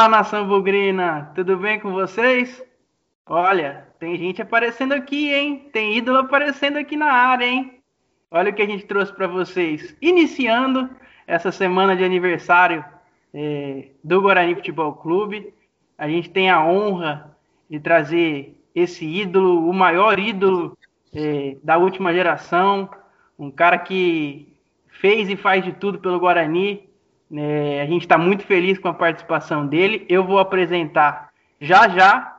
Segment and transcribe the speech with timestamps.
[0.00, 2.64] Fala nação bugrina, tudo bem com vocês?
[3.26, 5.68] Olha, tem gente aparecendo aqui, hein?
[5.74, 7.82] Tem ídolo aparecendo aqui na área, hein?
[8.30, 9.94] Olha o que a gente trouxe para vocês.
[10.00, 10.88] Iniciando
[11.26, 12.82] essa semana de aniversário
[13.34, 15.52] é, do Guarani Futebol Clube,
[15.98, 17.36] a gente tem a honra
[17.68, 20.78] de trazer esse ídolo, o maior ídolo
[21.14, 22.88] é, da última geração,
[23.38, 24.50] um cara que
[24.88, 26.88] fez e faz de tudo pelo Guarani,
[27.32, 30.04] é, a gente está muito feliz com a participação dele.
[30.08, 31.30] Eu vou apresentar
[31.60, 32.36] já já.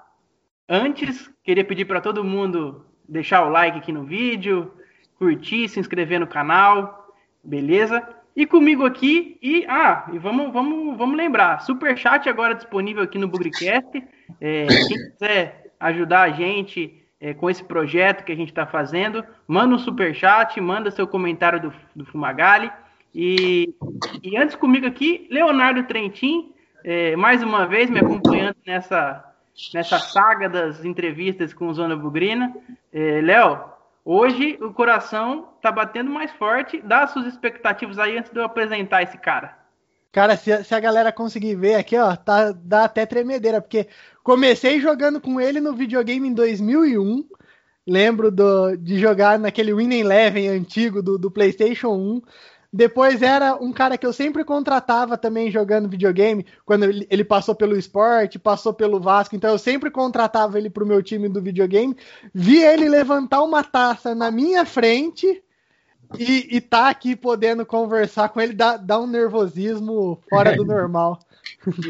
[0.67, 4.71] Antes, queria pedir para todo mundo deixar o like aqui no vídeo,
[5.17, 7.13] curtir, se inscrever no canal,
[7.43, 8.07] beleza?
[8.35, 13.17] E comigo aqui, e ah, e vamos, vamos, vamos lembrar, super chat agora disponível aqui
[13.17, 14.01] no Bugricast.
[14.39, 19.23] É, quem quiser ajudar a gente é, com esse projeto que a gente está fazendo,
[19.45, 22.71] manda um super chat, manda seu comentário do, do Fumagalli.
[23.13, 23.73] E,
[24.23, 29.23] e antes comigo aqui, Leonardo Trentin, é, mais uma vez me acompanhando nessa,
[29.73, 32.55] nessa saga das entrevistas com Zona Bugrina.
[32.91, 33.59] É, Léo,
[34.05, 36.81] hoje o coração tá batendo mais forte.
[36.81, 39.59] Dá suas expectativas aí antes de eu apresentar esse cara.
[40.11, 43.87] Cara, se, se a galera conseguir ver aqui, ó, tá, dá até tremedeira, porque
[44.23, 47.25] comecei jogando com ele no videogame em 2001.
[47.87, 52.21] Lembro do, de jogar naquele Win Eleven antigo do, do PlayStation 1.
[52.73, 57.77] Depois era um cara que eu sempre contratava também jogando videogame, quando ele passou pelo
[57.77, 61.97] esporte, passou pelo Vasco, então eu sempre contratava ele pro meu time do videogame.
[62.33, 65.43] Vi ele levantar uma taça na minha frente
[66.17, 71.19] e, e tá aqui podendo conversar com ele, dá, dá um nervosismo fora do normal.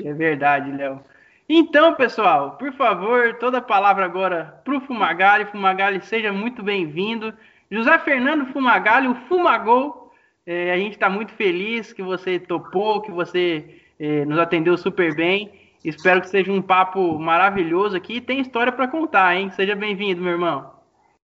[0.03, 0.99] É verdade, Léo.
[1.47, 5.45] Então, pessoal, por favor, toda a palavra agora pro Fumagalli.
[5.45, 7.33] Fumagalli, seja muito bem-vindo.
[7.69, 10.00] José Fernando Fumagalli, o Fumagol
[10.45, 13.63] é, a gente está muito feliz que você topou, que você
[13.99, 15.51] é, nos atendeu super bem.
[15.83, 18.21] Espero que seja um papo maravilhoso aqui.
[18.21, 19.51] Tem história para contar, hein?
[19.51, 20.71] Seja bem-vindo, meu irmão.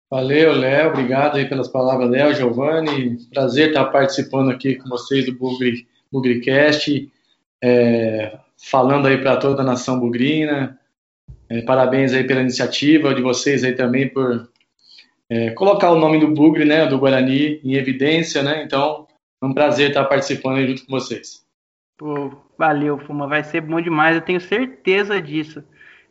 [0.10, 0.90] Valeu, Léo.
[0.90, 3.18] Obrigado aí pelas palavras, Léo, Giovanni.
[3.34, 7.12] Prazer estar participando aqui com vocês do Bugri, Bugricast,
[7.64, 10.80] é, falando aí para toda a nação bugrina.
[11.50, 14.50] É, parabéns aí pela iniciativa de vocês aí também por
[15.34, 18.62] é, colocar o nome do Bugre, né, do Guarani, em evidência, né?
[18.64, 19.08] Então,
[19.42, 21.44] é um prazer estar participando junto com vocês.
[21.98, 25.64] Pô, valeu, Fuma, vai ser bom demais, eu tenho certeza disso.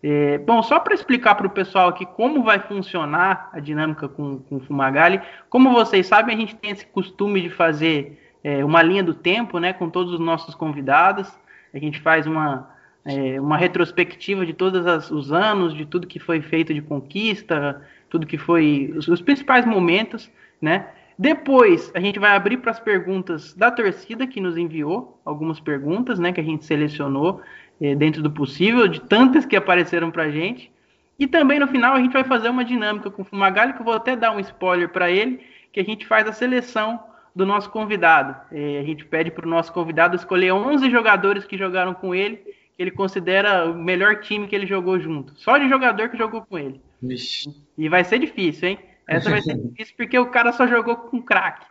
[0.03, 4.41] É, bom, só para explicar para o pessoal aqui como vai funcionar a dinâmica com,
[4.41, 8.83] com o Fumagalli, como vocês sabem, a gente tem esse costume de fazer é, uma
[8.83, 11.31] linha do tempo, né, com todos os nossos convidados.
[11.72, 12.69] A gente faz uma,
[13.04, 17.81] é, uma retrospectiva de todos os anos, de tudo que foi feito de conquista,
[18.12, 20.30] tudo que foi os, os principais momentos,
[20.60, 20.86] né?
[21.18, 26.18] Depois a gente vai abrir para as perguntas da torcida que nos enviou algumas perguntas,
[26.18, 26.30] né?
[26.30, 27.40] Que a gente selecionou
[27.80, 30.70] é, dentro do possível, de tantas que apareceram para a gente.
[31.18, 33.84] E também no final a gente vai fazer uma dinâmica com o Fumagalli, que eu
[33.84, 35.40] vou até dar um spoiler para ele,
[35.72, 37.02] que a gente faz a seleção
[37.34, 38.36] do nosso convidado.
[38.52, 42.36] É, a gente pede para o nosso convidado escolher 11 jogadores que jogaram com ele,
[42.36, 45.32] que ele considera o melhor time que ele jogou junto.
[45.40, 46.78] Só de jogador que jogou com ele.
[47.02, 47.50] Vixe.
[47.76, 48.78] E vai ser difícil, hein?
[49.08, 51.66] Essa vai ser difícil porque o cara só jogou com craque.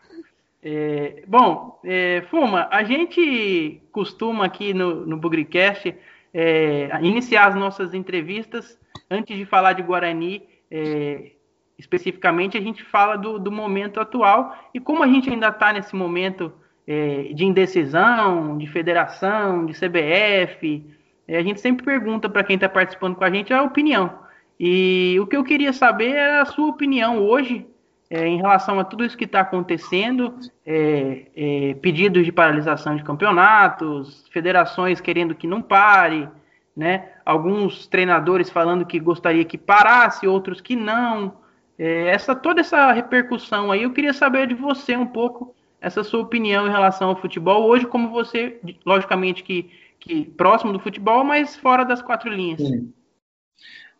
[0.64, 5.96] É, bom, é, Fuma, a gente costuma aqui no, no Bugricast
[6.34, 8.78] é, iniciar as nossas entrevistas
[9.10, 10.44] antes de falar de Guarani.
[10.70, 11.32] É,
[11.78, 15.96] especificamente, a gente fala do, do, momento atual e como a gente ainda está nesse
[15.96, 16.54] momento
[16.86, 20.86] é, de indecisão, de federação, de CBF,
[21.28, 24.22] é, a gente sempre pergunta para quem está participando com a gente a opinião.
[24.64, 27.66] E o que eu queria saber é a sua opinião hoje
[28.12, 33.04] é, em relação a tudo isso que está acontecendo, é, é, pedidos de paralisação de
[33.04, 36.30] campeonatos, federações querendo que não pare,
[36.78, 37.10] né?
[37.26, 41.38] Alguns treinadores falando que gostaria que parasse, outros que não.
[41.76, 46.22] É, essa toda essa repercussão aí, eu queria saber de você um pouco essa sua
[46.22, 51.56] opinião em relação ao futebol hoje, como você, logicamente que, que próximo do futebol, mas
[51.56, 52.62] fora das quatro linhas.
[52.62, 52.94] Sim.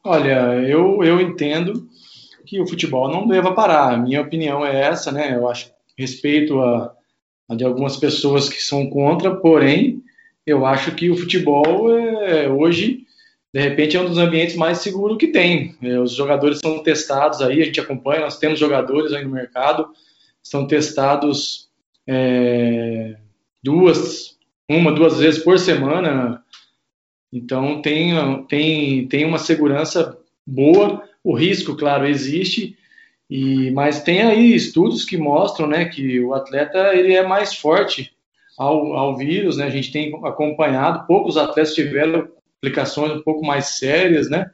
[0.04, 1.88] Olha, eu, eu entendo
[2.46, 3.94] que o futebol não deva parar.
[3.94, 5.36] A minha opinião é essa, né?
[5.36, 6.94] Eu acho respeito a,
[7.48, 10.02] a de algumas pessoas que são contra, porém,
[10.46, 13.06] eu acho que o futebol é, hoje,
[13.54, 15.76] de repente, é um dos ambientes mais seguros que tem.
[15.82, 19.88] É, os jogadores são testados aí, a gente acompanha, nós temos jogadores aí no mercado,
[20.42, 21.70] são testados
[22.08, 23.18] é,
[23.64, 24.36] duas,
[24.68, 26.41] uma, duas vezes por semana
[27.32, 32.78] então tem, tem, tem uma segurança boa, o risco, claro, existe,
[33.30, 38.12] e, mas tem aí estudos que mostram né, que o atleta ele é mais forte
[38.58, 39.66] ao, ao vírus, né?
[39.66, 44.52] a gente tem acompanhado, poucos atletas tiveram implicações um pouco mais sérias, né?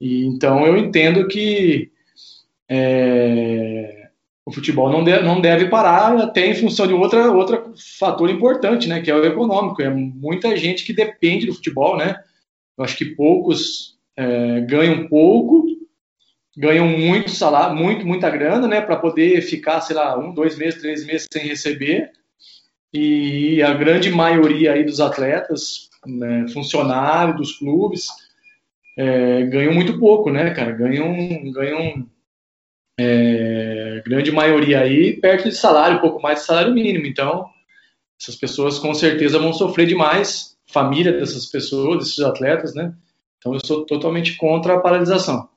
[0.00, 1.90] E, então eu entendo que
[2.68, 3.95] é,
[4.46, 8.88] o futebol não deve, não deve parar até em função de outra, outro fator importante,
[8.88, 9.02] né?
[9.02, 9.82] Que é o econômico.
[9.82, 12.16] É muita gente que depende do futebol, né?
[12.78, 15.66] Eu acho que poucos é, ganham pouco,
[16.56, 18.80] ganham muito salário, muito, muita grana, né?
[18.80, 22.12] Para poder ficar, sei lá, um, dois meses, três meses sem receber.
[22.94, 28.06] E a grande maioria aí dos atletas, né, funcionários dos clubes,
[28.96, 30.70] é, ganham muito pouco, né, cara?
[30.70, 32.06] Ganham, ganham
[32.98, 37.06] é, grande maioria aí perto de salário, um pouco mais de salário mínimo.
[37.06, 37.48] Então,
[38.20, 42.94] essas pessoas com certeza vão sofrer demais, família dessas pessoas, desses atletas, né?
[43.38, 45.48] Então, eu sou totalmente contra a paralisação.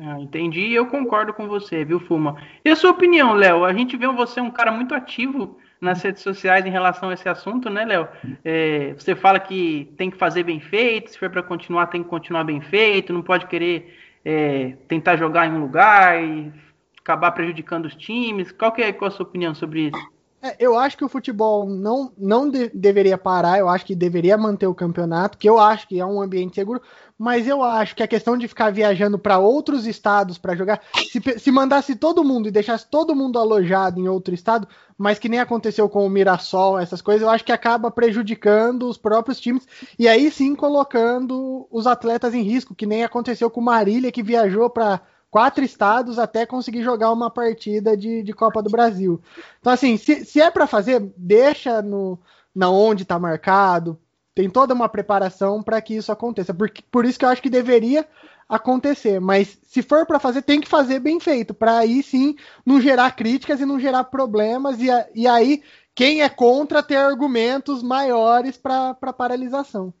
[0.00, 2.36] Ah, entendi eu concordo com você, viu, Fuma?
[2.64, 3.64] E a sua opinião, Léo?
[3.64, 7.28] A gente vê você um cara muito ativo nas redes sociais em relação a esse
[7.28, 8.08] assunto, né, Léo?
[8.44, 12.08] É, você fala que tem que fazer bem feito, se for para continuar, tem que
[12.08, 16.52] continuar bem feito, não pode querer é, tentar jogar em um lugar e
[17.00, 18.50] acabar prejudicando os times.
[18.52, 20.13] Qual que é qual a sua opinião sobre isso?
[20.44, 24.36] É, eu acho que o futebol não, não de, deveria parar, eu acho que deveria
[24.36, 26.82] manter o campeonato, que eu acho que é um ambiente seguro,
[27.16, 31.38] mas eu acho que a questão de ficar viajando para outros estados para jogar, se,
[31.38, 34.68] se mandasse todo mundo e deixasse todo mundo alojado em outro estado,
[34.98, 38.98] mas que nem aconteceu com o Mirassol, essas coisas, eu acho que acaba prejudicando os
[38.98, 39.66] próprios times
[39.98, 44.22] e aí sim colocando os atletas em risco, que nem aconteceu com o Marília, que
[44.22, 45.00] viajou para
[45.34, 49.20] quatro estados até conseguir jogar uma partida de, de Copa do Brasil.
[49.58, 52.16] Então, assim, se, se é para fazer, deixa no,
[52.54, 53.98] na onde está marcado,
[54.32, 56.54] tem toda uma preparação para que isso aconteça.
[56.54, 58.06] Por, por isso que eu acho que deveria
[58.48, 59.20] acontecer.
[59.20, 63.16] Mas se for para fazer, tem que fazer bem feito, para aí sim não gerar
[63.16, 64.78] críticas e não gerar problemas.
[64.78, 64.86] E,
[65.16, 65.64] e aí,
[65.96, 69.92] quem é contra ter argumentos maiores para paralisação.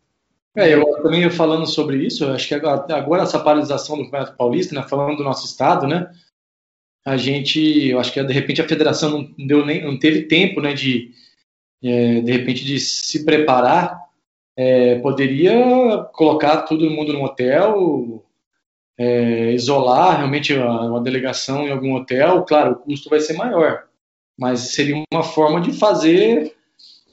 [0.56, 4.86] É, eu também falando sobre isso, acho que agora essa paralisação do Campeonato Paulista, né,
[4.88, 6.12] falando do nosso estado, né,
[7.04, 10.60] a gente, eu acho que de repente a federação não deu nem, não teve tempo,
[10.60, 11.12] né, de
[11.82, 14.00] é, de repente de se preparar,
[14.56, 18.24] é, poderia colocar todo mundo no hotel,
[18.96, 23.86] é, isolar realmente uma delegação em algum hotel, claro, o custo vai ser maior,
[24.38, 26.56] mas seria uma forma de fazer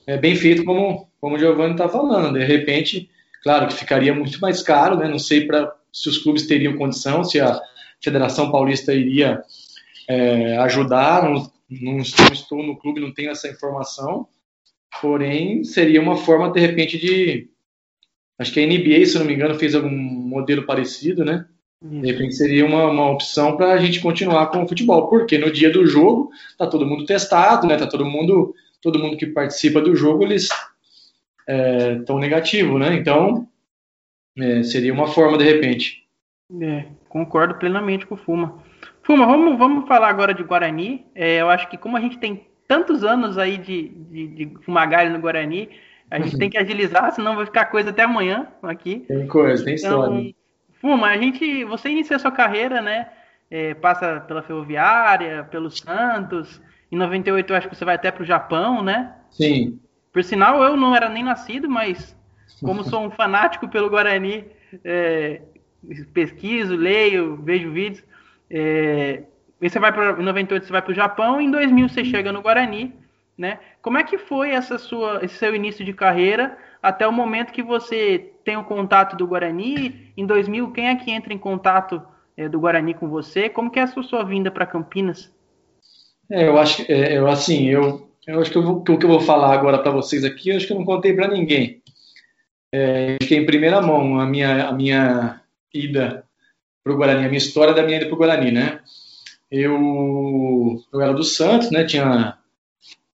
[0.08, 3.11] é, bem feito como como o Giovanni está falando, de repente
[3.42, 5.08] Claro que ficaria muito mais caro, né?
[5.08, 7.60] Não sei pra, se os clubes teriam condição, se a
[8.02, 9.42] Federação Paulista iria
[10.08, 11.24] é, ajudar.
[11.24, 14.28] Não, não, estou no clube, não tenho essa informação.
[15.02, 17.50] Porém, seria uma forma, de repente, de.
[18.38, 21.46] Acho que a NBA, se não me engano, fez algum modelo parecido, né?
[21.84, 25.52] De repente seria uma, uma opção para a gente continuar com o futebol, porque no
[25.52, 27.76] dia do jogo tá todo mundo testado, né?
[27.76, 30.48] Tá todo mundo, todo mundo que participa do jogo, eles
[31.52, 32.94] é, tão negativo, né?
[32.94, 33.46] Então,
[34.38, 36.08] é, seria uma forma de repente.
[36.62, 38.64] É, concordo plenamente com o Fuma.
[39.04, 41.06] Fuma, vamos, vamos falar agora de Guarani.
[41.14, 45.20] É, eu acho que como a gente tem tantos anos aí de, de, de no
[45.20, 45.70] Guarani,
[46.10, 49.00] a gente tem que agilizar, senão vai ficar coisa até amanhã aqui.
[49.08, 50.36] Tem coisa, tem então, história.
[50.80, 53.10] Fuma, a gente, você inicia sua carreira, né?
[53.50, 56.62] É, passa pela Ferroviária, pelo Santos.
[56.90, 59.14] Em 98 eu acho que você vai até para o Japão, né?
[59.30, 59.80] Sim.
[60.12, 62.16] Por sinal, eu não era nem nascido, mas
[62.62, 64.46] como sou um fanático pelo Guarani,
[64.84, 65.42] é,
[66.14, 68.04] pesquiso, leio, vejo vídeos.
[68.50, 69.24] É,
[69.60, 72.42] você vai para em 98 você vai para o Japão, em 2000 você chega no
[72.42, 72.94] Guarani,
[73.38, 73.60] né?
[73.82, 77.64] Como é que foi essa sua, esse seu início de carreira até o momento que
[77.64, 80.12] você tem o contato do Guarani?
[80.18, 82.02] Em 2000, quem é que entra em contato
[82.36, 83.50] é, do Guarani com você?
[83.50, 85.32] Como que é a sua, sua vinda para Campinas?
[86.30, 89.06] É, eu acho que, é, eu assim, eu eu acho que, eu vou, o que
[89.06, 91.82] eu vou falar agora para vocês aqui, eu acho que eu não contei para ninguém.
[92.74, 95.42] É, que é em primeira mão a minha, a minha
[95.74, 96.24] ida
[96.84, 98.80] para o Guarani, a minha história da minha ida para o Guarani, né?
[99.50, 101.84] Eu, eu era do Santos, né?
[101.84, 102.38] Tinha,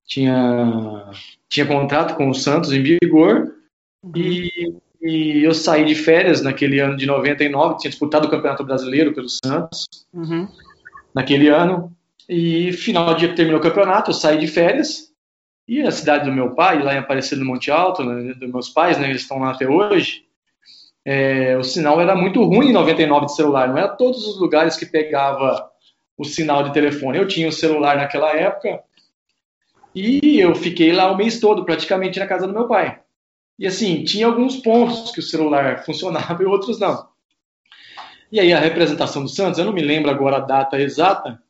[0.06, 1.12] tinha,
[1.50, 3.56] tinha contrato com o Santos em vigor
[4.16, 9.14] e, e, eu saí de férias naquele ano de 99, tinha disputado o Campeonato Brasileiro
[9.14, 10.48] pelo Santos uhum.
[11.16, 11.97] naquele ano
[12.28, 15.08] e final de terminou o campeonato, eu saí de férias.
[15.68, 18.70] E a cidade do meu pai, lá em Aparecida do Monte Alto, né, dos meus
[18.70, 20.28] pais, né, eles estão lá até hoje,
[21.10, 23.70] é, o sinal era muito ruim em 99 de celular.
[23.70, 25.70] Não era todos os lugares que pegava
[26.18, 27.18] o sinal de telefone.
[27.18, 28.84] Eu tinha o um celular naquela época
[29.96, 33.00] e eu fiquei lá o mês todo, praticamente na casa do meu pai.
[33.58, 37.08] E assim, tinha alguns pontos que o celular funcionava e outros não.
[38.30, 41.42] E aí a representação do Santos, eu não me lembro agora a data exata,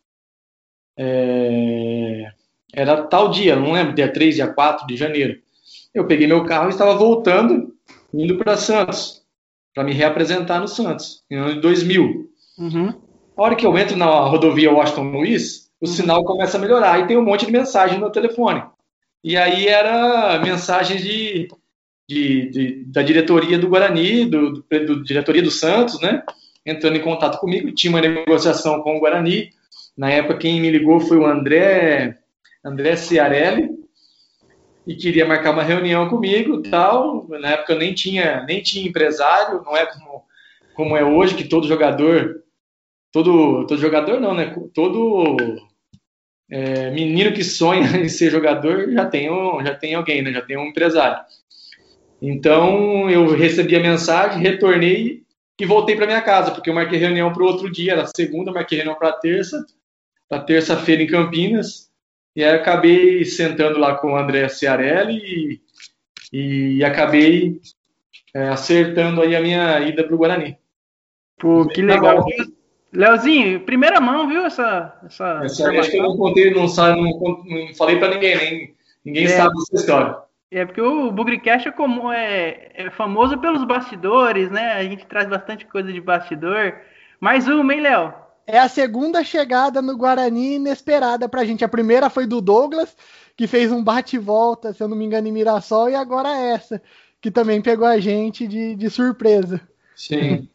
[0.97, 2.31] é,
[2.73, 5.39] era tal dia, não lembro, dia 3, dia 4 de janeiro.
[5.93, 7.73] Eu peguei meu carro e estava voltando
[8.13, 9.21] indo para Santos,
[9.73, 12.29] para me reapresentar no Santos, em ano de 2000.
[12.57, 12.93] Uhum.
[13.37, 15.93] A hora que eu entro na rodovia Washington Luiz, o uhum.
[15.93, 18.63] sinal começa a melhorar e tem um monte de mensagem no telefone.
[19.23, 21.47] E aí era mensagem de,
[22.09, 26.23] de, de da diretoria do Guarani, do, do, do, diretoria do Santos, né?
[26.65, 29.49] Entrando em contato comigo, tinha uma negociação com o Guarani.
[29.97, 32.17] Na época quem me ligou foi o André
[32.63, 33.71] André Ciarelli
[34.85, 37.27] e queria marcar uma reunião comigo, tal.
[37.27, 40.23] Na época eu nem tinha nem tinha empresário, não é como
[40.73, 42.43] como é hoje que todo jogador
[43.11, 44.55] todo todo jogador não, né?
[44.73, 45.35] Todo
[46.49, 50.31] é, menino que sonha em ser jogador já tem, um, já tem alguém, né?
[50.31, 51.23] já tem um empresário.
[52.21, 55.23] Então eu recebi a mensagem, retornei
[55.59, 58.51] e voltei para minha casa, porque eu marquei reunião para o outro dia, era segunda,
[58.51, 59.65] marquei reunião para terça,
[60.29, 61.89] para terça-feira em Campinas,
[62.35, 65.61] e aí acabei sentando lá com o André Ciarelli
[66.31, 67.59] e, e acabei
[68.33, 70.57] é, acertando aí a minha ida para o Guarani.
[71.39, 72.25] Pô, que legal.
[72.91, 74.99] Leozinho, primeira mão, viu essa.
[75.05, 79.25] Essa, essa acho que eu não contei, não, não, não falei para ninguém, nem, ninguém
[79.25, 80.17] é, sabe dessa história.
[80.49, 84.73] É porque o Bugrecast é, comum, é, é famoso pelos bastidores, né?
[84.73, 86.75] A gente traz bastante coisa de bastidor.
[87.19, 88.13] Mais uma, hein, Léo?
[88.47, 91.65] É a segunda chegada no Guarani inesperada pra gente.
[91.65, 92.95] A primeira foi do Douglas,
[93.35, 96.81] que fez um bate-volta, se eu não me engano, em Mirassol, e agora essa,
[97.19, 99.59] que também pegou a gente de, de surpresa.
[99.93, 100.47] Sim.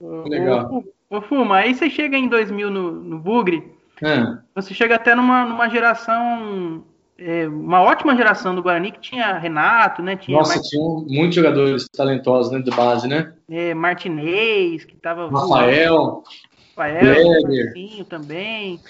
[0.00, 0.84] Legal.
[1.10, 4.38] Ô, Fuma, aí você chega em 2000 no, no Bugre, é.
[4.54, 6.84] você chega até numa, numa geração,
[7.18, 10.16] é, uma ótima geração do Guarani, que tinha Renato, né?
[10.16, 10.64] Tinha Nossa, Mart...
[10.68, 13.32] tinha muitos jogadores talentosos né, de base, né?
[13.48, 15.28] É, Martinez, que tava...
[15.28, 16.22] Rafael.
[16.76, 18.80] Rafael, também.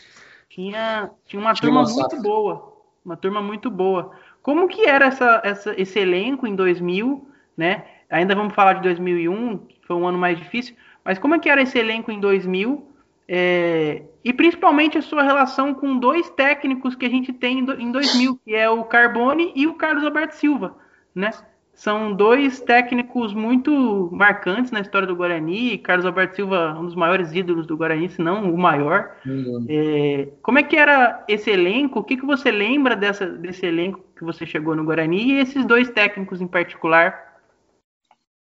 [0.49, 2.73] Tinha, tinha uma tinha turma uma muito boa.
[3.05, 4.11] Uma turma muito boa.
[4.43, 7.85] Como que era essa, essa, esse elenco em 2000, né?
[8.11, 10.75] Ainda vamos falar de 2001, que foi um ano mais difícil,
[11.05, 12.93] mas como é que era esse elenco em 2000?
[13.28, 18.40] É, e principalmente a sua relação com dois técnicos que a gente tem em 2000,
[18.45, 20.76] que é o Carbone e o Carlos Alberto Silva,
[21.14, 21.31] né?
[21.76, 25.76] São dois técnicos muito marcantes na história do Guarani.
[25.76, 29.14] Carlos Alberto Silva, um dos maiores ídolos do Guarani, se não o maior.
[29.26, 29.66] Uhum.
[29.68, 32.00] É, como é que era esse elenco?
[32.00, 35.66] O que, que você lembra dessa, desse elenco que você chegou no Guarani e esses
[35.66, 37.37] dois técnicos em particular?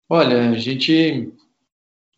[0.09, 1.31] Olha, a gente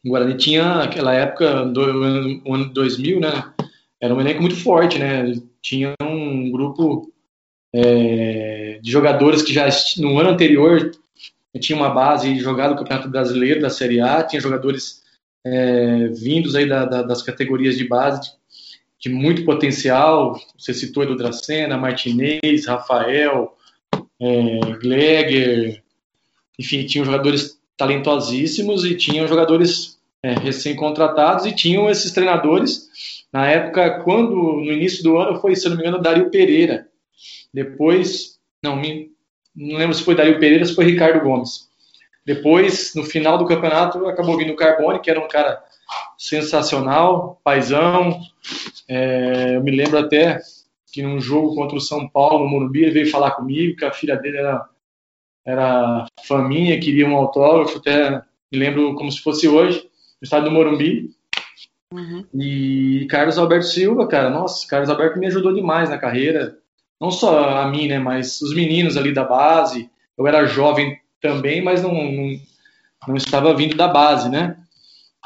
[0.06, 3.54] o Guarani tinha, naquela época, do ano 2000, né?
[4.02, 5.34] Era um elenco muito forte, né?
[5.62, 7.11] Tinha um grupo
[7.74, 10.92] é, de jogadores que já no ano anterior
[11.60, 15.02] tinha uma base jogada no Campeonato Brasileiro da Série A, tinha jogadores
[15.46, 18.30] é, vindos aí da, da, das categorias de base de,
[19.00, 20.40] de, muito potencial.
[20.58, 23.56] Você citou Edu Dracena, Martinez, Rafael,
[24.20, 25.84] é, Gleger,
[26.60, 32.90] enfim, tinham jogadores talentosíssimos e tinham jogadores é, recém-contratados e tinham esses treinadores.
[33.34, 36.88] Na época, quando no início do ano foi, se não me engano, Dario Pereira.
[37.54, 39.12] Depois, não, me,
[39.56, 41.70] não lembro se foi Dario Pereira, se foi Ricardo Gomes.
[42.26, 45.62] Depois, no final do campeonato, acabou vindo o Carbone, que era um cara
[46.18, 48.20] sensacional, paisão.
[48.88, 50.40] É, eu me lembro até
[50.92, 53.94] que num jogo contra o São Paulo, no Morumbi, ele veio falar comigo que a
[53.94, 54.70] filha dele era
[55.44, 59.80] era faminha, queria um autógrafo, até me lembro como se fosse hoje,
[60.22, 61.10] no estado do Morumbi.
[61.92, 62.26] Uhum.
[62.34, 66.58] E Carlos Alberto Silva, cara, nossa, Carlos Alberto me ajudou demais na carreira.
[67.02, 69.90] Não só a mim, né, mas os meninos ali da base.
[70.16, 72.40] Eu era jovem também, mas não, não,
[73.08, 74.56] não estava vindo da base, né?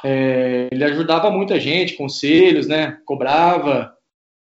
[0.02, 2.98] É, ele ajudava muita gente, conselhos, né?
[3.06, 3.94] Cobrava,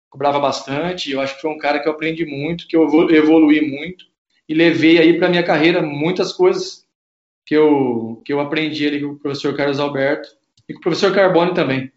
[0.08, 1.12] cobrava bastante.
[1.12, 4.06] Eu acho que foi um cara que eu aprendi muito, que eu evolui muito
[4.48, 6.84] e levei aí para minha carreira muitas coisas
[7.46, 10.28] que eu, que eu aprendi ali com o professor Carlos Alberto
[10.68, 11.92] e com o professor Carbone também.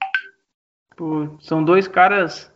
[0.96, 2.53] Pô, são dois caras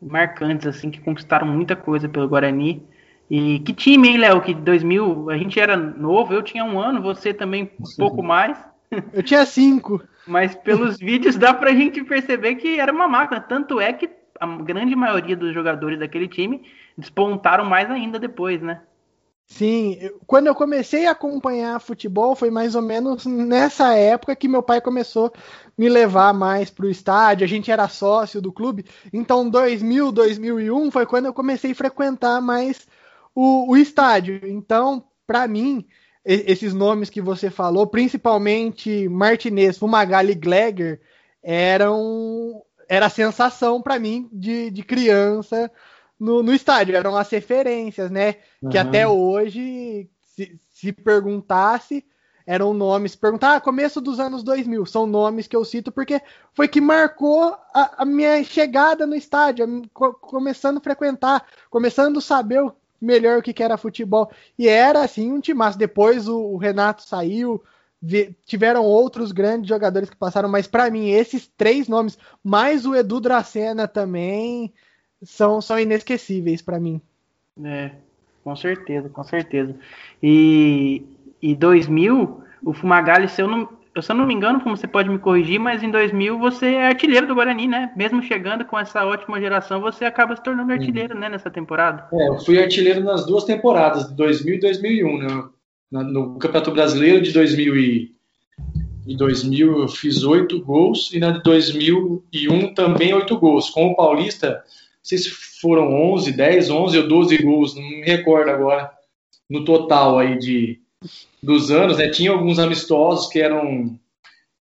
[0.00, 2.82] marcantes, assim, que conquistaram muita coisa pelo Guarani.
[3.30, 4.40] E que time, hein, Léo?
[4.40, 8.58] Que 2000, a gente era novo, eu tinha um ano, você também um pouco mais.
[9.12, 10.02] Eu tinha cinco.
[10.26, 13.40] Mas pelos vídeos dá pra gente perceber que era uma máquina.
[13.40, 16.62] Tanto é que a grande maioria dos jogadores daquele time
[16.96, 18.80] despontaram mais ainda depois, né?
[19.46, 24.62] Sim, quando eu comecei a acompanhar futebol foi mais ou menos nessa época que meu
[24.62, 25.32] pai começou
[25.80, 27.42] me levar mais para o estádio.
[27.42, 32.38] A gente era sócio do clube, então 2000, 2001 foi quando eu comecei a frequentar
[32.42, 32.86] mais
[33.34, 34.42] o, o estádio.
[34.44, 35.86] Então, para mim,
[36.22, 41.00] esses nomes que você falou, principalmente Martinez, Fumagalli e Gleger,
[41.42, 45.72] eram era a sensação para mim de, de criança
[46.18, 48.34] no, no estádio, eram as referências, né?
[48.60, 48.68] Uhum.
[48.68, 52.04] Que até hoje, se, se perguntasse,
[52.46, 53.14] eram nomes.
[53.16, 56.20] Perguntar, ah, começo dos anos 2000, são nomes que eu cito porque
[56.52, 62.22] foi que marcou a, a minha chegada no estádio, a, começando a frequentar, começando a
[62.22, 62.64] saber
[63.00, 64.30] melhor o que, que era futebol.
[64.58, 65.78] E era assim um timaço.
[65.78, 67.62] Depois o, o Renato saiu,
[68.46, 73.20] tiveram outros grandes jogadores que passaram, mas para mim, esses três nomes, mais o Edu
[73.20, 74.72] Dracena também,
[75.22, 77.00] são, são inesquecíveis para mim.
[77.62, 77.92] É,
[78.42, 79.74] com certeza, com certeza.
[80.22, 81.04] E,
[81.42, 83.68] e 2000, o Fumagalli, se eu não,
[84.00, 86.86] se eu não me engano, como você pode me corrigir, mas em 2000 você é
[86.86, 87.92] artilheiro do Guarani, né?
[87.96, 92.06] Mesmo chegando com essa ótima geração, você acaba se tornando artilheiro, né, nessa temporada.
[92.12, 95.44] É, eu fui artilheiro nas duas temporadas, de 2000 e 2001, né?
[95.90, 98.14] No Campeonato Brasileiro de 2000 e,
[99.08, 103.70] e 2000 eu fiz oito gols e na de 2001 também oito gols.
[103.70, 104.60] Com o Paulista, não
[105.02, 105.30] sei se
[105.60, 108.88] foram 11, 10, 11 ou 12 gols, não me recordo agora,
[109.48, 110.80] no total aí de
[111.42, 113.98] dos anos, né, tinha alguns amistosos que eram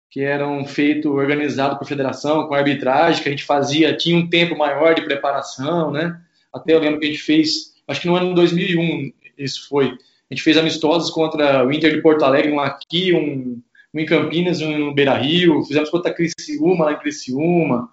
[0.10, 4.58] que eram feitos organizados por federação, com arbitragem, que a gente fazia, tinha um tempo
[4.58, 6.20] maior de preparação, né?
[6.52, 9.86] Até eu lembro que a gente fez, acho que no ano 2001 isso foi.
[9.86, 13.62] A gente fez amistosos contra o Inter de Porto Alegre, um aqui, um,
[13.94, 17.90] um em Campinas, um no Beira Rio, fizemos contra a Criciúma, lá em Criciúma.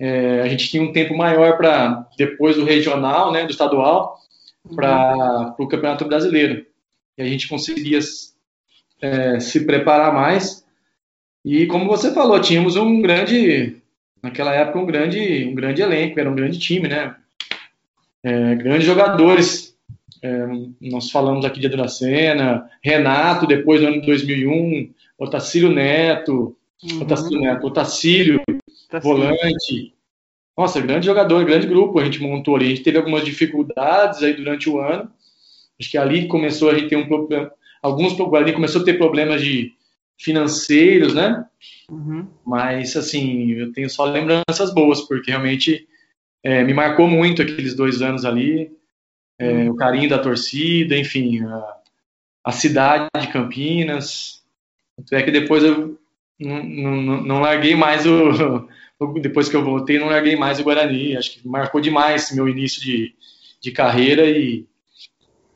[0.00, 4.18] É, a gente tinha um tempo maior para, depois do regional, né, do estadual,
[4.74, 6.66] para o Campeonato Brasileiro
[7.18, 7.98] e a gente conseguia
[9.02, 10.64] é, se preparar mais.
[11.44, 13.76] E como você falou, tínhamos um grande,
[14.22, 17.16] naquela época, um grande, um grande elenco, era um grande time, né?
[18.22, 19.76] É, grandes jogadores.
[20.22, 20.46] É,
[20.80, 27.02] nós falamos aqui de Adracena, Renato, depois do ano de 2001, Otacílio Neto, uhum.
[27.02, 28.42] Otacílio Neto, Otacílio,
[29.02, 29.94] volante.
[30.56, 32.66] Nossa, grande jogador, grande grupo a gente montou ali.
[32.66, 35.08] A gente teve algumas dificuldades aí durante o ano,
[35.80, 37.50] Acho que ali começou a gente ter um problema,
[37.82, 39.72] alguns ali começou a ter problemas de
[40.18, 41.44] financeiros, né?
[41.90, 42.26] Uhum.
[42.44, 45.86] Mas assim, eu tenho só lembranças boas, porque realmente
[46.42, 48.70] é, me marcou muito aqueles dois anos ali,
[49.38, 49.70] é, uhum.
[49.70, 51.76] o carinho da torcida, enfim, a,
[52.44, 54.42] a, cidade de Campinas.
[54.96, 55.96] Tanto é que depois eu
[56.40, 58.68] não, não, não larguei mais o.
[59.20, 61.16] Depois que eu voltei, não larguei mais o Guarani.
[61.16, 63.14] Acho que marcou demais meu início de,
[63.60, 64.66] de carreira e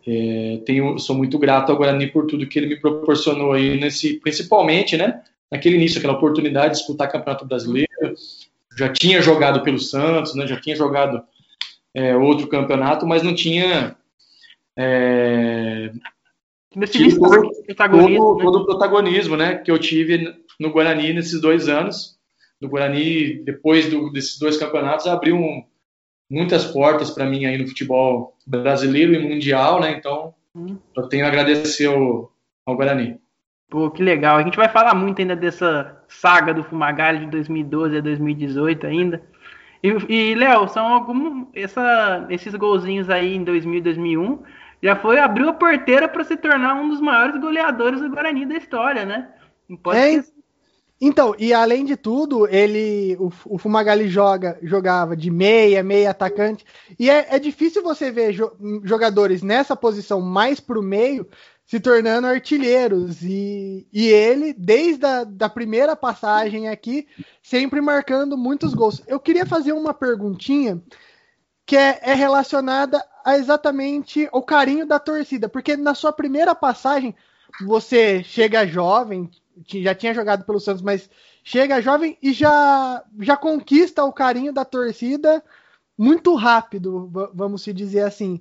[0.06, 4.14] é, tenho, sou muito grato ao Guarani por tudo que ele me proporcionou aí nesse,
[4.14, 7.88] principalmente, né, naquele início, aquela oportunidade de disputar Campeonato Brasileiro.
[8.76, 11.22] Já tinha jogado pelo Santos, né, já tinha jogado
[11.94, 13.96] é, outro campeonato, mas não tinha
[14.76, 15.92] é,
[16.90, 18.44] tido todo, protagonismo, todo, né?
[18.44, 22.16] todo o protagonismo, né, que eu tive no Guarani nesses dois anos.
[22.60, 25.64] No Guarani, depois do, desses dois campeonatos, abriu um,
[26.32, 29.92] muitas portas para mim aí no futebol brasileiro e mundial, né?
[29.92, 30.78] Então, hum.
[30.96, 32.32] eu tenho a agradecer ao,
[32.64, 33.20] ao Guarani.
[33.68, 34.38] Pô, que legal.
[34.38, 39.22] A gente vai falar muito ainda dessa saga do Fumagalli de 2012 a 2018 ainda.
[39.82, 44.38] E, e Léo, são alguns essa, esses golzinhos aí em 2000 e 2001
[44.82, 48.56] já foi abriu a porteira para se tornar um dos maiores goleadores do Guarani da
[48.56, 49.28] história, né?
[49.68, 50.22] Não pode é,
[51.04, 56.64] então, e além de tudo, ele o, o Fumagalli joga, jogava de meia, meia atacante.
[56.96, 58.52] E é, é difícil você ver jo,
[58.84, 61.26] jogadores nessa posição mais para o meio
[61.66, 63.20] se tornando artilheiros.
[63.20, 67.08] E, e ele, desde a da primeira passagem aqui,
[67.42, 69.02] sempre marcando muitos gols.
[69.08, 70.80] Eu queria fazer uma perguntinha
[71.66, 77.12] que é, é relacionada a exatamente o carinho da torcida, porque na sua primeira passagem
[77.66, 79.28] você chega jovem,
[79.66, 81.08] já tinha jogado pelo Santos, mas
[81.42, 85.42] chega jovem e já, já conquista o carinho da torcida
[85.96, 88.34] muito rápido, vamos se dizer assim.
[88.34, 88.40] O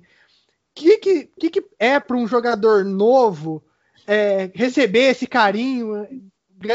[0.74, 3.62] que, que, que, é para um jogador novo
[4.06, 6.06] é, receber esse carinho,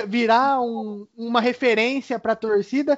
[0.08, 2.98] virar um, uma referência para a torcida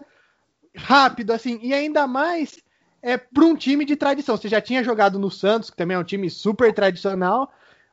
[0.75, 2.59] rápido, assim, e ainda mais
[3.01, 4.35] é para um time de tradição.
[4.35, 7.51] Você já tinha jogado no Santos, que também é um time super tradicional,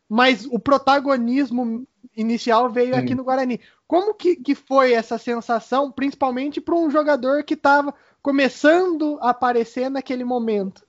[0.09, 3.01] mas o protagonismo inicial veio Sim.
[3.01, 3.61] aqui no Guarani.
[3.87, 9.89] Como que, que foi essa sensação, principalmente para um jogador que estava começando a aparecer
[9.89, 10.83] naquele momento?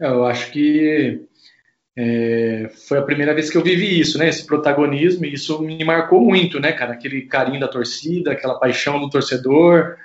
[0.00, 1.28] É, eu acho que
[1.96, 4.28] é, foi a primeira vez que eu vivi isso, né?
[4.28, 6.92] Esse protagonismo, e isso me marcou muito, né, cara?
[6.92, 9.96] Aquele carinho da torcida, aquela paixão do torcedor,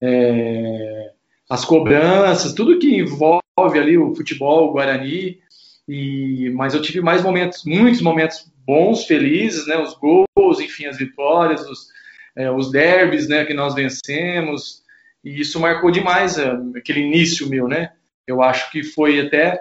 [0.00, 1.10] é,
[1.48, 3.40] as cobranças, tudo que envolve
[3.74, 5.40] ali o futebol, o Guarani.
[5.88, 9.78] E, mas eu tive mais momentos, muitos momentos bons, felizes, né?
[9.78, 11.88] Os gols, enfim, as vitórias, os,
[12.36, 13.46] é, os derbys, né?
[13.46, 14.82] Que nós vencemos.
[15.24, 17.92] E isso marcou demais é, aquele início meu, né?
[18.26, 19.58] Eu acho que foi até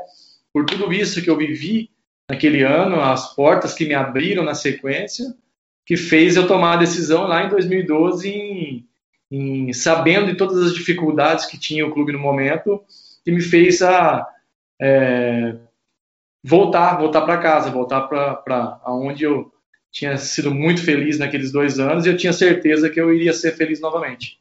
[0.53, 1.89] por tudo isso que eu vivi
[2.29, 5.33] naquele ano, as portas que me abriram na sequência,
[5.85, 8.85] que fez eu tomar a decisão lá em 2012, em,
[9.31, 12.83] em, sabendo de todas as dificuldades que tinha o clube no momento,
[13.23, 14.27] que me fez a
[14.81, 15.55] é,
[16.47, 19.51] voltar, voltar para casa, voltar para onde eu
[19.91, 23.51] tinha sido muito feliz naqueles dois anos e eu tinha certeza que eu iria ser
[23.51, 24.39] feliz novamente.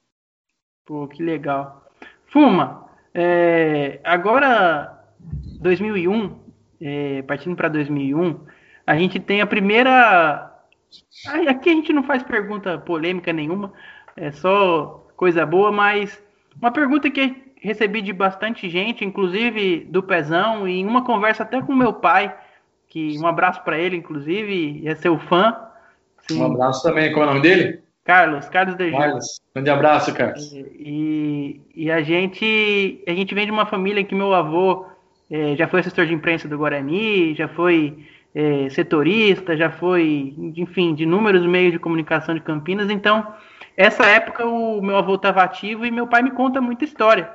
[0.84, 1.84] Pô, que legal.
[2.26, 5.02] Fuma, é, agora
[5.60, 6.38] 2001,
[6.80, 8.38] é, partindo para 2001,
[8.86, 10.52] a gente tem a primeira.
[11.48, 13.72] Aqui a gente não faz pergunta polêmica nenhuma,
[14.16, 16.22] é só coisa boa, mas
[16.60, 21.60] uma pergunta que recebi de bastante gente, inclusive do Pezão, e em uma conversa até
[21.60, 22.32] com meu pai,
[22.88, 25.56] que um abraço para ele, inclusive, é seu fã.
[26.28, 26.40] Sim.
[26.40, 27.80] Um abraço também, qual é o nome dele?
[28.04, 30.52] Carlos, Carlos de Carlos, grande abraço, Carlos.
[30.52, 34.86] E, e, a gente a gente vem de uma família que meu avô
[35.28, 37.98] é, já foi assessor de imprensa do Guarani, já foi
[38.32, 42.90] é, setorista, já foi, enfim, de inúmeros meios de comunicação de Campinas.
[42.90, 43.26] Então,
[43.76, 47.28] essa época o meu avô estava ativo e meu pai me conta muita história.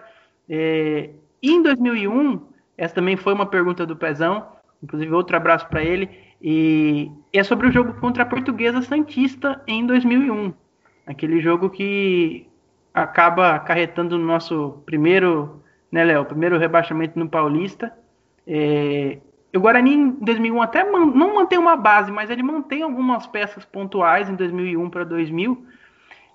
[0.53, 1.09] É,
[1.41, 2.41] em 2001,
[2.77, 4.45] essa também foi uma pergunta do Pezão,
[4.83, 6.09] inclusive outro abraço para ele,
[6.41, 10.53] e é sobre o jogo contra a Portuguesa Santista em 2001.
[11.07, 12.49] Aquele jogo que
[12.93, 16.25] acaba acarretando no nosso primeiro, né, Léo?
[16.25, 17.93] Primeiro rebaixamento no Paulista.
[18.45, 19.19] É,
[19.55, 23.63] o Guarani em 2001 até man, não mantém uma base, mas ele mantém algumas peças
[23.63, 25.65] pontuais em 2001 para 2000.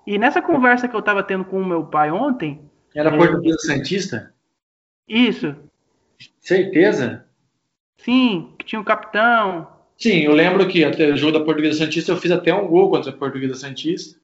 [0.07, 2.61] E nessa conversa que eu estava tendo com o meu pai ontem.
[2.97, 4.33] Era é, Portuguesa Santista?
[5.07, 5.55] Isso.
[6.39, 7.27] Certeza?
[7.99, 9.71] Sim, que tinha um capitão.
[9.95, 12.89] Sim, eu lembro que até o jogo da Portuguesa Santista eu fiz até um gol
[12.89, 14.19] contra a Portuguesa Santista.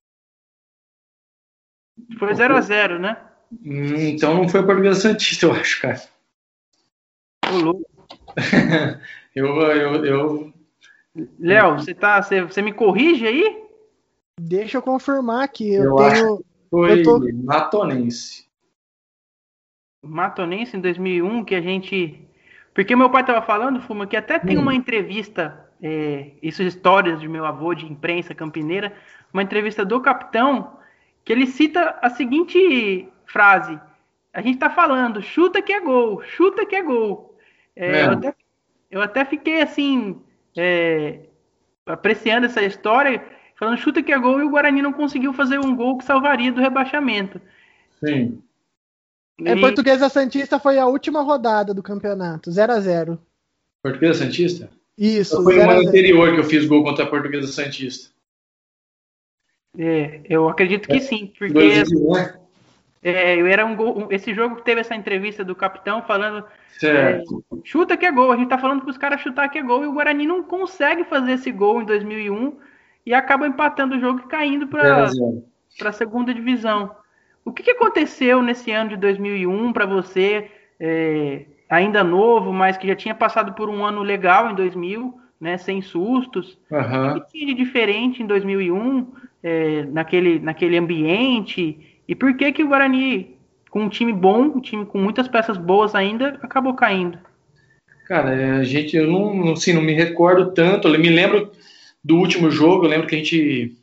[2.17, 3.23] Foi 0x0, né?
[3.63, 6.01] Hum, então não foi a Portuguesa Santista, eu acho, cara.
[7.53, 7.85] Ô, louco.
[9.35, 10.53] eu, eu, eu...
[11.39, 13.63] Léo, você tá, você, você me corrige aí?
[14.41, 15.71] Deixa eu confirmar aqui.
[15.75, 16.07] Eu, eu tenho.
[16.07, 17.19] Acho que foi eu tô...
[17.43, 18.51] Matonense.
[20.03, 22.27] Matonense em 2001 que a gente
[22.73, 24.61] porque meu pai estava falando, Fuma, que até tem hum.
[24.61, 28.93] uma entrevista, é, isso histórias de meu avô de imprensa campineira,
[29.31, 30.77] uma entrevista do capitão,
[31.23, 33.79] que ele cita a seguinte frase:
[34.33, 37.37] A gente está falando, chuta que é gol, chuta que é gol.
[37.75, 38.05] É, é.
[38.05, 38.35] Eu, até,
[38.89, 40.19] eu, até, fiquei assim,
[40.57, 41.19] é,
[41.85, 43.23] apreciando essa história,
[43.55, 46.51] falando chuta que é gol, e o Guarani não conseguiu fazer um gol que salvaria
[46.51, 47.39] do rebaixamento.
[48.03, 48.41] Sim.
[49.41, 53.19] É, Portuguesa Santista foi a última rodada do campeonato, 0 a 0
[53.81, 54.69] Portuguesa Santista?
[54.97, 55.43] Isso.
[55.43, 58.13] Foi no ano anterior que eu fiz gol contra a Portuguesa Santista.
[59.77, 60.99] É, eu acredito que é.
[60.99, 62.39] sim, porque né?
[63.01, 66.45] é, eu era um gol, esse jogo teve essa entrevista do capitão falando
[66.83, 67.23] é,
[67.63, 69.83] chuta que é gol, a gente tá falando para os caras chutar que é gol
[69.83, 72.55] e o Guarani não consegue fazer esse gol em 2001
[73.03, 75.09] e acaba empatando o jogo e caindo para
[75.85, 76.95] a segunda divisão.
[77.45, 82.87] O que, que aconteceu nesse ano de 2001 para você, é, ainda novo, mas que
[82.87, 86.57] já tinha passado por um ano legal em 2000, né, sem sustos?
[86.71, 87.07] Uhum.
[87.09, 89.07] O que tinha de diferente em 2001,
[89.43, 91.99] é, naquele, naquele ambiente?
[92.07, 93.35] E por que, que o Guarani,
[93.69, 97.17] com um time bom, um time com muitas peças boas ainda, acabou caindo?
[98.07, 100.87] Cara, é, a gente, eu não, assim, não me recordo tanto.
[100.87, 101.51] Eu me lembro
[102.03, 103.75] do último jogo, eu lembro que a gente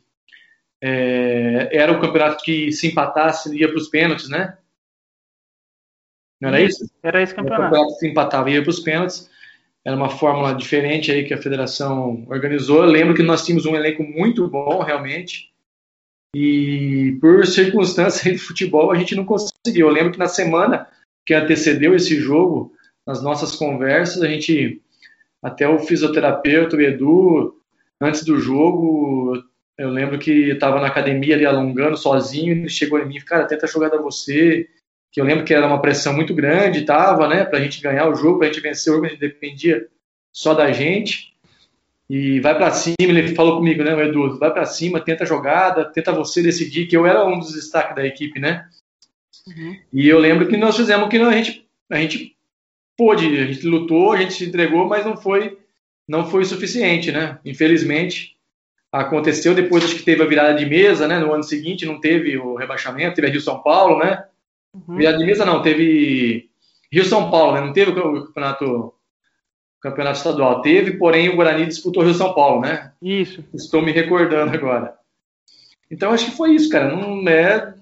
[0.81, 4.57] é, era o campeonato que se empatasse ia para os pênaltis, né?
[6.41, 6.89] Não era isso?
[7.03, 7.61] Era esse campeonato.
[7.61, 9.29] Era o campeonato que se empatava ia para os pênaltis.
[9.85, 12.83] Era uma fórmula diferente aí que a federação organizou.
[12.83, 15.51] Eu lembro que nós tínhamos um elenco muito bom, realmente.
[16.35, 19.87] E por circunstâncias do futebol a gente não conseguiu.
[19.87, 20.87] Eu lembro que na semana
[21.25, 22.73] que antecedeu esse jogo,
[23.05, 24.81] nas nossas conversas, a gente
[25.43, 27.55] até o fisioterapeuta, o Edu,
[27.99, 29.43] antes do jogo,
[29.81, 33.65] eu lembro que estava na academia ali alongando sozinho, ele chegou em mim, cara, tenta
[33.65, 34.69] jogar da você.
[35.11, 38.15] Que eu lembro que era uma pressão muito grande, tava, né, pra gente ganhar o
[38.15, 39.87] jogo, pra gente vencer o jogo, a gente dependia
[40.31, 41.35] só da gente.
[42.07, 45.27] E vai para cima, ele falou comigo, né, o Edu, vai para cima, tenta a
[45.27, 48.69] jogada, tenta você decidir, que eu era um dos destaques da equipe, né?
[49.47, 49.79] Uhum.
[49.91, 52.37] E eu lembro que nós fizemos que a gente, a gente
[52.95, 55.57] pôde, a gente lutou, a gente se entregou, mas não foi,
[56.07, 57.39] não foi suficiente, né?
[57.43, 58.37] Infelizmente,
[58.91, 61.17] aconteceu depois acho que teve a virada de mesa, né?
[61.19, 64.25] No ano seguinte não teve o rebaixamento, teve a Rio São Paulo, né?
[64.73, 64.97] Uhum.
[64.97, 66.49] Virada de mesa não, teve
[66.91, 67.61] Rio São Paulo, né?
[67.61, 68.93] Não teve o campeonato
[69.81, 72.91] campeonato estadual, teve, porém o Guarani disputou Rio São Paulo, né?
[73.01, 73.43] Isso.
[73.53, 74.95] Estou me recordando agora.
[75.89, 76.95] Então acho que foi isso, cara.
[76.95, 77.73] Não é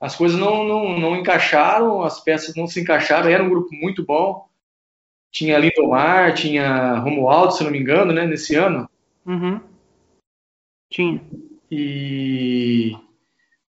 [0.00, 3.30] as coisas não, não, não encaixaram, as peças não se encaixaram.
[3.30, 4.48] Era um grupo muito bom.
[5.30, 8.26] Tinha Lindomar, tinha Romualdo, se não me engano, né?
[8.26, 8.88] Nesse ano.
[9.24, 9.60] Uhum.
[10.92, 11.20] Tinha.
[11.70, 12.92] E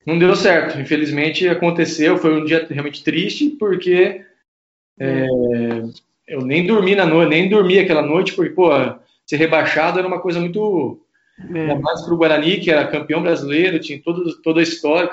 [0.05, 0.79] não deu certo.
[0.79, 2.19] Infelizmente aconteceu.
[2.19, 4.23] Foi um dia realmente triste, porque
[4.99, 5.27] é,
[6.27, 8.69] eu nem dormi na noite, nem dormi aquela noite, porque, pô,
[9.25, 11.01] ser rebaixado era uma coisa muito.
[11.53, 11.61] É.
[11.61, 15.11] Ainda mais para o Guarani, que era campeão brasileiro, tinha todo, toda a história,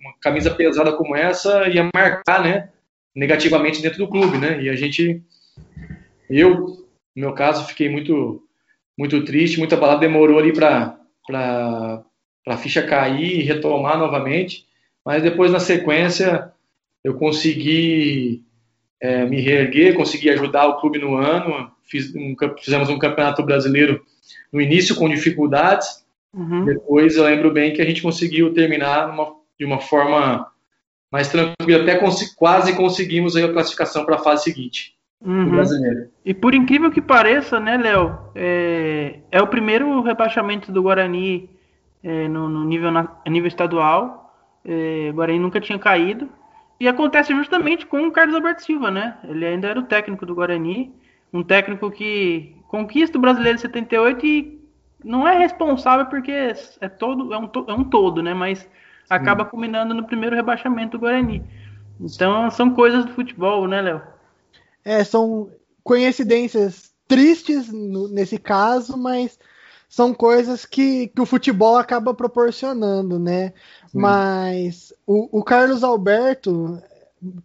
[0.00, 2.68] uma camisa pesada como essa ia marcar, né?
[3.14, 4.60] Negativamente dentro do clube, né?
[4.62, 5.22] E a gente.
[6.28, 8.42] Eu, no meu caso, fiquei muito,
[8.98, 10.98] muito triste, muito abalado, demorou ali para
[11.32, 14.66] a ficha cair e retomar novamente,
[15.04, 16.52] mas depois, na sequência,
[17.02, 18.42] eu consegui
[19.00, 21.70] é, me reerguer, consegui ajudar o clube no ano.
[21.82, 24.02] Fiz um, fizemos um campeonato brasileiro
[24.50, 26.04] no início com dificuldades.
[26.32, 26.64] Uhum.
[26.64, 30.50] Depois eu lembro bem que a gente conseguiu terminar numa, de uma forma
[31.12, 34.94] mais tranquila, até cons quase conseguimos a classificação para a fase seguinte.
[35.24, 36.06] Uhum.
[36.24, 41.48] E por incrível que pareça, né, Léo, é, é, o primeiro rebaixamento do Guarani
[42.02, 44.34] é, no, no, nível, na, nível estadual.
[44.64, 46.28] É, o Guarani nunca tinha caído.
[46.78, 49.16] E acontece justamente com o Carlos Alberto Silva, né?
[49.24, 50.92] Ele ainda era o técnico do Guarani,
[51.32, 54.60] um técnico que conquista o Brasileiro 78 e
[55.02, 56.32] não é responsável porque
[56.80, 58.34] é todo é um, é um todo, né?
[58.34, 58.68] Mas
[59.08, 61.42] acaba culminando no primeiro rebaixamento do Guarani.
[62.00, 64.13] Então são coisas do futebol, né, Léo?
[64.84, 65.50] É, são
[65.82, 69.38] coincidências tristes no, nesse caso, mas
[69.88, 73.52] são coisas que, que o futebol acaba proporcionando, né?
[73.92, 76.82] Mas o, o, Carlos Alberto,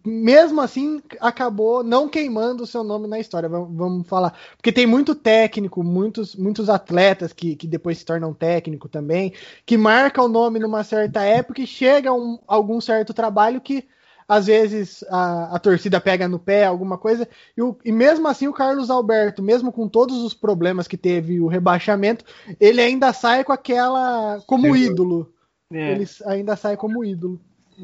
[0.04, 4.36] mesmo assim, acabou não queimando o seu nome na história, vamos, falar.
[4.56, 9.32] Porque tem muito técnico, muitos, muitos atletas que, que depois se tornam técnico também,
[9.64, 13.86] que marca o nome numa certa época e chega um, algum certo trabalho que
[14.30, 18.46] às vezes a, a torcida pega no pé, alguma coisa, e, o, e, mesmo assim
[18.46, 22.24] o Carlos Alberto, mesmo com todos os problemas que teve o rebaixamento,
[22.60, 24.84] ele ainda sai com aquela como Sim.
[24.84, 25.32] ídolo.
[25.72, 25.90] É.
[25.90, 27.40] Ele ainda sai como ídolo.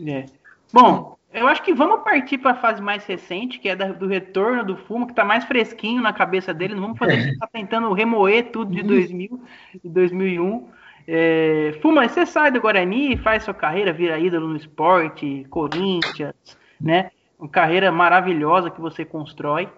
[0.06, 0.26] É.
[0.72, 4.06] Bom, eu acho que vamos partir para a fase mais recente, que é da, do
[4.06, 6.74] retorno do fumo, que está mais fresquinho na cabeça dele.
[6.74, 9.42] Não vamos fazer a gente tá tentando remoer tudo de 2000
[9.82, 10.68] e 2001.
[11.06, 16.34] É, Fuma, você sai do Guarani, faz sua carreira, vira ídolo no esporte, Corinthians,
[16.80, 17.10] né?
[17.38, 19.68] Uma carreira maravilhosa que você constrói.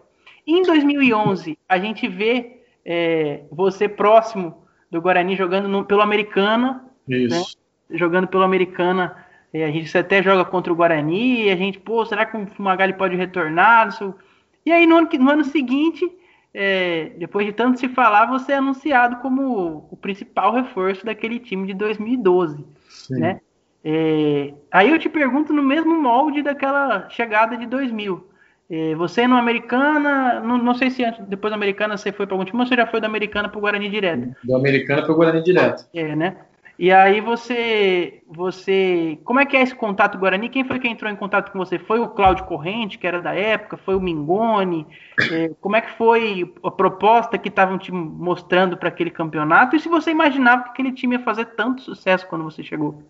[0.46, 7.36] Em 2011, a gente vê é, você próximo do Guarani jogando no, pelo Americana, Isso.
[7.36, 7.96] Né?
[7.98, 9.16] jogando pelo Americana,
[9.52, 12.46] é, a gente até joga contra o Guarani, e a gente, pô, será que o
[12.46, 13.90] Fumagalli pode retornar?
[14.64, 16.10] E aí no ano, no ano seguinte,
[16.60, 21.68] é, depois de tanto se falar, você é anunciado como o principal reforço daquele time
[21.68, 23.20] de 2012, Sim.
[23.20, 23.40] né?
[23.84, 28.26] É, aí eu te pergunto no mesmo molde daquela chegada de 2000.
[28.68, 32.34] É, você no Americana, não, não, sei se antes, depois da Americana você foi para
[32.34, 34.34] algum time ou você já foi da Americana para o Guarani direto?
[34.42, 35.86] Do Americana para o Guarani direto.
[35.94, 36.38] É, né?
[36.78, 40.48] E aí você, você, como é que é esse contato Guarani?
[40.48, 41.76] Quem foi que entrou em contato com você?
[41.76, 43.76] Foi o Cláudio Corrente, que era da época?
[43.76, 44.86] Foi o Mingoni?
[45.32, 49.74] É, como é que foi a proposta que estavam te mostrando para aquele campeonato?
[49.74, 53.02] E se você imaginava que aquele time ia fazer tanto sucesso quando você chegou?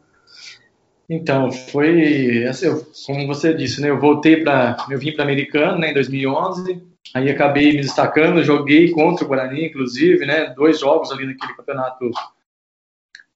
[1.11, 2.69] Então, foi, assim,
[3.07, 3.91] como você disse, né?
[3.91, 6.83] Eu voltei para, eu vim para Americano, né, em 2011.
[7.15, 10.55] Aí acabei me destacando, joguei contra o Guarani, inclusive, né?
[10.57, 12.11] Dois jogos ali naquele campeonato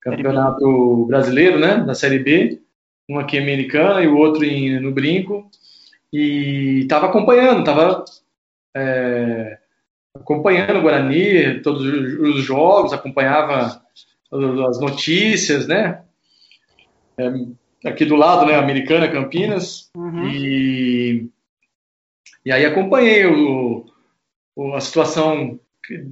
[0.03, 2.61] campeonato brasileiro, né, da Série B,
[3.09, 5.49] um aqui americana e o outro em, no Brinco,
[6.13, 8.05] e estava acompanhando, estava
[8.77, 9.59] é,
[10.15, 13.81] acompanhando o Guarani, todos os jogos, acompanhava
[14.69, 16.03] as notícias, né,
[17.17, 20.29] é, aqui do lado, né, Americana, Campinas, uhum.
[20.29, 21.31] e,
[22.45, 23.87] e aí acompanhei o,
[24.57, 25.61] o, a situação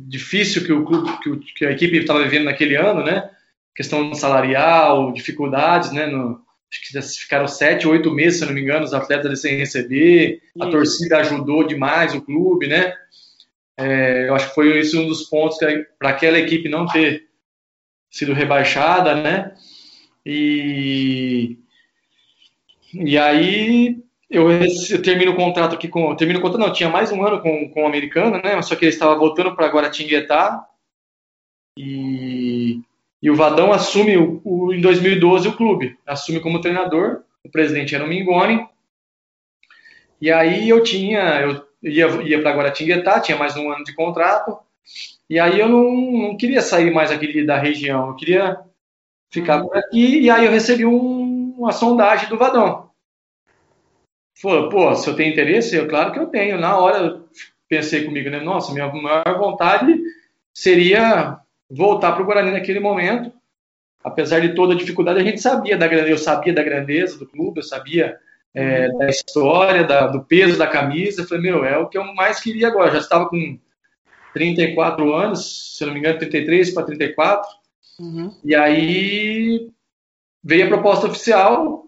[0.06, 3.30] difícil que o clube, que, o, que a equipe estava vivendo naquele ano, né,
[3.74, 6.06] questão salarial, dificuldades, né?
[6.06, 10.40] No, acho que ficaram sete, oito meses, se não me engano, os atletas sem receber.
[10.60, 10.70] A isso.
[10.70, 12.94] torcida ajudou demais o clube, né?
[13.76, 15.56] É, eu acho que foi isso um dos pontos
[15.98, 17.28] para aquela equipe não ter
[18.10, 19.54] sido rebaixada, né?
[20.24, 21.58] E,
[22.92, 23.96] e aí
[24.28, 26.14] eu, eu termino o contrato aqui com.
[26.14, 28.60] Termino o contrato, não, tinha mais um ano com, com o americano, né?
[28.62, 30.66] Só que ele estava voltando para Guaratinguetá.
[31.76, 32.29] E
[33.22, 37.22] e o Vadão assume o, o, em 2012 o clube, assume como treinador.
[37.44, 38.66] O presidente era o Mingoni.
[40.20, 44.58] E aí eu tinha, eu ia, ia para Guaratinguetá, tinha mais um ano de contrato.
[45.28, 48.58] E aí eu não, não queria sair mais aqui da região, eu queria
[49.30, 50.20] ficar por aqui.
[50.20, 52.90] E aí eu recebi um, uma sondagem do Vadão.
[54.34, 56.58] Falou, pô, se eu tenho interesse, eu claro que eu tenho.
[56.58, 57.22] Na hora
[57.68, 58.40] pensei comigo, né?
[58.40, 60.00] Nossa, minha maior vontade
[60.52, 61.38] seria
[61.70, 63.32] voltar para o Guarani naquele momento.
[64.02, 67.26] apesar de toda a dificuldade, a gente sabia da grandeza, eu sabia da grandeza do
[67.26, 68.18] clube, eu sabia
[68.54, 71.22] é, da história, da, do peso da camisa.
[71.22, 72.88] Eu falei, meu, é o que eu mais queria agora.
[72.88, 73.58] Eu já estava com
[74.32, 77.50] 34 anos, se não me engano, 33 para 34.
[77.98, 78.34] Uhum.
[78.44, 79.70] E aí
[80.42, 81.84] veio a proposta oficial.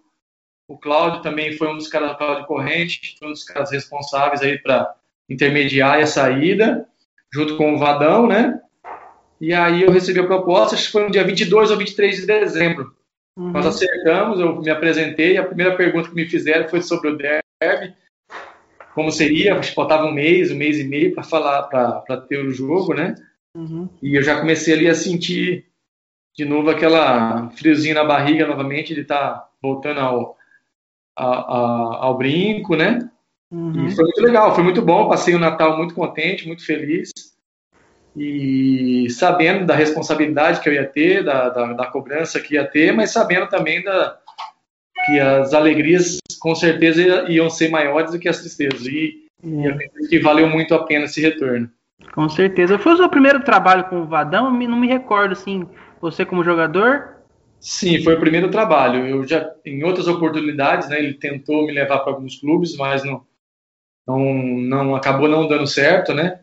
[0.69, 4.59] O Cláudio também foi um dos caras, Cláudio Corrente, foi um dos caras responsáveis aí
[4.59, 4.95] para
[5.29, 6.87] intermediar a saída,
[7.33, 8.61] junto com o Vadão, né?
[9.43, 12.27] E aí eu recebi a proposta, acho que foi no dia 22 ou 23 de
[12.27, 12.95] dezembro.
[13.37, 13.51] Uhum.
[13.51, 17.93] Nós acertamos, eu me apresentei, a primeira pergunta que me fizeram foi sobre o derby,
[18.95, 22.39] como seria, acho que faltava um mês, um mês e meio para falar, para ter
[22.39, 23.17] o jogo, né?
[23.57, 23.89] Uhum.
[24.01, 25.67] E eu já comecei ali a sentir
[26.37, 30.37] de novo aquela friozinho na barriga novamente de estar tá voltando ao,
[31.19, 33.11] a, a, ao brinco, né?
[33.51, 33.89] Uhum.
[33.89, 37.11] E foi muito legal, foi muito bom, passei o Natal muito contente, muito feliz
[38.17, 42.93] e sabendo da responsabilidade que eu ia ter, da, da, da cobrança que ia ter,
[42.93, 44.19] mas sabendo também da,
[45.07, 48.87] que as alegrias com certeza iam ser maiores do que as tristezas.
[48.87, 51.71] E, e que valeu muito a pena esse retorno.
[52.15, 52.79] Com certeza.
[52.79, 54.51] Foi o seu primeiro trabalho com o Vadão?
[54.51, 55.67] Não me recordo, assim,
[56.01, 57.17] você como jogador?
[57.61, 59.07] Sim, foi o primeiro trabalho.
[59.07, 63.25] Eu já, em outras oportunidades, né, ele tentou me levar para alguns clubes, mas não,
[64.07, 66.41] não, não acabou não dando certo, né?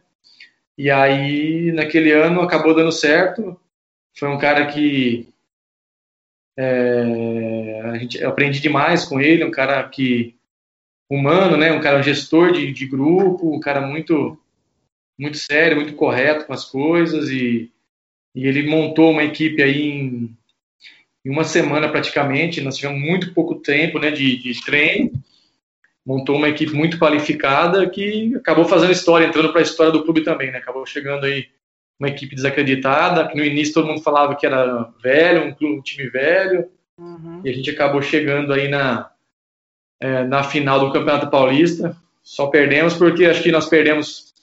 [0.79, 3.59] E aí, naquele ano, acabou dando certo.
[4.17, 5.27] Foi um cara que
[6.57, 10.37] é, a gente, aprendi demais com ele, um cara que
[11.11, 11.73] humano, né?
[11.73, 14.41] Um cara gestor de, de grupo, um cara muito
[15.19, 17.69] muito sério, muito correto com as coisas e,
[18.33, 20.37] e ele montou uma equipe aí em,
[21.25, 22.61] em, uma semana praticamente.
[22.61, 24.11] Nós tivemos muito pouco tempo, né?
[24.11, 25.11] De, de treino
[26.09, 30.23] montou uma equipe muito qualificada que acabou fazendo história, entrando para a história do clube
[30.23, 30.57] também, né?
[30.57, 31.45] Acabou chegando aí
[31.99, 35.81] uma equipe desacreditada, que no início todo mundo falava que era velho, um, clube, um
[35.83, 36.67] time velho,
[36.97, 37.41] uhum.
[37.45, 39.11] e a gente acabou chegando aí na,
[39.99, 41.95] é, na final do Campeonato Paulista.
[42.23, 44.33] Só perdemos porque acho que nós perdemos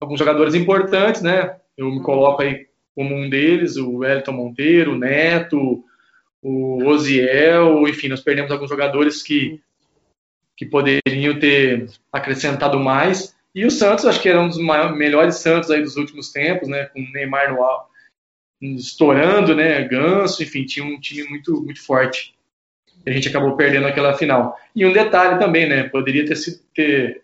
[0.00, 1.54] alguns jogadores importantes, né?
[1.76, 2.02] Eu me uhum.
[2.02, 5.84] coloco aí como um deles, o Elton Monteiro, o Neto,
[6.42, 9.60] o Osiel, enfim, nós perdemos alguns jogadores que
[10.60, 13.34] que poderiam ter acrescentado mais.
[13.54, 16.68] E o Santos, acho que era um dos maiores, melhores Santos aí dos últimos tempos,
[16.68, 16.84] né?
[16.84, 17.88] Com o Neymar no alto,
[18.60, 19.82] estourando, né?
[19.84, 22.34] Ganso, enfim, tinha um time muito, muito forte.
[23.06, 24.54] E a gente acabou perdendo aquela final.
[24.76, 25.84] E um detalhe também, né?
[25.84, 27.22] Poderia ter sido, ter,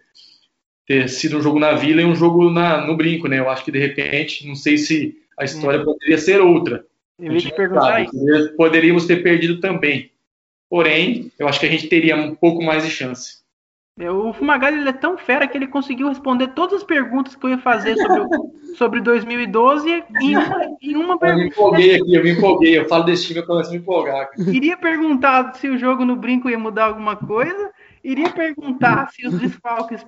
[0.87, 3.39] ter sido um jogo na Vila e um jogo na, no Brinco, né?
[3.39, 5.85] Eu acho que de repente, não sei se a história hum.
[5.85, 6.87] poderia ser outra.
[7.19, 8.57] Eu ia te perguntar isso.
[8.57, 10.11] Poderíamos ter perdido também.
[10.69, 13.47] Porém, eu acho que a gente teria um pouco mais de chance.
[13.99, 17.47] É, o Fumagalli ele é tão fera que ele conseguiu responder todas as perguntas que
[17.47, 18.29] eu ia fazer sobre,
[18.77, 21.41] sobre 2012 em uma, em uma pergunta.
[21.41, 22.79] Eu me empolguei aqui, eu me empolguei.
[22.79, 24.29] Eu falo desse time, eu começo a me empolgar.
[24.49, 27.71] Iria perguntar se o jogo no brinco ia mudar alguma coisa.
[28.05, 30.05] Iria perguntar se os desfalques.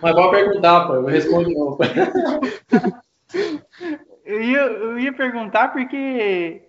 [0.00, 0.94] Mas pode perguntar, pô.
[0.94, 1.76] Eu respondo não.
[4.24, 6.62] eu, ia, eu ia perguntar porque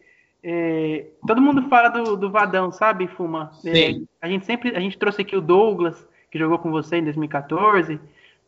[0.43, 3.51] é, todo mundo fala do, do Vadão, sabe, Fuma?
[3.65, 7.03] É, a gente sempre, a gente trouxe aqui o Douglas, que jogou com você em
[7.03, 7.97] 2014.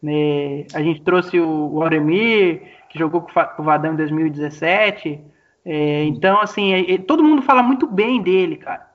[0.03, 0.65] Né?
[0.73, 5.21] A gente trouxe o, o Auremir, que jogou com o Vadão em 2017.
[5.63, 8.91] É, então, assim, é, é, todo mundo fala muito bem dele, cara.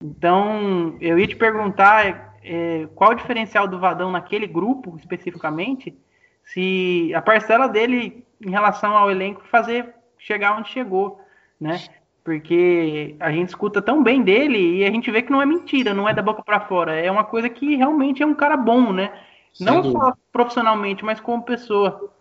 [0.00, 5.96] Então, eu ia te perguntar é, qual o diferencial do Vadão naquele grupo, especificamente,
[6.44, 11.20] se a parcela dele em relação ao elenco fazer chegar onde chegou,
[11.60, 11.80] né?
[12.24, 15.92] Porque a gente escuta tão bem dele e a gente vê que não é mentira,
[15.92, 16.94] não é da boca para fora.
[16.94, 19.12] É uma coisa que realmente é um cara bom, né?
[19.52, 19.98] Sem não dúvida.
[20.00, 22.12] só profissionalmente, mas como pessoa.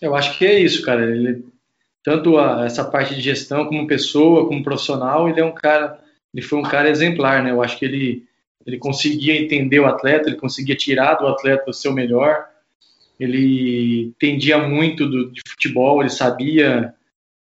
[0.00, 1.04] Eu acho que é isso, cara.
[1.04, 1.44] Ele,
[2.02, 5.98] tanto a, essa parte de gestão como pessoa, como profissional, ele é um cara,
[6.32, 7.50] ele foi um cara exemplar, né?
[7.50, 8.24] Eu acho que ele
[8.66, 12.46] ele conseguia entender o atleta, ele conseguia tirar do atleta o seu melhor.
[13.18, 16.94] Ele entendia muito do, de futebol, ele sabia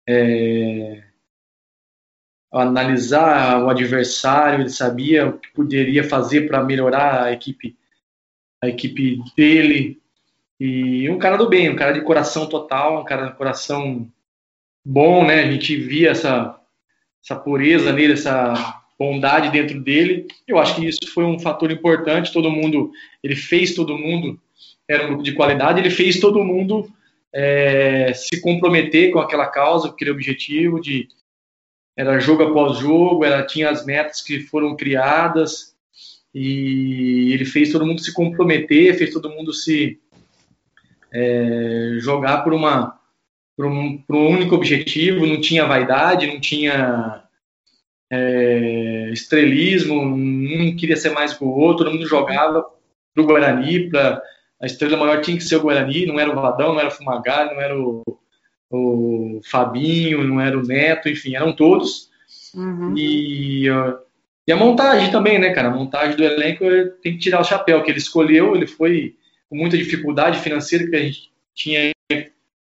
[0.07, 1.03] é,
[2.51, 7.75] analisar o adversário, ele sabia o que poderia fazer para melhorar a equipe,
[8.61, 9.99] a equipe dele.
[10.59, 14.07] E um cara do bem, um cara de coração total, um cara de coração
[14.85, 15.41] bom, né?
[15.41, 16.59] A gente via essa,
[17.23, 20.27] essa pureza nele, essa bondade dentro dele.
[20.47, 22.33] Eu acho que isso foi um fator importante.
[22.33, 22.91] Todo mundo,
[23.23, 24.39] ele fez todo mundo,
[24.87, 26.91] era um grupo de qualidade, ele fez todo mundo
[27.33, 31.07] é, se comprometer com aquela causa, com aquele objetivo de
[31.95, 35.75] era jogo após jogo, ela tinha as metas que foram criadas
[36.33, 39.99] e ele fez todo mundo se comprometer, fez todo mundo se
[41.13, 42.99] é, jogar por uma
[43.55, 47.23] por um, por um único objetivo, não tinha vaidade, não tinha
[48.11, 52.65] é, estrelismo, um queria ser mais que o outro, todo mundo jogava
[53.13, 54.21] pro Guarani, pra,
[54.59, 56.91] a estrela maior tinha que ser o Guarani, não era o Vadão, não era o
[56.91, 58.01] Fumagalli, não era o,
[58.71, 62.09] o Fabinho, não era o Neto, enfim, eram todos.
[62.55, 62.95] Uhum.
[62.97, 63.65] E,
[64.47, 65.69] e a montagem também, né, cara?
[65.69, 66.65] A montagem do elenco
[67.01, 69.15] tem que tirar o chapéu, que ele escolheu, ele foi
[69.49, 71.91] com muita dificuldade financeira que a gente tinha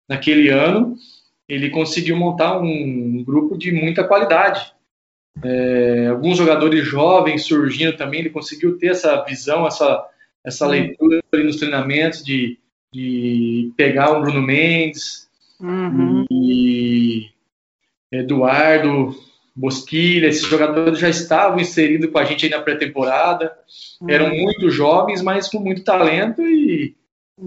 [0.07, 0.95] naquele ano,
[1.49, 4.73] ele conseguiu montar um grupo de muita qualidade.
[5.43, 10.05] É, alguns jogadores jovens surgindo também, ele conseguiu ter essa visão, essa,
[10.43, 10.71] essa uhum.
[10.71, 12.57] leitura nos treinamentos de,
[12.93, 15.26] de pegar um Bruno Mendes
[15.59, 16.25] uhum.
[16.31, 17.29] e
[18.11, 19.15] Eduardo
[19.55, 23.57] Bosquilha, esses jogadores já estavam inseridos com a gente aí na pré-temporada,
[23.99, 24.09] uhum.
[24.09, 26.95] eram muito jovens, mas com muito talento e,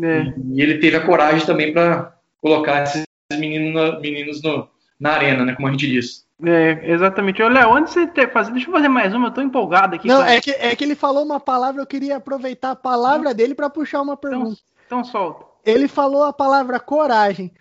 [0.03, 0.35] é.
[0.53, 5.55] e ele teve a coragem também para colocar esses meninos, meninos no, na arena, né,
[5.55, 6.29] como a gente diz.
[6.45, 7.43] É, exatamente.
[7.43, 10.09] Léo, antes de você fazer, deixa eu fazer mais uma, eu tô empolgado aqui.
[10.09, 13.55] Não, é que, é que ele falou uma palavra, eu queria aproveitar a palavra dele
[13.55, 14.61] para puxar uma então, pergunta.
[14.87, 15.50] Então, então solta.
[15.65, 17.53] Ele falou a palavra coragem.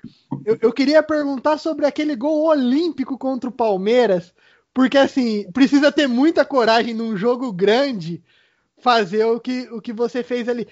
[0.45, 4.33] Eu, eu queria perguntar sobre aquele gol olímpico contra o Palmeiras,
[4.73, 8.23] porque assim, precisa ter muita coragem num jogo grande
[8.77, 10.67] fazer o que, o que você fez ali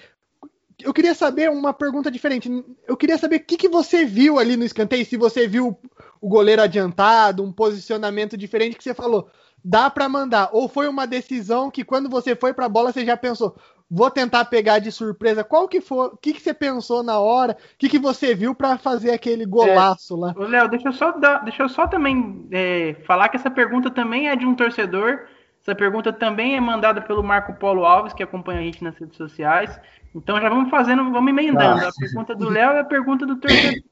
[0.82, 2.48] eu queria saber uma pergunta diferente.
[2.86, 5.76] Eu queria saber o que, que você viu ali no escanteio, se você viu
[6.20, 9.28] o goleiro adiantado, um posicionamento diferente que você falou,
[9.64, 10.50] dá para mandar.
[10.52, 13.56] Ou foi uma decisão que quando você foi para a bola você já pensou,
[13.90, 15.42] vou tentar pegar de surpresa.
[15.42, 16.08] Qual que foi?
[16.08, 17.52] O que, que você pensou na hora?
[17.52, 20.34] O que, que você viu para fazer aquele golaço é, lá?
[20.36, 24.28] Léo, deixa eu só dar, deixa eu só também é, falar que essa pergunta também
[24.28, 25.20] é de um torcedor.
[25.60, 29.16] Essa pergunta também é mandada pelo Marco Polo Alves, que acompanha a gente nas redes
[29.16, 29.78] sociais.
[30.14, 31.84] Então já vamos fazendo, vamos emendando.
[31.84, 31.88] Ah.
[31.88, 33.82] A pergunta do Léo e a pergunta do torcedor.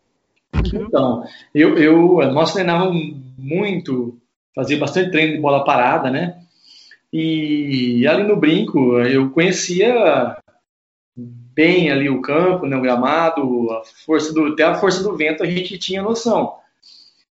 [0.65, 1.23] Então,
[1.55, 4.19] eu, eu, nós treinávamos muito,
[4.55, 6.39] fazia bastante treino de bola parada, né?
[7.13, 10.37] E ali no brinco eu conhecia
[11.17, 15.43] bem ali o campo, né, o gramado, a força do, até a força do vento
[15.43, 16.55] a gente tinha noção.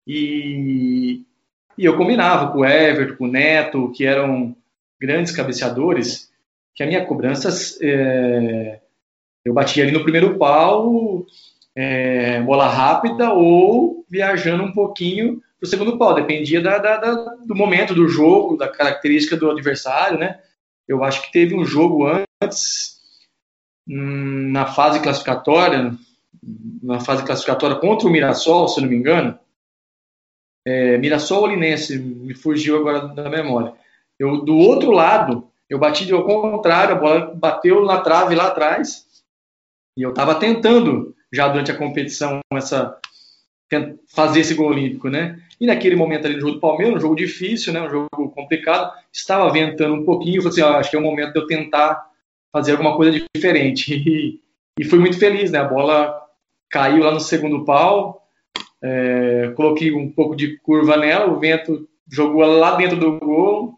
[0.05, 1.24] E,
[1.78, 4.55] e eu combinava com o Everton, com o Neto, que eram
[4.99, 6.32] grandes cabeceadores,
[6.76, 7.49] que a minha cobrança
[7.82, 8.80] é,
[9.43, 11.26] eu batia ali no primeiro pau,
[11.76, 17.14] é, bola rápida ou viajando um pouquinho para o segundo pau, dependia da, da, da,
[17.45, 20.41] do momento do jogo, da característica do adversário, né?
[20.88, 22.07] Eu acho que teve um jogo
[22.41, 22.99] antes,
[23.88, 25.95] hum, na fase classificatória,
[26.82, 29.38] na fase classificatória contra o Mirassol, se não me engano,
[30.66, 33.74] é, Mirassol Olinense, me fugiu agora da memória.
[34.18, 39.05] Eu, do outro lado, eu bati ao contrário, a bola bateu na trave lá atrás,
[39.95, 42.99] e eu estava tentando, já durante a competição, essa,
[44.07, 45.39] fazer esse gol olímpico, né?
[45.59, 47.82] E naquele momento ali no jogo do Palmeiras, um jogo difícil, né?
[47.82, 51.03] Um jogo complicado, estava ventando um pouquinho, eu falei assim, ah, acho que é o
[51.03, 52.09] momento de eu tentar
[52.51, 53.93] fazer alguma coisa diferente.
[54.78, 55.59] E, e fui muito feliz, né?
[55.59, 56.17] A bola
[56.69, 58.26] caiu lá no segundo pau,
[58.82, 63.78] é, coloquei um pouco de curva nela, o vento jogou lá dentro do gol,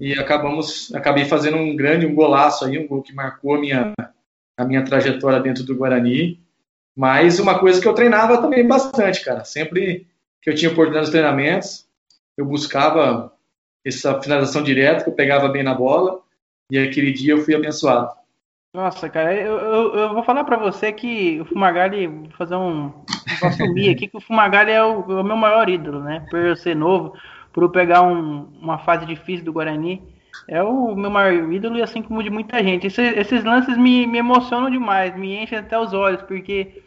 [0.00, 3.92] e acabamos, acabei fazendo um grande, um golaço aí, um gol que marcou a minha,
[4.56, 6.40] a minha trajetória dentro do Guarani.
[6.96, 9.44] Mas uma coisa que eu treinava também bastante, cara.
[9.44, 10.06] Sempre
[10.42, 11.86] que eu tinha oportunidade nos treinamentos,
[12.36, 13.32] eu buscava
[13.84, 16.20] essa finalização direta, que eu pegava bem na bola,
[16.70, 18.10] e aquele dia eu fui abençoado.
[18.72, 22.92] Nossa, cara, eu, eu, eu vou falar para você que o Fumagalli, vou fazer um.
[23.40, 26.24] Vou assumir aqui que o Fumagalli é o, é o meu maior ídolo, né?
[26.30, 27.14] Por eu ser novo,
[27.52, 30.00] por eu pegar um, uma fase difícil do Guarani.
[30.48, 32.86] É o meu maior ídolo e assim como de muita gente.
[32.86, 36.82] Esse, esses lances me, me emocionam demais, me enchem até os olhos, porque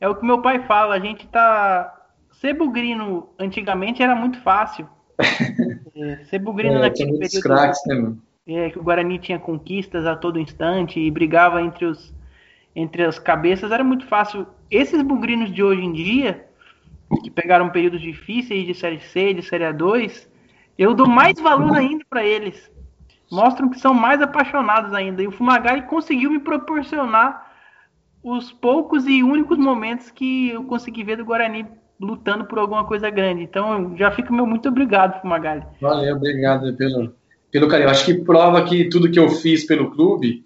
[0.00, 2.02] é o que meu pai fala, a gente tá.
[2.32, 4.88] Ser bugrino antigamente era muito fácil.
[5.96, 7.42] é, ser bugrino é, naquele período.
[7.42, 8.14] Craques, né?
[8.46, 12.14] É, que o Guarani tinha conquistas a todo instante e brigava entre, os,
[12.76, 14.46] entre as cabeças, era muito fácil.
[14.70, 16.44] Esses bugrinos de hoje em dia,
[17.22, 20.26] que pegaram períodos difíceis de Série C, de Série A2,
[20.76, 22.70] eu dou mais valor ainda para eles.
[23.30, 25.22] Mostram que são mais apaixonados ainda.
[25.22, 27.52] E o Fumagalli conseguiu me proporcionar
[28.22, 31.66] os poucos e únicos momentos que eu consegui ver do Guarani
[32.00, 33.42] lutando por alguma coisa grande.
[33.42, 35.64] Então, já fico meu muito obrigado, Fumagalli.
[35.80, 37.14] Valeu, obrigado pelo,
[37.50, 37.90] pelo carinho.
[37.90, 40.44] Acho que prova que tudo que eu fiz pelo clube,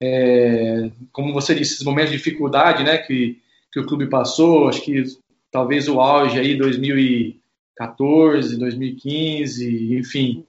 [0.00, 3.38] é, como você disse, esses momentos de dificuldade né, que,
[3.70, 5.04] que o clube passou, acho que
[5.50, 10.46] talvez o auge aí 2014, 2015, enfim.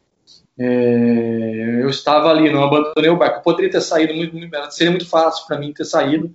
[0.58, 3.40] É, eu estava ali, não abandonei o barco.
[3.40, 4.38] Eu poderia ter saído muito,
[4.72, 6.34] seria muito fácil para mim ter saído.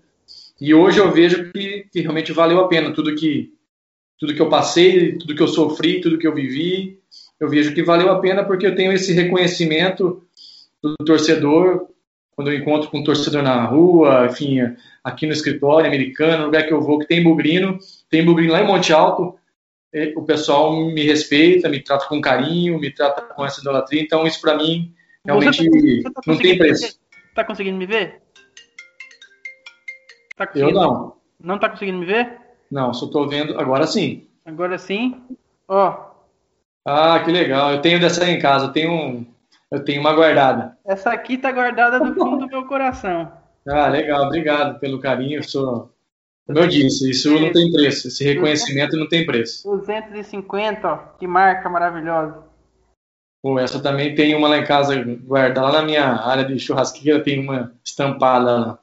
[0.61, 3.53] E hoje eu vejo que, que, realmente valeu a pena tudo que
[4.19, 6.99] tudo que eu passei, tudo que eu sofri, tudo que eu vivi.
[7.39, 10.25] eu vejo que valeu a pena porque eu tenho esse reconhecimento
[10.83, 11.87] do torcedor
[12.39, 14.59] quando eu encontro com um torcedor na rua, enfim,
[15.03, 18.63] aqui no escritório americano, no lugar que eu vou, que tem bugrino, tem bugrino lá
[18.63, 19.35] em Monte Alto,
[20.17, 24.41] o pessoal me respeita, me trata com carinho, me trata com essa idolatria, então isso
[24.41, 26.99] para mim realmente tá, tá não tem preço.
[27.35, 28.23] Tá conseguindo me ver?
[30.37, 31.17] Tá eu não.
[31.41, 32.39] Não tá conseguindo me ver?
[32.71, 34.29] Não, só tô vendo, agora sim.
[34.45, 35.23] Agora sim.
[35.67, 36.09] Ó.
[36.85, 37.73] Ah, que legal.
[37.73, 39.27] Eu tenho dessa aí em casa, eu tenho um
[39.71, 40.79] eu tenho uma guardada.
[40.85, 43.31] Essa aqui tá guardada do fundo do meu coração.
[43.69, 45.39] Ah, legal, obrigado pelo carinho.
[45.39, 45.93] Eu sou,
[46.49, 48.09] como eu disse, isso não tem preço.
[48.09, 49.69] Esse reconhecimento não tem preço.
[49.69, 52.43] 250, ó, que marca maravilhosa.
[53.43, 55.67] Pô, essa também tem uma lá em casa guardada.
[55.67, 58.79] Lá na minha área de churrasqueira tem uma estampada lá,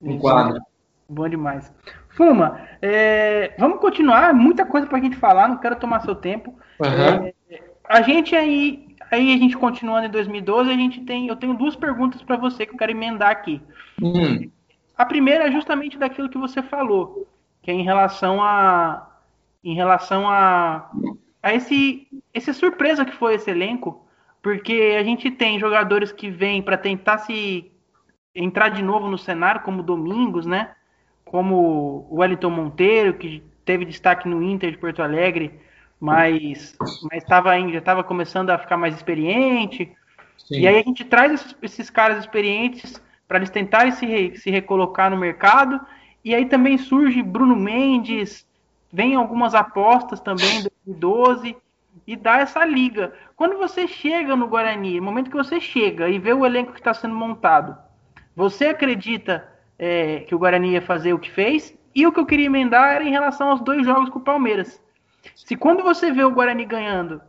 [0.00, 0.62] um quadro.
[1.06, 1.70] Bom demais.
[2.08, 4.32] Fuma, é, vamos continuar.
[4.32, 6.58] Muita coisa pra gente falar, não quero tomar seu tempo.
[6.80, 7.26] Uhum.
[7.26, 7.34] É,
[7.84, 11.74] a gente aí Aí a gente continuando em 2012, a gente tem, eu tenho duas
[11.74, 13.60] perguntas para você que eu quero emendar aqui.
[14.00, 14.48] Hum.
[15.00, 17.26] A primeira é justamente daquilo que você falou,
[17.62, 19.08] que é em relação a
[19.64, 20.90] em relação a,
[21.42, 24.06] a esse essa surpresa que foi esse elenco,
[24.42, 27.72] porque a gente tem jogadores que vêm para tentar se
[28.34, 30.72] entrar de novo no cenário, como Domingos, né?
[31.24, 35.58] Como o Wellington Monteiro, que teve destaque no Inter de Porto Alegre,
[35.98, 36.76] mas
[37.10, 39.96] mas estava já estava começando a ficar mais experiente.
[40.36, 40.60] Sim.
[40.60, 44.50] E aí a gente traz esses, esses caras experientes para eles tentarem se, re, se
[44.50, 45.80] recolocar no mercado.
[46.24, 48.44] E aí também surge Bruno Mendes,
[48.92, 51.56] vem algumas apostas também em 2012
[52.04, 53.14] e dá essa liga.
[53.36, 56.80] Quando você chega no Guarani, no momento que você chega e vê o elenco que
[56.80, 57.78] está sendo montado,
[58.34, 61.72] você acredita é, que o Guarani ia fazer o que fez?
[61.94, 64.82] E o que eu queria emendar era em relação aos dois jogos com o Palmeiras.
[65.36, 67.22] Se quando você vê o Guarani ganhando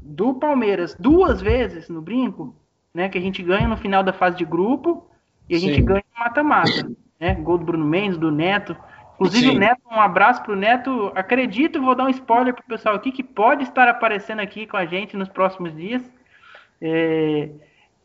[0.00, 2.54] do Palmeiras duas vezes no brinco,
[2.94, 5.10] né, que a gente ganha no final da fase de grupo
[5.52, 5.68] e a Sim.
[5.68, 6.90] gente ganha no mata-mata,
[7.20, 7.34] né?
[7.34, 8.74] Gol do Bruno Mendes, do Neto.
[9.14, 9.56] Inclusive Sim.
[9.56, 11.12] o Neto, um abraço pro Neto.
[11.14, 14.86] Acredito, vou dar um spoiler pro pessoal aqui que pode estar aparecendo aqui com a
[14.86, 16.02] gente nos próximos dias.
[16.80, 17.50] É...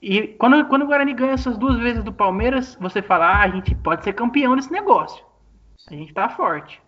[0.01, 3.49] E quando, quando o Guarani ganha essas duas vezes do Palmeiras, você fala, ah, a
[3.49, 5.23] gente pode ser campeão desse negócio.
[5.89, 6.81] A gente tá forte.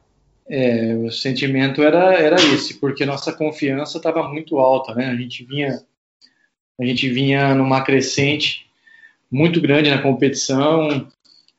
[0.47, 5.10] É, o sentimento era, era esse, porque nossa confiança estava muito alta, né?
[5.10, 5.80] A gente vinha
[6.80, 8.68] a gente vinha numa crescente
[9.32, 11.07] muito grande na competição.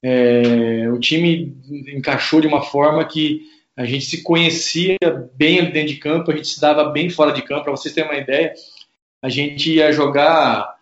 [0.03, 1.57] É, o time
[1.95, 3.43] encaixou de uma forma que
[3.77, 4.97] a gente se conhecia
[5.35, 7.64] bem ali dentro de campo, a gente se dava bem fora de campo.
[7.64, 8.53] Para vocês terem uma ideia,
[9.23, 10.75] a gente ia jogar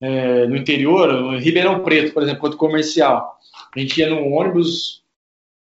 [0.00, 3.36] é, no interior, Ribeirão Preto, por exemplo, contra o comercial.
[3.74, 5.02] A gente ia no ônibus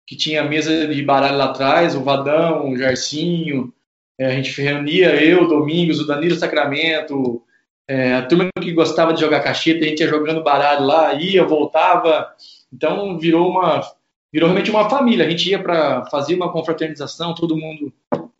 [0.07, 3.73] que tinha mesa de baralho lá atrás, o Vadão, o Jarcinho,
[4.19, 7.43] é, a gente reunia eu, Domingos, o Danilo Sacramento,
[7.89, 11.45] é, a turma que gostava de jogar cacheta, a gente ia jogando baralho lá, ia,
[11.45, 12.29] voltava,
[12.73, 13.83] então virou uma
[14.33, 17.93] virou realmente uma família, a gente ia para fazer uma confraternização, todo mundo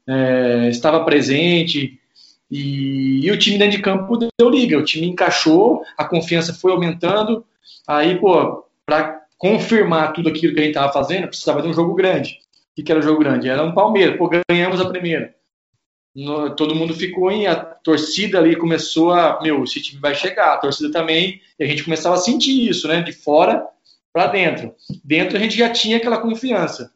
[0.09, 2.01] é, estava presente,
[2.51, 6.73] e, e, o time dentro de campo deu liga, o time encaixou, a confiança foi
[6.73, 7.45] aumentando,
[7.87, 11.95] aí, pô, para confirmar tudo aquilo que a gente estava fazendo, precisava de um jogo
[11.95, 12.39] grande.
[12.79, 13.49] O que era o jogo grande?
[13.49, 14.17] Era um Palmeiras.
[14.17, 15.35] Pô, ganhamos a primeira.
[16.15, 17.47] No, todo mundo ficou em.
[17.47, 19.41] A torcida ali começou a.
[19.43, 20.55] Meu, esse time vai chegar.
[20.55, 21.41] A torcida também.
[21.59, 23.01] E a gente começava a sentir isso, né?
[23.01, 23.67] De fora
[24.13, 24.75] para dentro.
[25.03, 26.93] Dentro a gente já tinha aquela confiança.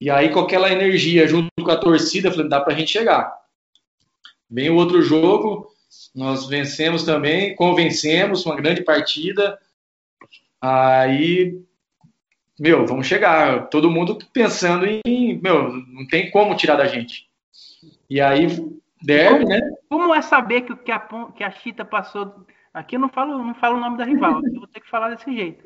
[0.00, 3.32] E aí, com aquela energia junto com a torcida, falei, dá para a gente chegar.
[4.50, 5.68] Vem o outro jogo,
[6.14, 9.58] nós vencemos também, convencemos, uma grande partida.
[10.60, 11.60] Aí
[12.58, 13.68] meu, vamos chegar.
[13.68, 17.27] Todo mundo pensando em, meu, não tem como tirar da gente.
[18.08, 18.46] E aí,
[19.02, 19.60] deve, como, né?
[19.88, 20.98] Como é saber que, que, a,
[21.34, 22.46] que a Chita passou.
[22.72, 25.10] Aqui eu não falo, não falo o nome da rival, eu vou ter que falar
[25.10, 25.64] desse jeito.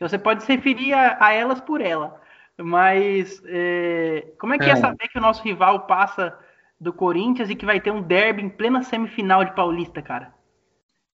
[0.00, 2.20] Você pode se referir a, a elas por ela.
[2.56, 4.70] Mas é, como é que é.
[4.70, 6.36] é saber que o nosso rival passa
[6.80, 10.32] do Corinthians e que vai ter um derby em plena semifinal de Paulista, cara?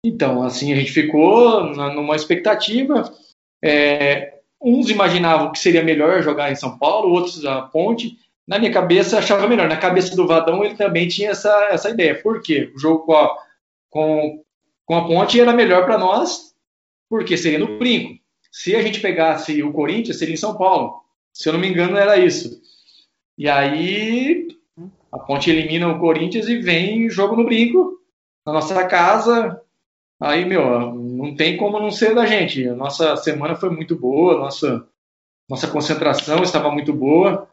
[0.03, 3.11] Então, assim, a gente ficou numa expectativa.
[3.61, 8.17] É, Uns imaginavam que seria melhor jogar em São Paulo, outros a Ponte.
[8.47, 9.67] Na minha cabeça, achava melhor.
[9.67, 12.21] Na cabeça do Vadão, ele também tinha essa, essa ideia.
[12.21, 12.71] Por quê?
[12.73, 13.37] O jogo com a,
[13.89, 14.43] com,
[14.85, 16.55] com a Ponte era melhor para nós,
[17.09, 18.17] porque seria no brinco.
[18.51, 21.01] Se a gente pegasse o Corinthians, seria em São Paulo.
[21.33, 22.61] Se eu não me engano, era isso.
[23.37, 24.47] E aí,
[25.11, 28.01] a Ponte elimina o Corinthians e vem jogo no brinco,
[28.45, 29.61] na nossa casa.
[30.19, 32.67] Aí, meu, não tem como não ser da gente.
[32.67, 34.87] A nossa semana foi muito boa, nossa,
[35.49, 37.47] nossa concentração estava muito boa,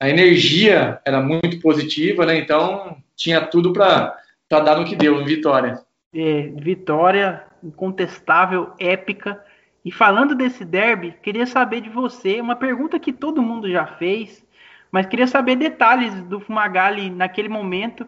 [0.00, 2.36] a energia era muito positiva, né?
[2.38, 4.16] Então tinha tudo para
[4.48, 5.80] para dar no que deu, em vitória.
[6.14, 9.42] É, vitória incontestável, épica.
[9.84, 14.44] E falando desse derby, queria saber de você uma pergunta que todo mundo já fez,
[14.92, 18.06] mas queria saber detalhes do Fumagalli naquele momento.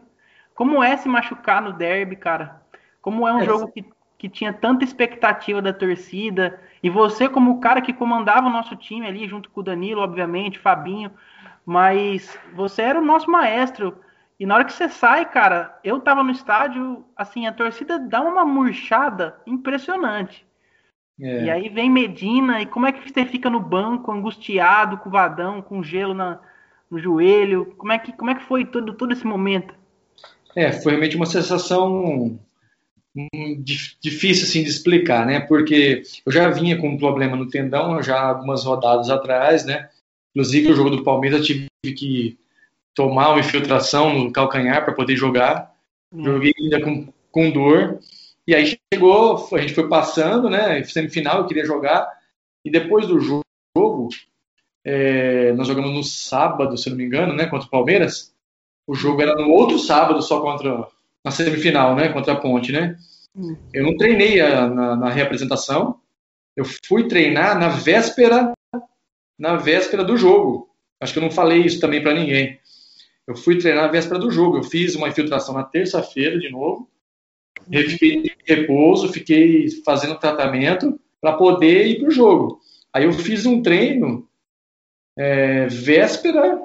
[0.55, 2.62] Como é se machucar no derby, cara?
[3.03, 3.45] Como é um é.
[3.45, 3.84] jogo que,
[4.16, 6.61] que tinha tanta expectativa da torcida?
[6.82, 10.01] E você, como o cara que comandava o nosso time ali, junto com o Danilo,
[10.01, 11.11] obviamente, Fabinho,
[11.67, 13.99] mas você era o nosso maestro.
[14.39, 18.21] E na hora que você sai, cara, eu tava no estádio, assim, a torcida dá
[18.23, 20.47] uma murchada impressionante.
[21.21, 21.45] É.
[21.45, 25.61] E aí vem Medina, e como é que você fica no banco, angustiado, com vadão,
[25.61, 26.39] com gelo na,
[26.91, 27.75] no joelho?
[27.77, 29.75] Como é que, como é que foi todo, todo esse momento?
[30.55, 32.39] É, foi realmente uma sensação
[34.03, 35.41] difícil assim de explicar, né?
[35.41, 39.89] Porque eu já vinha com um problema no tendão já algumas rodadas atrás, né?
[40.37, 42.39] Inclusive o jogo do Palmeiras eu tive que
[42.95, 45.74] tomar uma infiltração no calcanhar para poder jogar.
[46.12, 46.24] Hum.
[46.24, 47.99] Joguei ainda com, com dor.
[48.47, 50.84] E aí chegou, a gente foi passando, né?
[50.84, 52.07] Semifinal, eu queria jogar.
[52.62, 54.11] E depois do jogo,
[54.84, 57.47] é, nós jogamos no sábado, se não me engano, né?
[57.47, 58.34] Contra o Palmeiras.
[58.87, 60.87] O jogo era no outro sábado, só contra
[61.24, 62.11] na semifinal, né?
[62.11, 62.99] Contra a Ponte, né?
[63.34, 63.57] Hum.
[63.72, 65.99] Eu não treinei a, na, na reapresentação.
[66.55, 68.53] Eu fui treinar na véspera,
[69.39, 70.68] na véspera do jogo.
[71.01, 72.59] Acho que eu não falei isso também para ninguém.
[73.26, 74.59] Eu fui treinar na véspera do jogo.
[74.59, 76.89] Eu fiz uma infiltração na terça-feira de novo.
[77.70, 82.61] Fiquei em repouso, fiquei fazendo tratamento para poder ir para o jogo.
[82.93, 84.28] Aí eu fiz um treino
[85.18, 86.61] é, véspera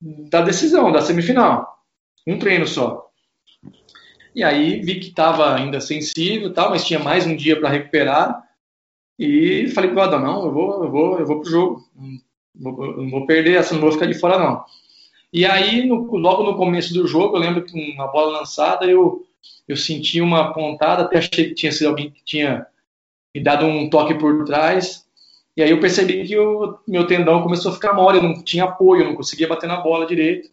[0.00, 1.84] da decisão, da semifinal.
[2.26, 3.10] Um treino só.
[4.34, 8.42] E aí vi que estava ainda sensível, tal, mas tinha mais um dia para recuperar.
[9.20, 11.84] E falei para o Adão, não, eu vou, eu vou, eu vou pro jogo.
[12.54, 14.64] Não vou, não vou perder essa, não vou ficar de fora não.
[15.30, 19.22] E aí, no, logo no começo do jogo, eu lembro que uma bola lançada, eu,
[19.68, 22.66] eu senti uma pontada, até achei que tinha sido alguém que tinha
[23.34, 25.04] me dado um toque por trás.
[25.54, 28.64] E aí eu percebi que o meu tendão começou a ficar mole, eu não tinha
[28.64, 30.48] apoio, eu não conseguia bater na bola direito.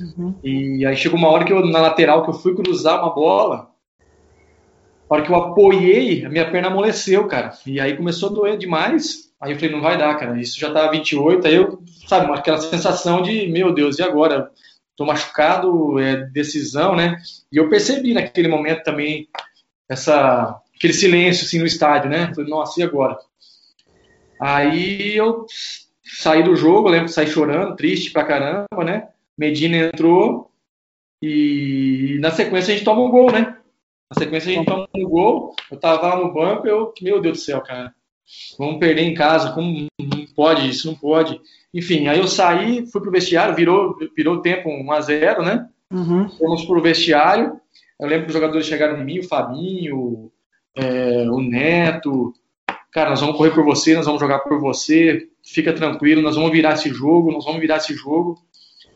[0.00, 0.36] Uhum.
[0.44, 3.67] E aí chegou uma hora que eu, na lateral, que eu fui cruzar uma bola,
[5.08, 7.52] a hora que eu apoiei, a minha perna amoleceu, cara.
[7.66, 9.30] E aí começou a doer demais.
[9.40, 10.38] Aí eu falei, não vai dar, cara.
[10.40, 11.46] Isso já tá 28.
[11.46, 14.50] Aí eu, sabe, aquela sensação de, meu Deus, e agora?
[14.96, 17.16] Tô machucado, é decisão, né?
[17.52, 19.28] E eu percebi naquele momento também
[19.88, 22.32] essa, aquele silêncio assim no estádio, né?
[22.34, 23.16] Falei, nossa, e agora?
[24.40, 25.46] Aí eu
[26.04, 29.08] saí do jogo, lembro saí chorando, triste pra caramba, né?
[29.36, 30.50] Medina entrou
[31.22, 33.56] e na sequência a gente toma um gol, né?
[34.10, 37.38] Na sequência a gente toma um gol, eu tava lá no banco, eu, meu Deus
[37.38, 37.94] do céu, cara
[38.58, 41.40] vamos perder em casa, como não pode, isso não pode.
[41.72, 45.68] Enfim, aí eu saí, fui pro vestiário, virou, virou o tempo 1 a 0 né?
[45.90, 46.28] Uhum.
[46.30, 47.58] Fomos pro vestiário.
[47.98, 50.30] Eu lembro que os jogadores chegaram em mim, o Fabinho,
[50.76, 52.34] é, o Neto.
[52.92, 55.28] Cara, nós vamos correr por você, nós vamos jogar por você.
[55.42, 58.38] Fica tranquilo, nós vamos virar esse jogo, nós vamos virar esse jogo.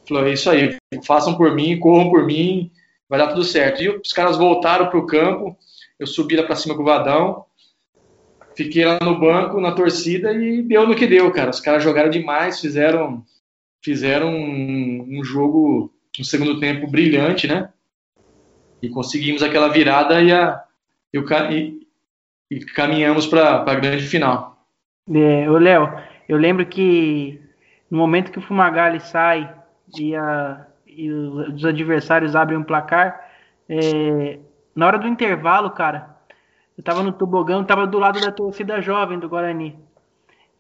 [0.06, 2.70] Falou, é isso aí, façam por mim, corram por mim,
[3.12, 3.82] vai dar tudo certo.
[3.82, 5.54] E os caras voltaram pro campo,
[6.00, 7.44] eu subi lá pra cima com o Vadão.
[8.56, 11.50] Fiquei lá no banco, na torcida e deu no que deu, cara.
[11.50, 13.22] Os caras jogaram demais, fizeram,
[13.84, 17.70] fizeram um, um jogo no segundo tempo brilhante, né?
[18.80, 20.64] E conseguimos aquela virada e, a,
[21.12, 21.86] e, o, e,
[22.50, 24.66] e caminhamos para a grande final.
[25.14, 27.38] É, Léo, eu lembro que
[27.90, 29.54] no momento que o Fumagalli sai
[29.98, 30.66] e, a,
[30.96, 33.28] e os adversários abrem um placar,
[33.68, 34.38] é,
[34.74, 36.16] na hora do intervalo, cara,
[36.76, 39.78] eu tava no tobogão, tava do lado da torcida jovem do Guarani.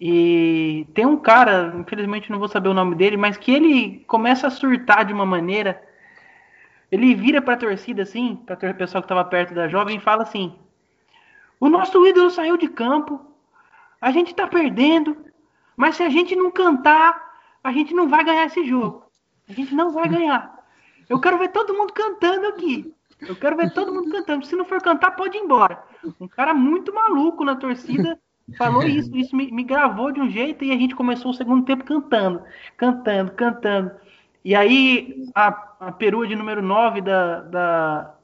[0.00, 4.46] E tem um cara, infelizmente não vou saber o nome dele, mas que ele começa
[4.46, 5.80] a surtar de uma maneira.
[6.90, 10.24] Ele vira pra torcida assim, pra o pessoal que tava perto da jovem e fala
[10.24, 10.54] assim:
[11.60, 13.20] O nosso ídolo saiu de campo,
[14.00, 15.16] a gente tá perdendo,
[15.76, 17.22] mas se a gente não cantar,
[17.62, 19.01] a gente não vai ganhar esse jogo.
[19.52, 20.58] A gente não vai ganhar.
[21.08, 22.94] Eu quero ver todo mundo cantando aqui.
[23.20, 24.46] Eu quero ver todo mundo cantando.
[24.46, 25.82] Se não for cantar, pode ir embora.
[26.18, 28.18] Um cara muito maluco na torcida
[28.56, 29.14] falou isso.
[29.14, 32.42] Isso me, me gravou de um jeito e a gente começou o segundo tempo cantando,
[32.78, 33.90] cantando, cantando.
[34.42, 35.48] E aí a,
[35.80, 38.14] a perua de número 9 da, da,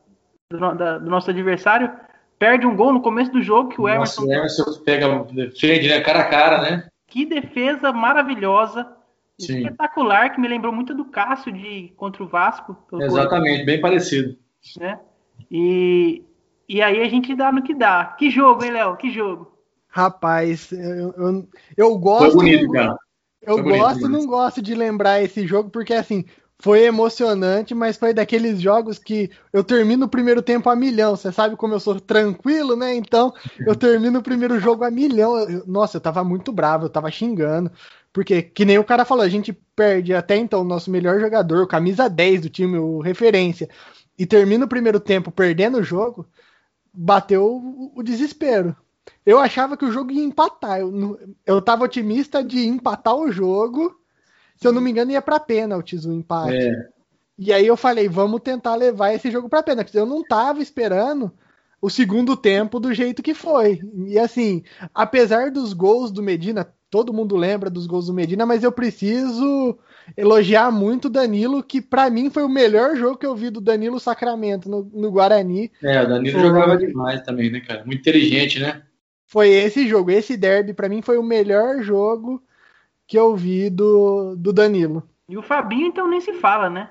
[0.50, 1.92] do, da, do nosso adversário
[2.38, 4.22] perde um gol no começo do jogo que o Emerson.
[4.22, 6.00] Nossa, o Emerson pega, defende, né?
[6.00, 6.88] Cara a cara, né?
[7.06, 8.97] Que defesa maravilhosa,
[9.38, 9.58] Sim.
[9.58, 12.76] espetacular, que me lembrou muito do Cássio de contra o Vasco.
[12.92, 14.36] Exatamente, bem parecido
[14.78, 14.98] né?
[15.50, 16.22] E,
[16.68, 18.04] e aí a gente dá no que dá.
[18.18, 18.96] Que jogo, hein, Léo?
[18.96, 19.52] Que jogo?
[19.88, 22.32] Rapaz, eu, eu, eu gosto.
[22.32, 22.96] Foi bonito, cara.
[23.40, 26.24] Eu Foi gosto e não gosto de lembrar esse jogo, porque assim,
[26.60, 31.14] foi emocionante, mas foi daqueles jogos que eu termino o primeiro tempo a milhão.
[31.14, 32.94] Você sabe como eu sou tranquilo, né?
[32.96, 35.38] Então eu termino o primeiro jogo a milhão.
[35.38, 37.70] Eu, nossa, eu tava muito bravo, eu tava xingando.
[38.18, 41.66] Porque, que nem o cara falou, a gente perde até então o nosso melhor jogador,
[41.66, 43.68] camisa 10 do time, o referência,
[44.18, 46.26] e termina o primeiro tempo perdendo o jogo,
[46.92, 48.74] bateu o, o desespero.
[49.24, 50.80] Eu achava que o jogo ia empatar.
[50.80, 53.98] Eu, eu tava otimista de empatar o jogo
[54.58, 56.56] se eu não me engano, ia para pênaltis o empate.
[56.56, 56.88] É.
[57.38, 59.94] E aí eu falei, vamos tentar levar esse jogo para pênaltis.
[59.94, 61.32] Eu não tava esperando
[61.80, 63.80] o segundo tempo do jeito que foi.
[64.08, 68.64] E assim, apesar dos gols do Medina, todo mundo lembra dos gols do Medina, mas
[68.64, 69.78] eu preciso
[70.16, 73.60] elogiar muito o Danilo, que para mim foi o melhor jogo que eu vi do
[73.60, 75.70] Danilo Sacramento no, no Guarani.
[75.82, 76.48] É, o Danilo foi...
[76.48, 77.84] jogava demais também, né, cara?
[77.84, 78.82] Muito inteligente, né?
[79.26, 82.42] Foi esse jogo, esse derby para mim foi o melhor jogo
[83.06, 85.02] que eu vi do, do Danilo.
[85.28, 86.90] E o Fabinho, então, nem se fala, né?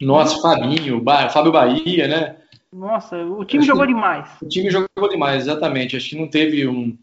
[0.00, 2.36] Nossa, Fabinho, ba Fábio Bahia, né?
[2.72, 4.28] Nossa, o time Acho jogou demais.
[4.42, 5.96] O time jogou demais, exatamente.
[5.96, 6.96] Acho que não teve um,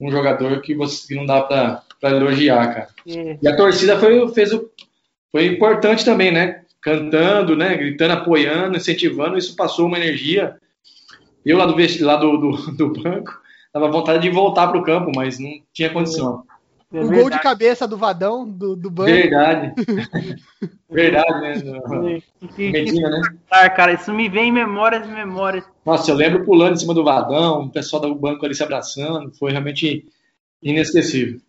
[0.00, 2.88] um jogador que, você, que não dá para elogiar, cara.
[3.06, 3.38] É.
[3.40, 4.70] E a torcida foi, fez o,
[5.30, 6.62] foi importante também, né?
[6.80, 7.76] Cantando, né?
[7.76, 9.36] Gritando, apoiando, incentivando.
[9.36, 10.56] Isso passou uma energia.
[11.44, 13.32] Eu lá do, lá do, do, do banco,
[13.72, 16.44] tava vontade de voltar para o campo, mas não tinha condição.
[16.92, 19.10] É um gol de cabeça do Vadão, do, do banco.
[19.10, 19.72] Verdade.
[20.88, 22.22] verdade, né?
[22.56, 23.22] Medina, né?
[23.50, 25.64] Ah, cara, isso me vem em memórias e memórias.
[25.84, 29.34] Nossa, eu lembro pulando em cima do Vadão, o pessoal do banco ali se abraçando.
[29.36, 30.06] Foi realmente
[30.62, 31.40] inesquecível.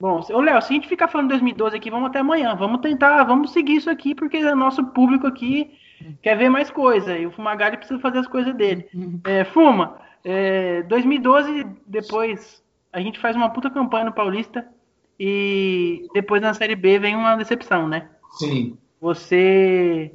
[0.00, 2.54] Bom, ô Léo, se a gente ficar falando 2012 aqui, vamos até amanhã.
[2.54, 5.78] Vamos tentar, vamos seguir isso aqui, porque o nosso público aqui
[6.22, 7.16] quer ver mais coisa.
[7.16, 8.86] E o Fumagalli precisa fazer as coisas dele.
[8.92, 9.20] Uhum.
[9.24, 14.66] É, Fuma, é, 2012, depois a gente faz uma puta campanha no Paulista
[15.18, 18.08] e depois na Série B vem uma decepção, né?
[18.32, 18.76] Sim.
[19.00, 20.12] Você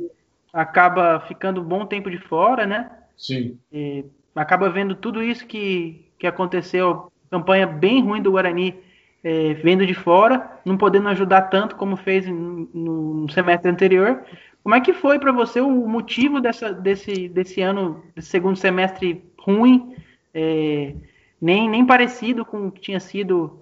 [0.51, 2.91] acaba ficando um bom tempo de fora, né?
[3.17, 3.57] Sim.
[3.71, 4.05] E
[4.35, 8.75] acaba vendo tudo isso que, que aconteceu, campanha bem ruim do Guarani,
[9.23, 14.23] é, vendo de fora, não podendo ajudar tanto como fez no, no semestre anterior.
[14.63, 19.23] Como é que foi para você o motivo dessa, desse, desse ano, desse segundo semestre
[19.39, 19.95] ruim,
[20.33, 20.93] é,
[21.41, 23.59] nem, nem parecido com o que tinha sido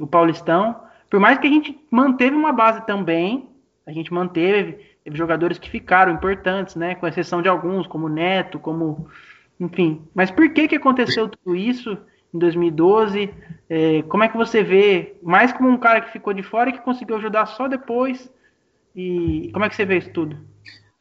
[0.00, 0.76] o Paulistão.
[1.10, 3.48] Por mais que a gente manteve uma base também,
[3.86, 6.94] a gente manteve, teve jogadores que ficaram importantes, né?
[6.94, 9.08] Com exceção de alguns, como Neto, como.
[9.58, 10.02] Enfim.
[10.14, 11.98] Mas por que, que aconteceu tudo isso
[12.34, 13.30] em 2012?
[13.68, 16.72] É, como é que você vê, mais como um cara que ficou de fora e
[16.72, 18.30] que conseguiu ajudar só depois?
[18.94, 20.36] E como é que você vê isso tudo?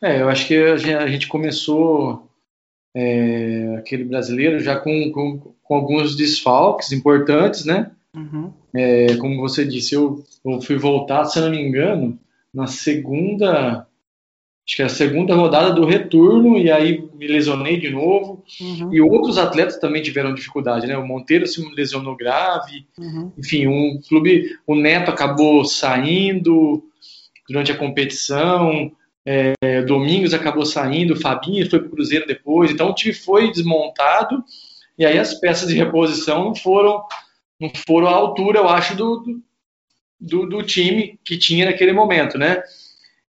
[0.02, 2.30] É, eu acho que a gente começou
[2.96, 7.92] é, aquele brasileiro já com, com, com alguns desfalques importantes, né?
[8.16, 8.52] Uhum.
[8.74, 12.18] É, como você disse, eu, eu, fui voltar, se não me engano,
[12.54, 13.88] na segunda.
[14.68, 18.44] Acho que é a segunda rodada do retorno, e aí me lesionei de novo.
[18.60, 18.94] Uhum.
[18.94, 20.98] E outros atletas também tiveram dificuldade, né?
[20.98, 22.86] O Monteiro se lesionou grave.
[22.98, 23.32] Uhum.
[23.38, 24.58] Enfim, um clube.
[24.68, 26.84] O Neto acabou saindo
[27.48, 28.92] durante a competição.
[29.26, 32.70] É, Domingos acabou saindo, Fabinho foi para o Cruzeiro depois.
[32.70, 34.44] Então o time foi desmontado.
[34.98, 37.04] E aí as peças de reposição não foram
[37.60, 39.42] não foram à altura, eu acho, do,
[40.20, 42.62] do, do, time que tinha naquele momento, né?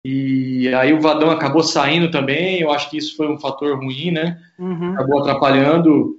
[0.05, 4.11] E aí o Vadão acabou saindo também, eu acho que isso foi um fator ruim,
[4.11, 4.41] né?
[4.59, 4.95] Uhum.
[4.95, 6.19] Acabou atrapalhando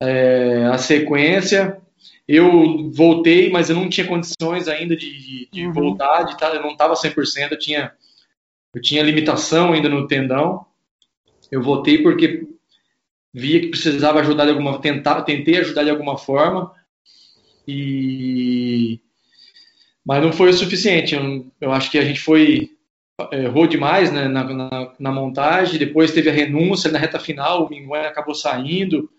[0.00, 1.80] é, a sequência.
[2.26, 5.72] Eu voltei, mas eu não tinha condições ainda de, de uhum.
[5.72, 7.92] voltar, de tá, eu não estava 100%, eu tinha,
[8.74, 10.64] eu tinha limitação ainda no tendão.
[11.50, 12.46] Eu voltei porque
[13.32, 16.72] via que precisava ajudar de alguma tentar, tentei ajudar de alguma forma,
[17.66, 19.00] e
[20.04, 21.14] mas não foi o suficiente.
[21.14, 22.77] Eu, eu acho que a gente foi
[23.32, 25.78] errou demais né, na, na, na, montagem.
[25.78, 27.64] Depois teve a renúncia na reta final.
[27.64, 29.10] O Mingué acabou saindo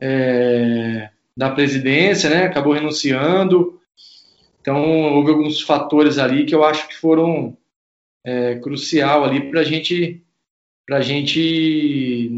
[0.00, 2.44] é, da presidência, né?
[2.44, 3.80] Acabou renunciando.
[4.60, 7.56] Então houve alguns fatores ali que eu acho que foram
[8.24, 10.22] é, crucial ali para gente
[10.90, 12.30] a gente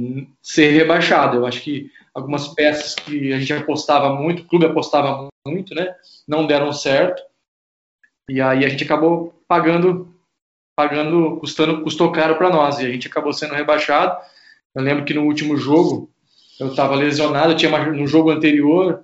[0.43, 1.37] ser rebaixado.
[1.37, 5.95] Eu acho que algumas peças que a gente apostava muito, o clube apostava muito, né?
[6.27, 7.23] Não deram certo.
[8.29, 10.15] E aí a gente acabou pagando,
[10.79, 12.79] pagando, custando, custou caro para nós.
[12.79, 14.17] E a gente acabou sendo rebaixado.
[14.73, 16.09] Eu lembro que no último jogo
[16.61, 19.03] eu estava lesionado, eu tinha no jogo anterior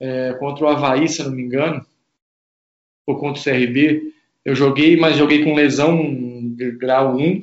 [0.00, 1.84] é, contra o Havaí, se não me engano,
[3.06, 4.14] ou contra o CRB,
[4.44, 7.42] eu joguei, mas joguei com lesão grau 1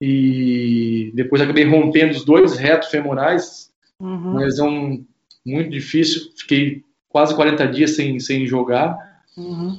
[0.00, 3.66] e depois acabei rompendo os dois retos femorais
[4.00, 4.32] Uhum.
[4.32, 5.04] Uma lesão
[5.44, 6.30] muito difícil.
[6.36, 8.96] Fiquei quase 40 dias sem, sem jogar.
[9.36, 9.78] Uhum.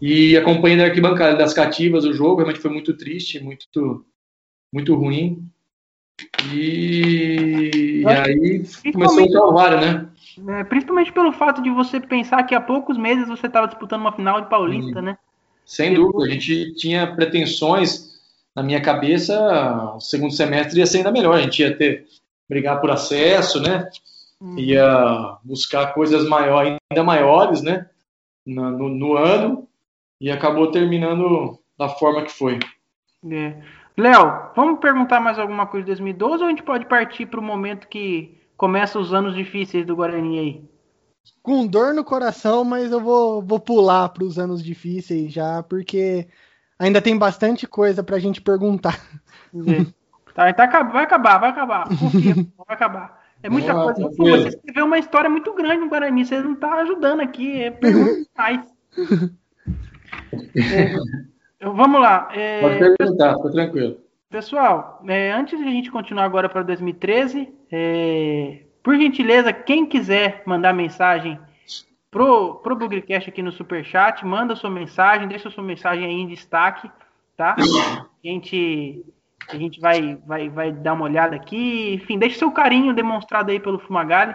[0.00, 4.04] E acompanhei da arquibancada das cativas o jogo, realmente foi muito triste, muito,
[4.72, 5.44] muito ruim.
[6.52, 10.08] E, e aí começou o calvário, né?
[10.48, 14.12] É, principalmente pelo fato de você pensar que há poucos meses você estava disputando uma
[14.12, 15.18] final de Paulista, né?
[15.64, 18.18] Sem dúvida, a gente tinha pretensões
[18.54, 22.06] na minha cabeça, o segundo semestre ia ser ainda melhor, a gente ia ter
[22.48, 23.88] brigar por acesso, né?
[24.40, 24.58] Uhum.
[24.58, 27.88] Ia buscar coisas maiores, ainda maiores, né?
[28.46, 29.67] No, no, no, ano
[30.20, 32.58] e acabou terminando da forma que foi.
[33.30, 33.60] É.
[33.96, 37.42] Léo, vamos perguntar mais alguma coisa de 2012 ou a gente pode partir para o
[37.42, 40.64] momento que começa os anos difíceis do Guarani aí?
[41.42, 46.28] Com dor no coração, mas eu vou, vou pular para os anos difíceis já, porque
[46.78, 49.00] ainda tem bastante coisa para a gente perguntar.
[49.54, 49.98] É.
[50.34, 51.88] Tá, tá, vai acabar, vai acabar.
[51.88, 53.24] Confia, vai acabar.
[53.42, 54.10] É muita Boa, coisa.
[54.16, 57.62] Pô, você escreveu uma história muito grande no Guarani, vocês não estão tá ajudando aqui.
[57.62, 57.76] É
[58.36, 58.60] mais.
[61.60, 62.28] é, vamos lá.
[62.32, 63.98] É, Pode perguntar, fica tranquilo.
[64.30, 70.42] Pessoal, é, antes de a gente continuar agora para 2013, é, por gentileza, quem quiser
[70.44, 71.38] mandar mensagem
[72.10, 76.90] pro, pro Bugrecast aqui no Superchat, manda sua mensagem, deixa sua mensagem aí em destaque,
[77.36, 77.56] tá?
[77.58, 79.04] A gente,
[79.48, 81.94] a gente vai, vai, vai dar uma olhada aqui.
[81.94, 84.34] Enfim, deixa seu carinho demonstrado aí pelo Fumagalli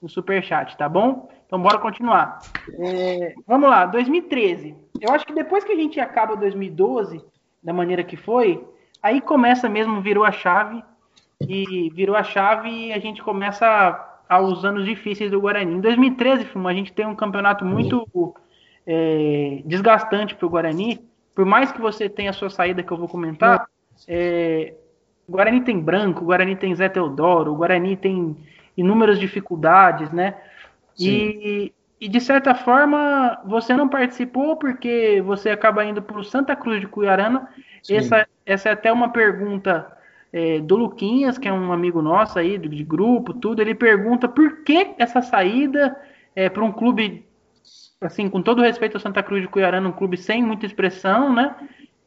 [0.00, 1.28] no Superchat, tá bom?
[1.46, 2.38] Então bora continuar.
[2.78, 4.81] É, vamos lá, 2013.
[5.02, 7.20] Eu acho que depois que a gente acaba 2012,
[7.60, 8.64] da maneira que foi,
[9.02, 10.80] aí começa mesmo, virou a chave,
[11.48, 15.74] e virou a chave e a gente começa aos anos difíceis do Guarani.
[15.74, 18.06] Em 2013, a gente tem um campeonato muito
[18.86, 21.00] é, desgastante para o Guarani.
[21.34, 23.66] Por mais que você tenha a sua saída que eu vou comentar,
[24.06, 24.74] é,
[25.26, 28.36] o Guarani tem Branco, o Guarani tem Zé Teodoro, o Guarani tem
[28.76, 30.36] inúmeras dificuldades, né?
[30.98, 31.72] E,
[32.02, 36.80] e, de certa forma você não participou porque você acaba indo para o Santa Cruz
[36.80, 37.48] de Cuiarana.
[37.88, 39.86] Essa, essa é até uma pergunta
[40.32, 44.64] é, do Luquinhas, que é um amigo nosso aí, de grupo, tudo, ele pergunta por
[44.64, 45.96] que essa saída
[46.34, 47.24] é, para um clube,
[48.00, 51.54] assim, com todo respeito ao Santa Cruz de Cuiarana, um clube sem muita expressão, né,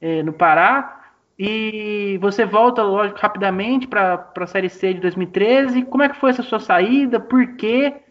[0.02, 1.04] é, no Pará,
[1.39, 6.32] e você volta, lógico, rapidamente para a Série C de 2013, como é que foi
[6.32, 8.02] essa sua saída, por quê?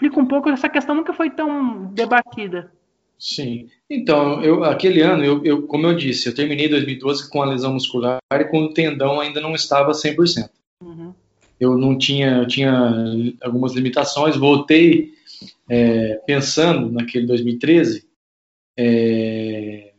[0.00, 2.72] Explica um pouco, essa questão nunca foi tão debatida.
[3.18, 3.68] Sim.
[3.88, 7.74] Então, eu, aquele ano, eu, eu, como eu disse, eu terminei 2012 com a lesão
[7.74, 10.48] muscular e com o tendão ainda não estava 100%.
[10.82, 11.12] Uhum.
[11.60, 12.94] Eu não tinha, eu tinha
[13.42, 15.12] algumas limitações, voltei
[15.68, 18.08] é, pensando naquele 2013
[18.78, 19.92] é,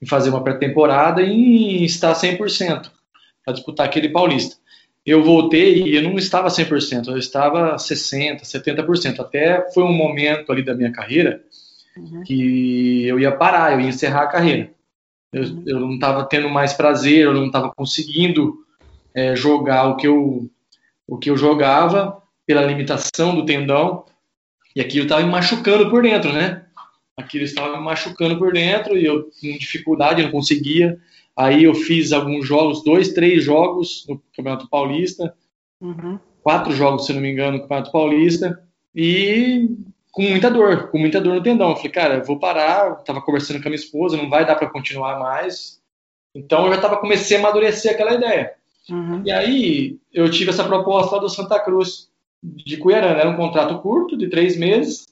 [0.00, 2.92] em fazer uma pré-temporada e estar 100%
[3.44, 4.54] para disputar aquele paulista.
[5.08, 9.20] Eu voltei e eu não estava 100%, eu estava 60%, 70%.
[9.20, 11.42] Até foi um momento ali da minha carreira
[11.96, 12.22] uhum.
[12.22, 14.70] que eu ia parar, eu ia encerrar a carreira.
[15.32, 15.64] Eu, uhum.
[15.66, 18.58] eu não estava tendo mais prazer, eu não estava conseguindo
[19.14, 20.50] é, jogar o que, eu,
[21.06, 24.04] o que eu jogava pela limitação do tendão,
[24.76, 26.66] e aquilo estava me machucando por dentro, né?
[27.16, 31.00] Aquilo estava me machucando por dentro e eu com dificuldade, não conseguia.
[31.38, 35.32] Aí eu fiz alguns jogos, dois, três jogos no Campeonato Paulista,
[35.80, 36.18] uhum.
[36.42, 38.60] quatro jogos, se não me engano, no Campeonato Paulista,
[38.92, 39.70] e
[40.10, 41.70] com muita dor, com muita dor no tendão.
[41.70, 44.56] Eu falei, cara, eu vou parar, tava conversando com a minha esposa, não vai dar
[44.56, 45.80] para continuar mais.
[46.34, 48.54] Então eu já tava comecei a amadurecer aquela ideia.
[48.90, 49.22] Uhum.
[49.24, 52.10] E aí eu tive essa proposta lá do Santa Cruz
[52.42, 55.06] de Cuiarana, era um contrato curto de três meses.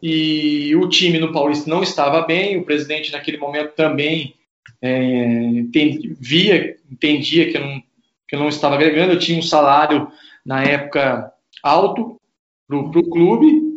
[0.00, 4.37] E o time no Paulista não estava bem, o presidente naquele momento também
[4.80, 7.82] é, entendi, via, entendia que eu, não,
[8.28, 9.12] que eu não estava agregando.
[9.12, 10.10] Eu tinha um salário
[10.44, 12.20] na época alto
[12.66, 13.68] para o clube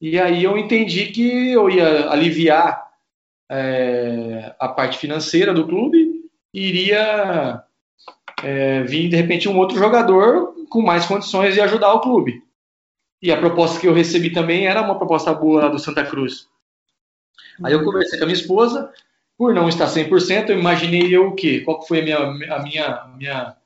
[0.00, 2.84] e aí eu entendi que eu ia aliviar
[3.50, 7.62] é, a parte financeira do clube e iria
[8.42, 12.42] é, vir de repente um outro jogador com mais condições de ajudar o clube.
[13.22, 16.46] E a proposta que eu recebi também era uma proposta boa do Santa Cruz.
[17.62, 18.92] Aí eu conversei com a minha esposa,
[19.36, 21.60] por não estar 100%, eu imaginei eu o quê?
[21.60, 23.56] Qual foi a minha, a minha, a minha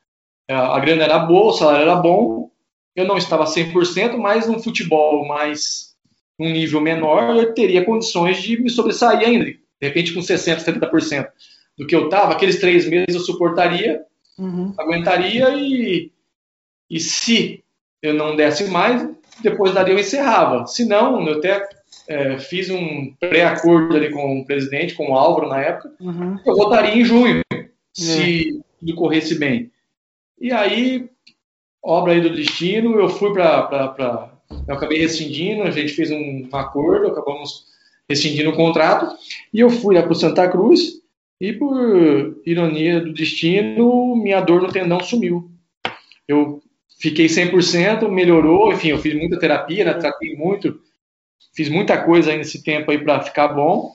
[0.48, 2.50] a grana era boa, o salário era bom,
[2.96, 5.94] eu não estava 100%, mas no futebol mais
[6.38, 9.44] um nível menor, eu teria condições de me sobressair ainda.
[9.44, 11.28] De repente, com 60%, 70%
[11.76, 14.02] do que eu estava, aqueles três meses eu suportaria,
[14.38, 14.72] uhum.
[14.78, 16.10] aguentaria e,
[16.90, 17.62] e se
[18.02, 19.08] eu não desse mais,
[19.42, 20.66] depois daria eu encerrava.
[20.66, 21.68] Se não, eu até
[22.08, 26.36] é, fiz um pré-acordo ali com o presidente, com o Álvaro na época, uhum.
[26.44, 27.42] eu votaria em junho,
[27.92, 28.60] se é.
[28.80, 29.70] tudo corresse bem.
[30.40, 31.08] E aí,
[31.82, 34.32] obra aí do destino, eu fui para
[34.66, 37.66] eu acabei rescindindo, a gente fez um acordo, acabamos
[38.08, 39.14] rescindindo o contrato,
[39.52, 41.02] e eu fui lá para o Santa Cruz,
[41.40, 45.50] e por ironia do destino, minha dor no tendão sumiu.
[46.26, 46.62] Eu
[46.98, 50.80] fiquei 100%, melhorou, enfim, eu fiz muita terapia, né, tratei muito,
[51.54, 53.94] fiz muita coisa aí nesse tempo aí para ficar bom,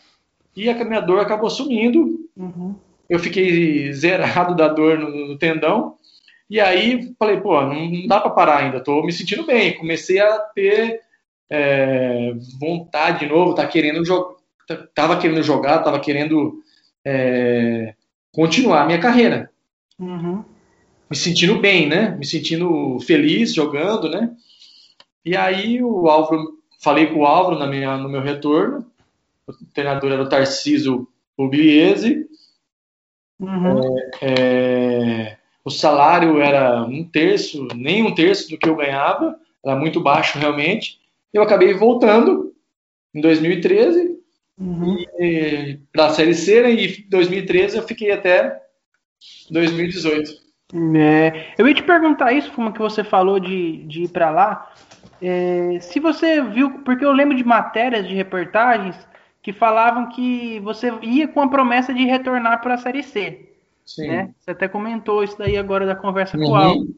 [0.55, 2.29] e a minha dor acabou sumindo.
[2.35, 2.75] Uhum.
[3.09, 5.95] Eu fiquei zerado da dor no, no, tendão,
[6.49, 9.77] e aí falei, pô, não, dá para parar ainda, tô me sentindo bem.
[9.77, 11.01] Comecei a ter
[11.49, 14.35] é, vontade de novo, tá querendo jogar,
[14.93, 16.61] tava querendo jogar, tava querendo
[17.05, 17.93] é,
[18.31, 19.49] continuar a minha carreira.
[19.99, 20.43] Uhum.
[21.09, 22.15] Me sentindo bem, né?
[22.17, 24.31] Me sentindo feliz jogando, né?
[25.25, 28.85] E aí o Álvaro, falei com o Álvaro na minha, no meu retorno,
[29.47, 32.27] o treinador era o Tarciso Pugliese,
[33.39, 33.79] uhum.
[34.21, 39.75] é, é, o salário era um terço, nem um terço do que eu ganhava, era
[39.75, 40.99] muito baixo realmente.
[41.33, 42.53] Eu acabei voltando
[43.15, 44.19] em 2013
[44.59, 44.97] uhum.
[45.91, 48.61] para a Série C, né, e em 2013 eu fiquei até
[49.49, 50.43] 2018.
[50.95, 54.73] É, eu ia te perguntar isso, como que você falou de, de ir para lá.
[55.25, 59.07] É, se você viu, porque eu lembro de matérias, de reportagens
[59.41, 63.53] que falavam que você ia com a promessa de retornar para a Série C.
[63.85, 64.07] Sim.
[64.09, 64.33] Né?
[64.37, 66.43] Você até comentou isso daí agora da conversa uhum.
[66.43, 66.95] com o Aldo.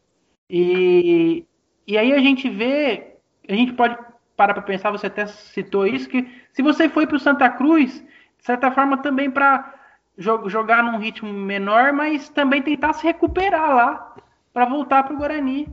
[0.50, 1.46] E,
[1.86, 3.18] e aí a gente vê,
[3.48, 3.96] a gente pode
[4.36, 8.04] parar para pensar, você até citou isso, que se você foi para o Santa Cruz,
[8.40, 9.72] de certa forma também para
[10.18, 14.16] jogar num ritmo menor, mas também tentar se recuperar lá
[14.52, 15.68] para voltar para o Guarani.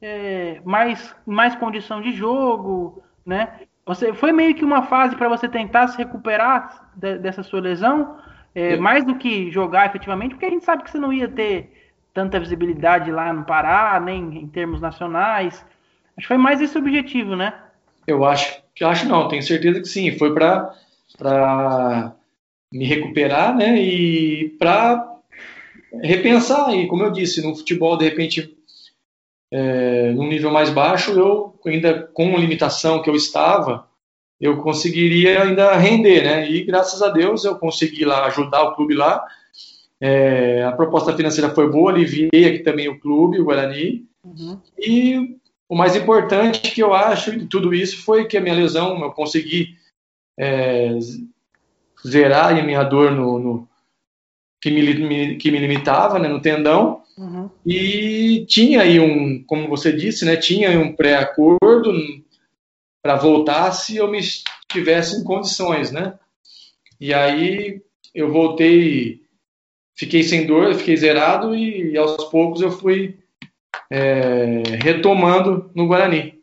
[0.00, 3.60] É, mais, mais condição de jogo, né?
[3.86, 8.16] Você, foi meio que uma fase para você tentar se recuperar de, dessa sua lesão,
[8.54, 11.92] é, mais do que jogar efetivamente, porque a gente sabe que você não ia ter
[12.12, 15.64] tanta visibilidade lá no Pará, nem em termos nacionais.
[16.16, 17.52] Acho que foi mais esse objetivo, né?
[18.06, 20.10] Eu acho que acho não, tenho certeza que sim.
[20.16, 20.72] Foi para
[22.72, 23.76] me recuperar, né?
[23.78, 25.06] E para
[26.02, 26.74] repensar.
[26.74, 28.55] E como eu disse, no futebol, de repente,
[29.52, 33.88] é, num nível mais baixo, eu ainda com a limitação que eu estava,
[34.40, 36.50] eu conseguiria ainda render, né?
[36.50, 39.24] E graças a Deus eu consegui lá ajudar o clube lá.
[40.00, 44.06] É, a proposta financeira foi boa, aliviei aqui também o clube, o Guarani.
[44.22, 44.60] Uhum.
[44.78, 45.36] E
[45.68, 49.10] o mais importante que eu acho de tudo isso foi que a minha lesão, eu
[49.12, 49.74] consegui
[50.38, 50.98] é,
[52.06, 53.68] zerar a minha dor no, no
[54.60, 57.02] que, me, que me limitava né, no tendão.
[57.18, 57.48] Uhum.
[57.64, 61.92] E tinha aí um, como você disse, né, tinha aí um pré-acordo
[63.02, 66.18] para voltar se eu me estivesse em condições, né?
[67.00, 67.80] E aí
[68.14, 69.22] eu voltei,
[69.94, 73.18] fiquei sem dor, fiquei zerado e, e aos poucos eu fui
[73.90, 76.40] é, retomando no Guarani.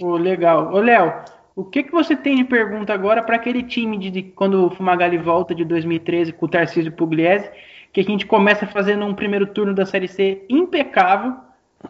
[0.00, 0.72] Oh, legal.
[0.72, 1.22] Ô, Léo,
[1.54, 4.70] o que, que você tem de pergunta agora para aquele time de, de, quando o
[4.70, 7.50] Fumagalli volta de 2013 com o Tarcísio Pugliese,
[7.92, 11.36] que a gente começa fazendo um primeiro turno da Série C impecável,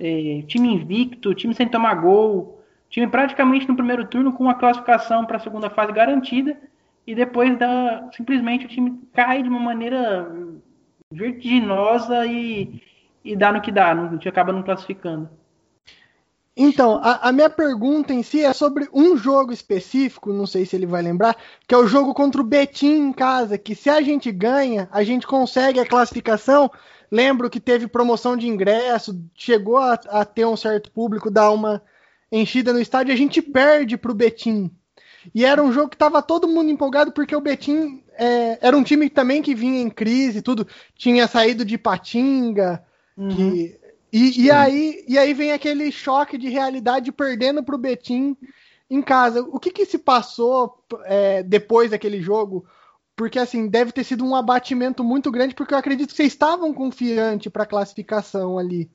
[0.01, 5.25] é, time invicto, time sem tomar gol, time praticamente no primeiro turno com uma classificação
[5.25, 6.59] para a segunda fase garantida,
[7.07, 10.31] e depois da, simplesmente o time cai de uma maneira
[11.11, 12.81] vertiginosa e
[13.25, 15.29] e dá no que dá, não, acaba não classificando.
[16.57, 20.77] Então, a, a, minha pergunta em si é sobre um jogo específico, não sei se
[20.77, 21.37] ele vai lembrar,
[21.67, 25.03] que é o jogo contra o Betim em casa, que se a gente ganha, a
[25.03, 26.71] gente consegue a classificação.
[27.11, 31.83] Lembro que teve promoção de ingresso, chegou a, a ter um certo público, dar uma
[32.31, 34.71] enchida no estádio, a gente perde para o Betim.
[35.35, 38.83] E era um jogo que estava todo mundo empolgado, porque o Betim é, era um
[38.83, 42.85] time também que vinha em crise, tudo tinha saído de Patinga,
[43.17, 43.29] Uhum.
[43.29, 43.79] Que,
[44.13, 48.37] e, e, aí, e aí vem aquele choque de realidade perdendo para o Betim
[48.91, 49.41] em casa.
[49.41, 52.67] O que, que se passou é, depois daquele jogo?
[53.17, 56.75] Porque assim, deve ter sido um abatimento muito grande, porque eu acredito que vocês estavam
[56.75, 58.91] confiantes para a classificação ali.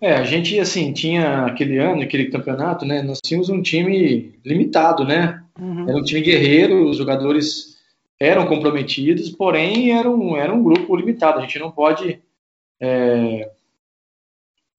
[0.00, 3.02] É, a gente assim tinha aquele ano, aquele campeonato, né?
[3.02, 5.42] Nós tínhamos um time limitado, né?
[5.58, 5.88] Uhum.
[5.88, 7.78] Era um time guerreiro, os jogadores
[8.20, 11.38] eram comprometidos, porém era um, era um grupo limitado.
[11.38, 12.20] A gente não pode
[12.78, 13.50] é,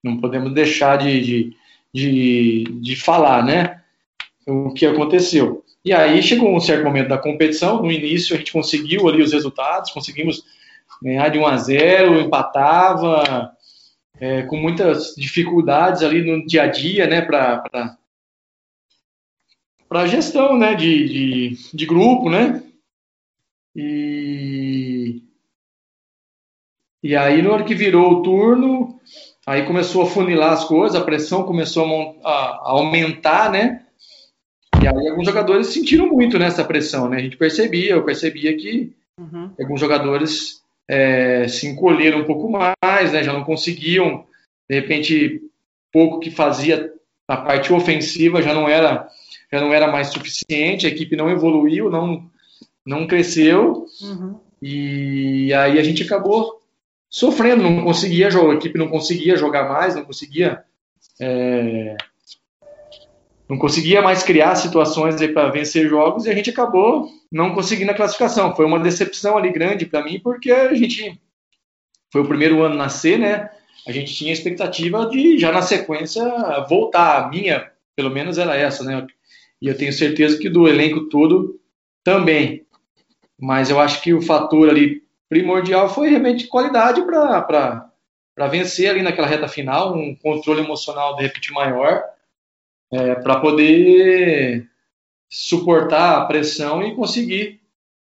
[0.05, 1.57] não podemos deixar de, de,
[1.91, 3.81] de, de, falar, né?
[4.45, 5.65] O que aconteceu.
[5.83, 9.33] E aí chegou um certo momento da competição, no início a gente conseguiu ali os
[9.33, 10.43] resultados, conseguimos
[11.01, 13.51] ganhar de 1 a 0, empatava,
[14.19, 17.97] é, com muitas dificuldades ali no dia a dia, né, para
[19.87, 22.63] para gestão, né, de, de, de grupo, né,
[23.75, 25.21] e
[27.05, 28.99] e aí, na hora que virou o turno,
[29.45, 31.85] aí começou a funilar as coisas, a pressão começou
[32.23, 33.85] a, a, aumentar, né?
[34.81, 37.17] E aí alguns jogadores sentiram muito nessa pressão, né?
[37.17, 39.51] A gente percebia, eu percebia que uhum.
[39.59, 43.23] alguns jogadores é, se encolheram um pouco mais, né?
[43.23, 44.25] Já não conseguiam,
[44.69, 45.41] de repente,
[45.91, 46.91] pouco que fazia
[47.27, 49.07] a parte ofensiva já não era
[49.51, 52.29] já não era mais suficiente, a equipe não evoluiu, não
[52.85, 54.39] não cresceu uhum.
[54.61, 56.54] e aí a gente acabou
[57.15, 60.65] sofrendo, não conseguia jogar, a equipe não conseguia jogar mais, não conseguia
[61.17, 61.95] é,
[63.47, 67.93] não conseguia mais criar situações para vencer jogos e a gente acabou não conseguindo a
[67.93, 68.53] classificação.
[68.53, 71.17] Foi uma decepção ali grande para mim, porque a gente
[72.11, 73.49] foi o primeiro ano nascer, né?
[73.87, 76.21] A gente tinha a expectativa de já na sequência
[76.67, 77.23] voltar.
[77.23, 79.07] A minha, pelo menos, era essa, né?
[79.61, 81.61] E eu tenho certeza que do elenco todo
[82.03, 82.65] também.
[83.39, 85.04] Mas eu acho que o fator ali
[85.35, 91.51] primordial foi realmente qualidade para vencer ali naquela reta final, um controle emocional de repente
[91.51, 92.01] maior
[92.89, 94.65] é, para poder
[95.29, 97.59] suportar a pressão e conseguir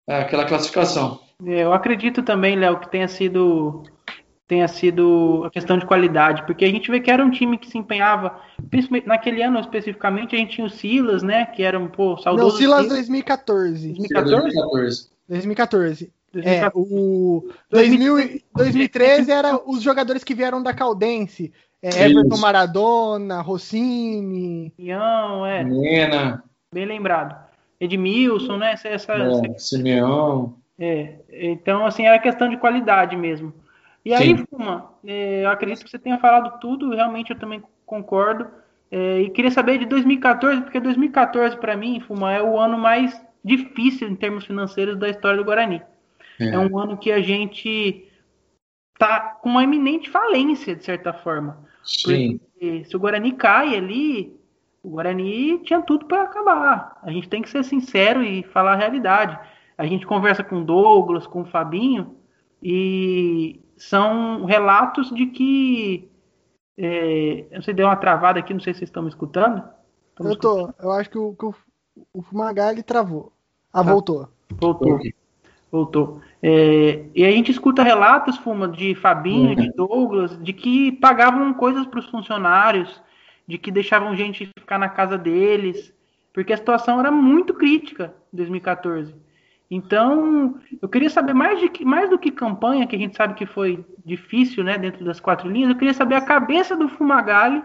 [0.07, 1.19] é, aquela classificação.
[1.45, 3.83] É, eu acredito também, Léo, que tenha sido
[4.47, 7.69] tenha sido a questão de qualidade, porque a gente vê que era um time que
[7.69, 11.87] se empenhava, principalmente naquele ano especificamente, a gente tinha o Silas, né, que era um
[11.87, 12.53] pô, saudoso.
[12.53, 13.93] Não, Silas 2014.
[13.93, 14.41] 2014?
[14.41, 15.09] 2014.
[15.27, 16.18] 2014.
[16.35, 21.51] É, o 2000, 2013 era os jogadores que vieram da Caldense.
[21.81, 24.73] É, Everton Maradona, Rossini.
[24.75, 25.63] Simeão, é.
[25.63, 26.43] Mena.
[26.73, 27.35] Bem lembrado.
[27.79, 28.73] Edmilson, né?
[28.73, 30.55] Essa, essa, é, Simeão.
[30.77, 33.53] É, então, assim, era questão de qualidade mesmo.
[34.03, 34.45] E aí, Sim.
[34.49, 38.47] Fuma, é, eu acredito que você tenha falado tudo, realmente eu também concordo.
[38.91, 43.19] É, e queria saber de 2014, porque 2014, para mim, Fuma, é o ano mais
[43.43, 45.81] difícil em termos financeiros da história do Guarani.
[46.39, 48.07] É, é um ano que a gente
[48.97, 51.65] tá com uma iminente falência, de certa forma.
[51.83, 52.37] Sim.
[52.37, 54.37] Porque se o Guarani cai ali,
[54.83, 56.99] o Guarani tinha tudo para acabar.
[57.01, 59.39] A gente tem que ser sincero e falar a realidade.
[59.77, 62.17] A gente conversa com o Douglas, com o Fabinho,
[62.61, 66.09] e são relatos de que.
[66.77, 69.63] É, eu não sei, deu uma travada aqui, não sei se vocês estão me escutando.
[70.19, 71.55] eu tô, eu acho que o, que o,
[72.13, 73.33] o Fumagalli travou.
[73.71, 73.91] Ah, tá.
[73.91, 74.29] voltou.
[74.59, 74.99] Voltou.
[75.71, 76.21] Voltou.
[76.41, 79.55] É, e a gente escuta relatos, Fuma, de Fabinho, uhum.
[79.55, 83.01] de Douglas, de que pagavam coisas para os funcionários,
[83.47, 85.93] de que deixavam gente ficar na casa deles,
[86.33, 89.13] porque a situação era muito crítica em 2014.
[89.71, 93.45] Então, eu queria saber mais, de, mais do que campanha, que a gente sabe que
[93.45, 97.63] foi difícil, né, dentro das quatro linhas, eu queria saber a cabeça do Fumagalli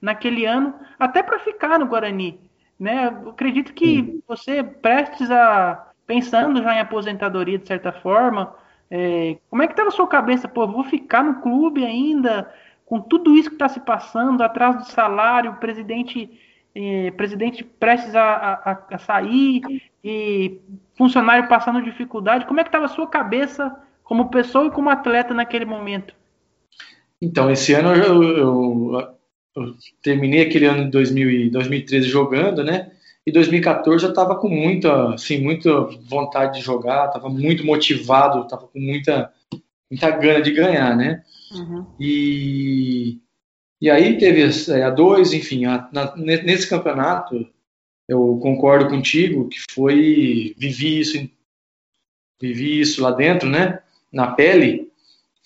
[0.00, 2.38] naquele ano, até para ficar no Guarani.
[2.78, 3.06] Né?
[3.24, 8.54] Eu acredito que você prestes a pensando já em aposentadoria de certa forma,
[8.90, 10.48] é, como é que estava a sua cabeça?
[10.48, 12.52] Pô, vou ficar no clube ainda,
[12.86, 16.30] com tudo isso que está se passando, atrás do salário, presidente,
[16.74, 19.62] é, presidente prestes a, a, a, sair
[20.02, 20.60] e
[20.96, 22.46] funcionário passando dificuldade.
[22.46, 26.14] Como é que estava a sua cabeça como pessoa e como atleta naquele momento?
[27.20, 29.14] Então, esse ano eu, eu,
[29.56, 32.90] eu terminei aquele ano de 2013 jogando, né?
[33.26, 38.66] E 2014 eu estava com muita, assim, muita vontade de jogar, estava muito motivado, estava
[38.66, 39.32] com muita,
[39.90, 41.22] muita gana de ganhar, né?
[41.52, 41.86] Uhum.
[41.98, 43.18] E,
[43.80, 44.44] e aí teve
[44.82, 47.48] a dois, enfim, a, na, nesse campeonato
[48.06, 51.30] eu concordo contigo que foi vivi isso,
[52.40, 53.80] vivi isso lá dentro, né?
[54.12, 54.92] Na pele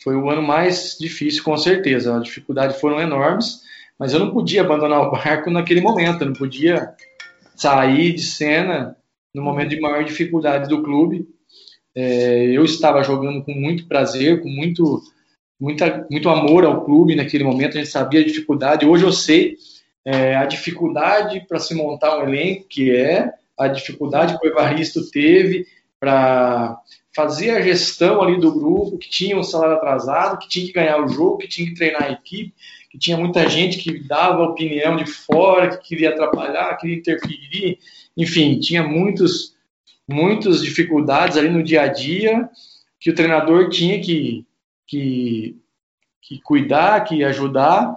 [0.03, 2.17] foi o ano mais difícil com certeza.
[2.17, 3.63] As dificuldades foram enormes,
[3.97, 6.93] mas eu não podia abandonar o barco naquele momento, eu não podia
[7.59, 8.97] sair de cena
[9.35, 11.29] no momento de maior dificuldade do clube.
[11.95, 15.03] É, eu estava jogando com muito prazer, com muito,
[15.61, 17.77] muita, muito amor ao clube naquele momento.
[17.77, 18.87] A gente sabia a dificuldade.
[18.87, 19.57] Hoje eu sei
[20.05, 25.11] é, a dificuldade para se montar um elenco, que é a dificuldade que o Evaristo
[25.11, 25.67] teve
[25.99, 26.79] para
[27.15, 31.03] fazer a gestão ali do grupo, que tinha um salário atrasado, que tinha que ganhar
[31.03, 32.55] o jogo, que tinha que treinar a equipe,
[32.91, 37.79] que tinha muita gente que dava opinião de fora, que queria atrapalhar, queria interferir,
[38.17, 39.55] enfim, tinha muitos,
[40.09, 42.49] muitas dificuldades ali no dia a dia
[42.99, 44.45] que o treinador tinha que,
[44.87, 45.57] que,
[46.21, 47.95] que cuidar, que ajudar,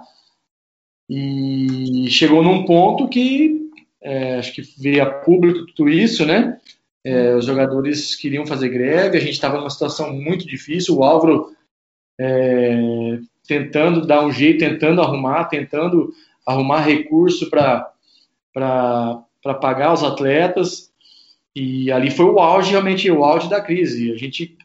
[1.08, 3.70] e chegou num ponto que
[4.00, 6.58] é, acho que veio a público tudo isso, né?
[7.04, 10.96] É, os jogadores queriam fazer greve, a gente estava numa situação muito difícil.
[10.96, 11.54] O Álvaro
[12.18, 16.12] é, tentando dar um jeito, tentando arrumar, tentando
[16.46, 17.92] arrumar recurso para
[19.60, 20.92] pagar os atletas.
[21.54, 24.12] E ali foi o auge, realmente, o auge da crise.
[24.12, 24.56] A gente,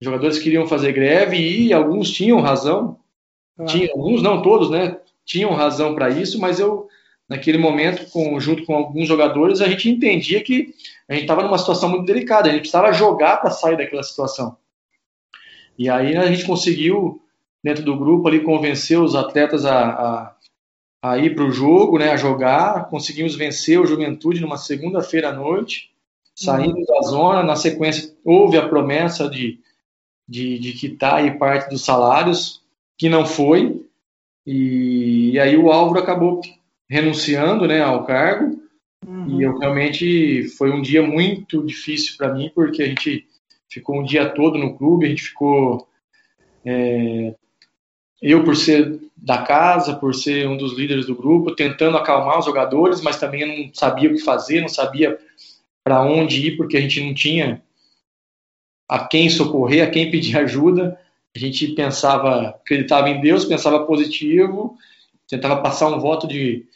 [0.00, 2.98] os jogadores queriam fazer greve e alguns tinham razão.
[3.58, 3.64] Ah.
[3.64, 4.98] Tinha, alguns, não todos, né?
[5.24, 6.88] Tinham razão para isso, mas eu
[7.30, 10.74] naquele momento, com, junto com alguns jogadores, a gente entendia que
[11.08, 14.56] a gente estava numa situação muito delicada, a gente precisava jogar para sair daquela situação.
[15.78, 17.22] E aí a gente conseguiu,
[17.62, 20.36] dentro do grupo, ali convencer os atletas a, a,
[21.02, 22.88] a ir para o jogo, né, a jogar.
[22.88, 25.90] Conseguimos vencer o Juventude numa segunda-feira à noite,
[26.34, 26.84] saindo uhum.
[26.84, 27.42] da zona.
[27.42, 29.60] Na sequência, houve a promessa de,
[30.28, 32.62] de, de quitar aí parte dos salários,
[32.96, 33.84] que não foi.
[34.46, 36.40] E, e aí o Álvaro acabou
[36.88, 38.60] renunciando né, ao cargo.
[39.06, 39.40] Uhum.
[39.40, 43.26] E eu realmente foi um dia muito difícil para mim, porque a gente
[43.70, 45.86] ficou um dia todo no clube, a gente ficou.
[46.64, 47.34] É,
[48.20, 52.44] eu, por ser da casa, por ser um dos líderes do grupo, tentando acalmar os
[52.44, 55.18] jogadores, mas também não sabia o que fazer, não sabia
[55.84, 57.62] para onde ir, porque a gente não tinha
[58.88, 60.98] a quem socorrer, a quem pedir ajuda.
[61.34, 64.76] A gente pensava, acreditava em Deus, pensava positivo,
[65.28, 66.66] tentava passar um voto de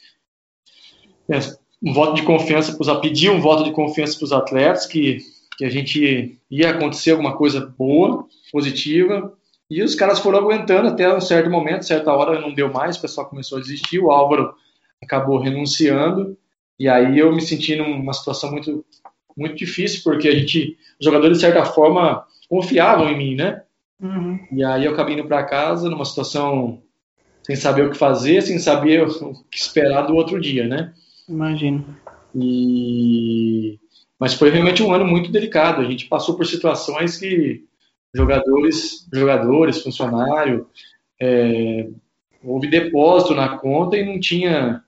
[1.81, 5.19] um voto de confiança para pedir um voto de confiança para os atletas que
[5.57, 9.33] que a gente ia acontecer alguma coisa boa, positiva,
[9.69, 13.01] e os caras foram aguentando até um certo momento, certa hora não deu mais, o
[13.01, 14.53] pessoal começou a desistir, o Álvaro
[15.03, 16.37] acabou renunciando,
[16.79, 18.85] e aí eu me senti numa situação muito
[19.37, 23.63] muito difícil, porque a gente, os jogadores de certa forma confiavam em mim, né?
[24.01, 24.39] Uhum.
[24.51, 26.81] E aí eu acabei indo para casa numa situação
[27.43, 30.93] sem saber o que fazer, sem saber o que esperar do outro dia, né?
[31.27, 31.85] Imagino.
[32.33, 33.77] E
[34.17, 35.81] mas foi realmente um ano muito delicado.
[35.81, 37.65] A gente passou por situações que
[38.15, 40.67] jogadores, jogadores, funcionário,
[41.21, 41.89] é,
[42.41, 44.83] houve depósito na conta e não tinha,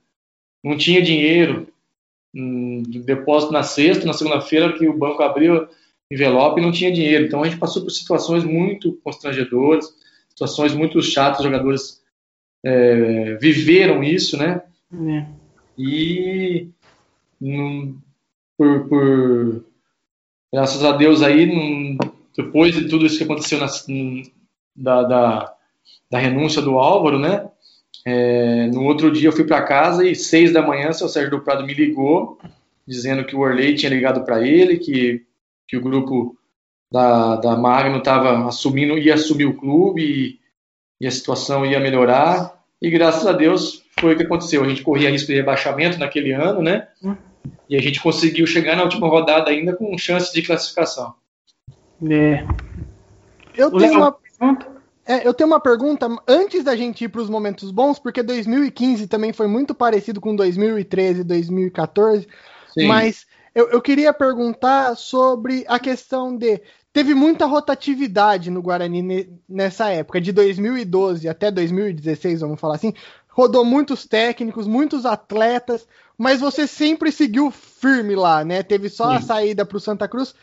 [0.64, 1.68] não tinha dinheiro.
[2.34, 5.68] Um, depósito na sexta, na segunda-feira que o banco abriu
[6.10, 7.26] envelope e não tinha dinheiro.
[7.26, 9.94] Então a gente passou por situações muito constrangedoras,
[10.30, 11.40] situações muito chatas.
[11.40, 12.02] Os jogadores
[12.64, 14.62] é, viveram isso, né?
[14.92, 15.26] É.
[15.76, 16.68] E
[18.56, 19.64] por, por
[20.52, 21.96] graças a Deus aí,
[22.38, 23.66] depois de tudo isso que aconteceu na,
[24.76, 25.54] da, da,
[26.08, 27.48] da, renúncia do Álvaro, né?
[28.06, 31.32] É, no outro dia eu fui para casa e seis da manhã o seu Sérgio
[31.32, 32.38] do Prado me ligou
[32.86, 35.26] dizendo que o Orley tinha ligado para ele, que,
[35.66, 36.38] que o grupo
[36.90, 40.38] da, da Magno estava assumindo, ia assumir o clube e,
[41.04, 42.64] e, a situação ia melhorar.
[42.80, 44.64] E graças a Deus foi o que aconteceu.
[44.64, 46.88] A gente corria risco de rebaixamento naquele ano, né?
[47.02, 47.14] Hum.
[47.68, 51.14] E a gente conseguiu chegar na última rodada ainda com chance de classificação.
[52.02, 52.46] É.
[53.54, 54.78] Eu tenho uma pergunta.
[55.06, 59.06] É, eu tenho uma pergunta antes da gente ir para os momentos bons, porque 2015
[59.06, 62.28] também foi muito parecido com 2013 e 2014.
[62.74, 62.86] Sim.
[62.86, 66.60] Mas eu, eu queria perguntar sobre a questão de
[66.92, 72.92] teve muita rotatividade no Guarani nessa época, de 2012 até 2016, vamos falar assim.
[73.28, 75.86] Rodou muitos técnicos, muitos atletas
[76.18, 78.64] mas você sempre seguiu firme lá, né?
[78.64, 79.16] Teve só Sim.
[79.16, 80.34] a saída para o Santa Cruz.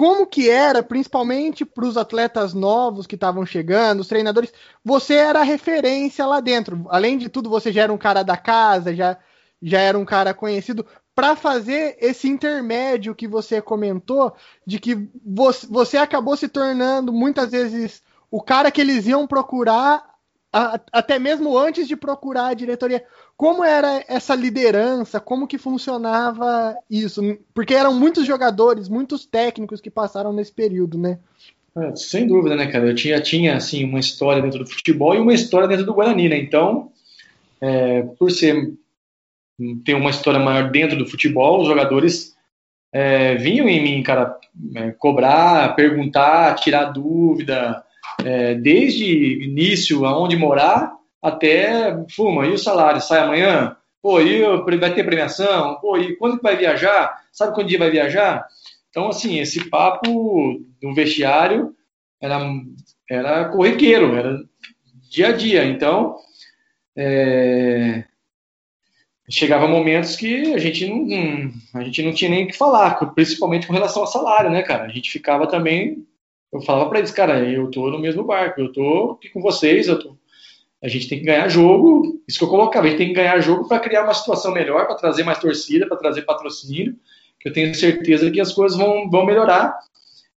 [0.00, 4.50] Como que era, principalmente para os atletas novos que estavam chegando, os treinadores,
[4.82, 6.86] você era a referência lá dentro.
[6.88, 9.18] Além de tudo, você já era um cara da casa, já,
[9.60, 10.86] já era um cara conhecido.
[11.14, 14.34] Para fazer esse intermédio que você comentou,
[14.66, 20.09] de que você, você acabou se tornando muitas vezes o cara que eles iam procurar
[20.52, 23.04] a, até mesmo antes de procurar a diretoria.
[23.36, 25.20] Como era essa liderança?
[25.20, 27.22] Como que funcionava isso?
[27.54, 31.18] Porque eram muitos jogadores, muitos técnicos que passaram nesse período, né?
[31.76, 32.86] É, sem dúvida, né, cara?
[32.86, 36.28] Eu tinha, tinha assim, uma história dentro do futebol e uma história dentro do Guarani,
[36.28, 36.36] né?
[36.36, 36.90] Então,
[37.60, 38.74] é, por ser
[39.84, 42.34] ter uma história maior dentro do futebol, os jogadores
[42.92, 44.38] é, vinham em mim, cara,
[44.74, 47.84] é, cobrar, perguntar, tirar dúvida,
[48.24, 50.92] é, desde início, aonde morar,
[51.22, 53.76] até fuma, e o salário sai amanhã?
[54.02, 54.42] Pô, e
[54.78, 55.76] vai ter premiação?
[55.80, 57.22] Pô, e quando que vai viajar?
[57.32, 58.46] Sabe quando dia vai viajar?
[58.88, 61.74] Então, assim, esse papo do vestiário
[62.20, 62.40] era,
[63.08, 64.38] era corriqueiro, era
[65.10, 65.64] dia a dia.
[65.64, 66.16] Então,
[66.96, 68.04] é,
[69.28, 73.66] chegava momentos que a gente não, a gente não tinha nem o que falar, principalmente
[73.66, 74.84] com relação ao salário, né, cara?
[74.84, 76.06] A gente ficava também
[76.52, 79.88] eu falava para eles, cara, eu tô no mesmo barco, eu tô aqui com vocês,
[79.88, 80.16] eu tô...
[80.82, 83.40] a gente tem que ganhar jogo, isso que eu colocava, a gente tem que ganhar
[83.40, 86.96] jogo para criar uma situação melhor, para trazer mais torcida, para trazer patrocínio,
[87.38, 89.78] que eu tenho certeza que as coisas vão, vão melhorar.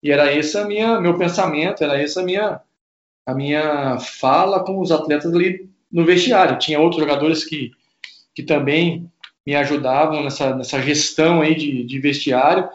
[0.01, 2.61] E era esse minha, meu pensamento, era essa a minha,
[3.25, 6.59] a minha fala com os atletas ali no vestiário.
[6.59, 7.71] Tinha outros jogadores que,
[8.35, 9.09] que também
[9.45, 12.67] me ajudavam nessa, nessa gestão aí de, de vestiário.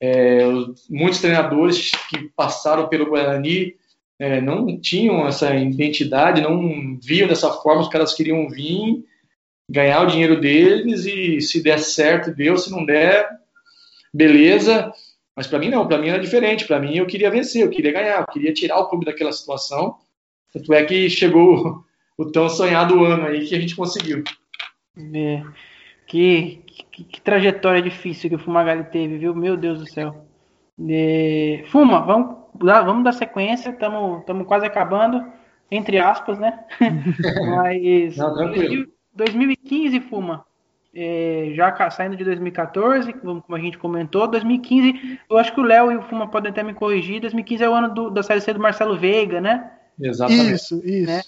[0.00, 0.40] É,
[0.88, 3.74] muitos treinadores que passaram pelo Guarani
[4.18, 9.04] é, não tinham essa identidade, não viam dessa forma, os caras queriam vir
[9.68, 13.28] ganhar o dinheiro deles e se der certo, deu, se não der,
[14.12, 14.92] beleza.
[15.36, 16.66] Mas para mim não, para mim era diferente.
[16.66, 19.96] Para mim eu queria vencer, eu queria ganhar, eu queria tirar o clube daquela situação.
[20.52, 21.84] Tanto é que chegou
[22.18, 24.24] o tão sonhado ano aí que a gente conseguiu.
[25.14, 25.42] É.
[26.06, 29.34] Que, que, que, trajetória difícil que o Fumagalli teve, viu?
[29.34, 30.24] Meu Deus do céu.
[30.88, 31.64] É.
[31.68, 35.24] Fuma, vamos dar, vamos dar sequência, estamos quase acabando,
[35.70, 36.60] entre aspas, né?
[37.56, 38.34] Mas Não,
[39.14, 40.44] 2015, Fuma,
[40.94, 45.92] é, já saindo de 2014, como a gente comentou, 2015, eu acho que o Léo
[45.92, 48.52] e o Fuma podem até me corrigir, 2015 é o ano do, da Série C
[48.52, 49.70] do Marcelo Veiga, né?
[50.00, 50.54] Exatamente.
[50.54, 51.10] Isso, isso.
[51.10, 51.22] Né?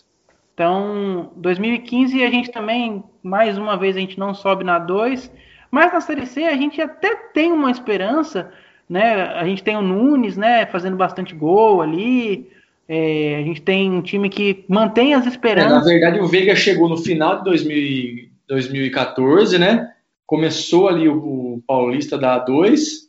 [0.55, 5.33] Então, 2015 a gente também, mais uma vez, a gente não sobe na 2,
[5.73, 8.53] mas na Série C a gente até tem uma esperança,
[8.87, 9.23] né?
[9.23, 12.53] A gente tem o Nunes, né, fazendo bastante gol ali,
[12.87, 15.73] é, a gente tem um time que mantém as esperanças.
[15.73, 19.95] É, na verdade, o Veiga chegou no final de 2000, 2014, né?
[20.27, 21.17] Começou ali o,
[21.55, 23.09] o Paulista da A2,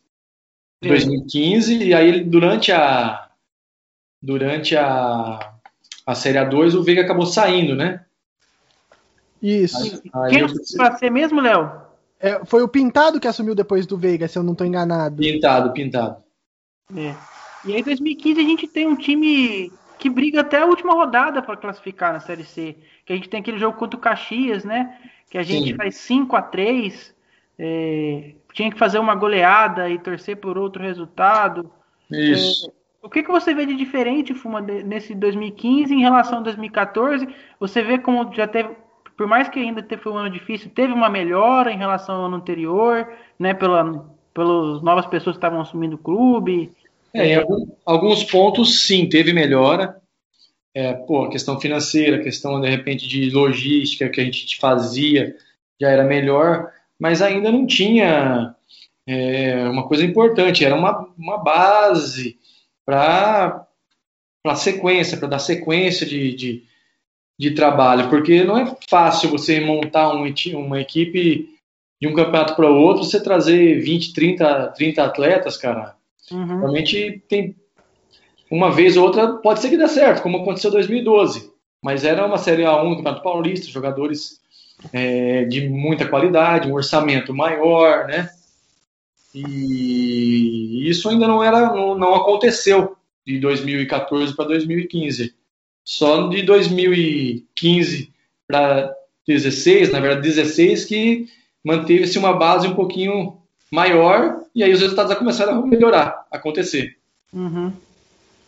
[0.82, 3.30] 2015, e aí durante a
[4.22, 5.38] durante a,
[6.06, 8.06] a Série A2 o Veiga acabou saindo, né?
[9.42, 9.78] Isso.
[9.78, 10.48] Aí, aí Quem eu...
[10.78, 11.83] para ser mesmo, Léo?
[12.24, 15.18] É, foi o Pintado que assumiu depois do Veiga, se eu não estou enganado.
[15.18, 16.24] Pintado, Pintado.
[16.96, 17.14] É.
[17.66, 19.70] E aí, em 2015, a gente tem um time
[20.00, 22.78] que briga até a última rodada para classificar na Série C.
[23.06, 24.98] Que a gente tem aquele jogo contra o Caxias, né?
[25.30, 25.76] Que a gente Sim.
[25.76, 27.14] faz 5 a 3
[27.60, 31.70] é, Tinha que fazer uma goleada e torcer por outro resultado.
[32.10, 32.70] Isso.
[32.70, 37.28] É, o que, que você vê de diferente, Fuma, nesse 2015 em relação a 2014?
[37.60, 38.70] Você vê como já teve,
[39.24, 42.36] por mais que ainda foi um ano difícil, teve uma melhora em relação ao ano
[42.36, 43.08] anterior,
[43.40, 43.54] né?
[43.54, 46.74] Pela, pelas novas pessoas que estavam assumindo o clube.
[47.14, 49.96] É, em algum, alguns pontos, sim, teve melhora.
[50.74, 55.34] É, pô, questão financeira, questão, de repente, de logística que a gente fazia
[55.80, 56.70] já era melhor,
[57.00, 58.54] mas ainda não tinha
[59.08, 62.38] é, uma coisa importante, era uma, uma base
[62.86, 63.66] para
[64.46, 66.64] a sequência, para dar sequência de, de,
[67.40, 71.50] de, trabalho, porque não é fácil você montar um, uma equipe
[72.02, 75.96] de um campeonato para o outro, você trazer 20, 30, 30 atletas, cara.
[76.32, 76.60] Uhum.
[76.60, 77.56] Realmente tem
[78.50, 81.52] uma vez ou outra pode ser que dê certo, como aconteceu em 2012.
[81.82, 84.40] Mas era uma Série A1 do Campeonato Paulista, jogadores
[84.92, 88.30] é, de muita qualidade, um orçamento maior, né?
[89.34, 92.96] E isso ainda não era, não, não aconteceu
[93.26, 95.34] de 2014 para 2015.
[95.84, 98.12] Só de 2015
[98.48, 98.94] para
[99.28, 101.28] 16, na verdade 16, que
[101.64, 103.38] manteve-se uma base um pouquinho
[103.72, 106.98] maior e aí os resultados já começaram a melhorar, a acontecer.
[107.34, 107.72] Uhum.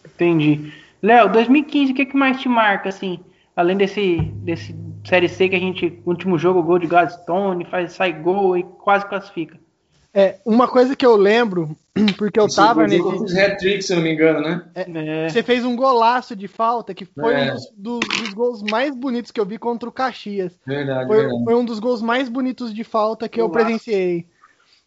[0.05, 0.71] Entendi.
[1.01, 3.19] Léo, 2015, o que, que mais te marca, assim,
[3.55, 8.13] além desse, desse Série C que a gente, último jogo, gol de Gladstone, faz, sai
[8.13, 9.59] gol e quase classifica?
[10.13, 11.75] É, uma coisa que eu lembro,
[12.17, 13.09] porque eu Esse tava nesse.
[13.19, 14.65] Fiz hat-trick, se eu não me engano, né?
[14.75, 15.29] É, é.
[15.29, 17.51] Você fez um golaço de falta, que foi é.
[17.51, 20.59] um dos, dos, dos, gols mais bonitos que eu vi contra o Caxias.
[20.65, 21.43] Verdade, foi, verdade.
[21.43, 23.59] foi um dos gols mais bonitos de falta que golaço.
[23.59, 24.27] eu presenciei.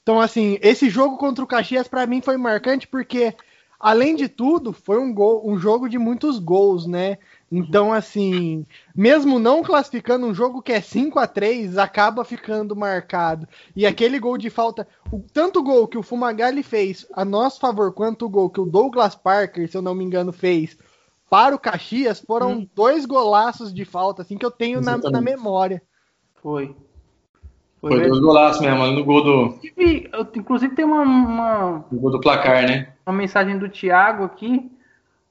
[0.02, 3.34] Então, assim, esse jogo contra o Caxias, para mim, foi marcante porque,
[3.80, 7.18] além de tudo, foi um, gol, um jogo de muitos gols, né?
[7.50, 13.48] Então, assim, mesmo não classificando um jogo que é 5 a 3 acaba ficando marcado.
[13.74, 17.58] E aquele gol de falta, o, tanto o gol que o Fumagalli fez a nosso
[17.58, 20.76] favor, quanto o gol que o Douglas Parker, se eu não me engano, fez
[21.30, 22.68] para o Caxias, foram hum.
[22.74, 25.82] dois golaços de falta, assim, que eu tenho na, na, memória.
[26.42, 26.74] Foi.
[27.80, 29.58] Foi, Foi dois golaços mesmo, no gol do.
[30.34, 31.84] Inclusive, tem uma, uma.
[31.90, 32.94] No gol do placar, né?
[33.06, 34.70] Uma mensagem do Thiago aqui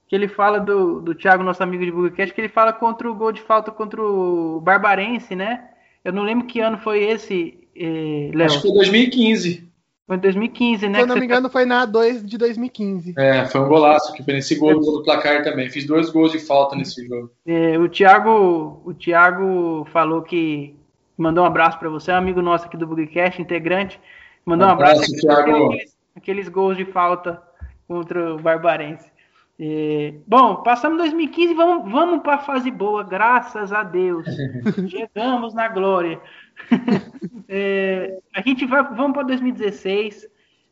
[0.07, 3.15] que ele fala do, do Thiago, nosso amigo de Bugcast, que ele fala contra o
[3.15, 5.65] gol de falta contra o Barbarense, né?
[6.03, 8.45] Eu não lembro que ano foi esse, eh, Léo.
[8.45, 9.67] Acho que foi 2015.
[10.07, 10.99] Foi 2015, né?
[10.99, 13.13] Se eu não me engano, foi na A2 de 2015.
[13.17, 15.69] É, foi um golaço, que foi nesse gol do placar também.
[15.69, 17.29] Fiz dois gols de falta nesse jogo.
[17.45, 20.73] É, o Thiago, o Thiago falou que
[21.17, 23.99] mandou um abraço para você, é um amigo nosso aqui do Bugcast, integrante.
[24.45, 25.03] Mandou um, um abraço.
[25.03, 25.65] abraço Thiago.
[25.65, 27.41] Aqueles, aqueles gols de falta
[27.85, 29.11] contra o Barbarense.
[29.59, 34.25] É, bom, passamos 2015 vamos, vamos para a fase boa, graças a Deus.
[34.87, 36.21] Chegamos na glória.
[37.49, 40.27] é, a gente vai, vamos para 2016.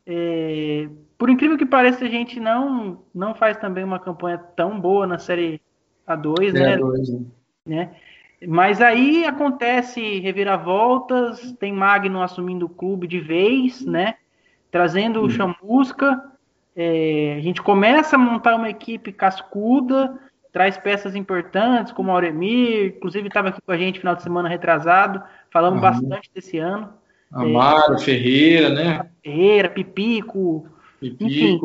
[0.05, 0.87] É,
[1.17, 5.17] por incrível que pareça, a gente não, não faz também uma campanha tão boa na
[5.17, 5.59] série
[6.07, 6.77] A2, né?
[6.77, 7.25] A2, né?
[7.65, 7.95] né?
[8.47, 14.15] Mas aí acontece reviravoltas, tem Magno assumindo o clube de vez, né?
[14.69, 16.34] Trazendo o Chamusca
[16.75, 20.19] é, a gente começa a montar uma equipe cascuda,
[20.51, 24.49] traz peças importantes, como o Auremir, inclusive estava aqui com a gente final de semana
[24.49, 26.89] retrasado, falamos bastante desse ano.
[27.31, 29.09] Amaro, é, Ferreira, né?
[29.23, 30.67] Ferreira, Pipico,
[30.99, 31.25] Pipico.
[31.25, 31.59] Enfim,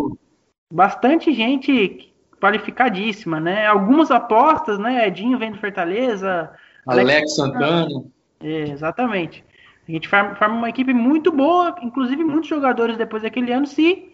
[0.73, 3.67] bastante gente qualificadíssima, né?
[3.67, 5.07] Algumas apostas, né?
[5.07, 6.51] Edinho vem do Fortaleza.
[6.87, 8.05] Alex, Alex Santana.
[8.43, 9.45] É, exatamente.
[9.89, 14.10] A gente forma, uma equipe muito boa, inclusive muitos jogadores depois daquele ano se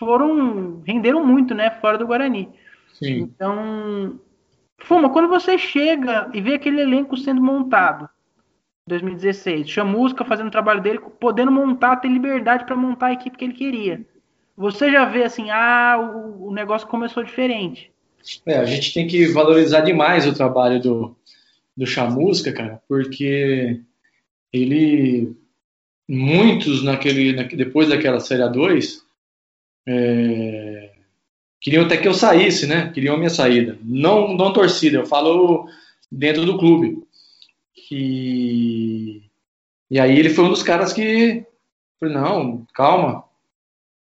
[0.00, 1.70] foram renderam muito, né?
[1.80, 2.48] Fora do Guarani.
[2.94, 3.20] Sim.
[3.20, 4.18] Então,
[4.78, 8.08] Fuma, quando você chega e vê aquele elenco sendo montado,
[8.88, 13.44] 2016, Chamusca fazendo o trabalho dele, podendo montar, ter liberdade para montar a equipe que
[13.44, 14.04] ele queria
[14.60, 17.90] você já vê assim, ah, o, o negócio começou diferente.
[18.44, 21.16] É, a gente tem que valorizar demais o trabalho do,
[21.74, 23.80] do Chamusca, cara, porque
[24.52, 25.34] ele
[26.06, 28.98] muitos naquele, naquele depois daquela série A2
[29.86, 30.90] é,
[31.60, 32.90] queriam até que eu saísse, né?
[32.92, 33.78] Queriam a minha saída.
[33.82, 35.68] Não, não torcida, eu falo
[36.10, 37.02] dentro do clube.
[37.90, 39.22] E,
[39.90, 41.44] e aí ele foi um dos caras que
[41.98, 43.24] falei, não, calma,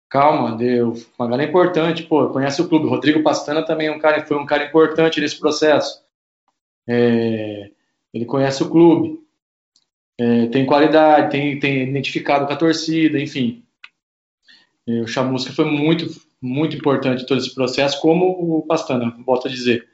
[0.09, 0.93] calma, deu.
[1.17, 2.87] Uma galera importante, pô, conhece o clube.
[2.87, 6.03] Rodrigo Pastana também é um cara, foi um cara importante nesse processo.
[6.87, 7.71] É,
[8.13, 9.19] ele conhece o clube,
[10.17, 13.63] é, tem qualidade, tem, tem identificado com a torcida, enfim.
[14.87, 16.07] O Chamusca foi muito,
[16.41, 19.85] muito importante todo esse processo, como o Pastana, volto a dizer.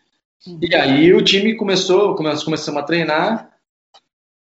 [0.61, 3.53] E aí o time começou, começamos a treinar,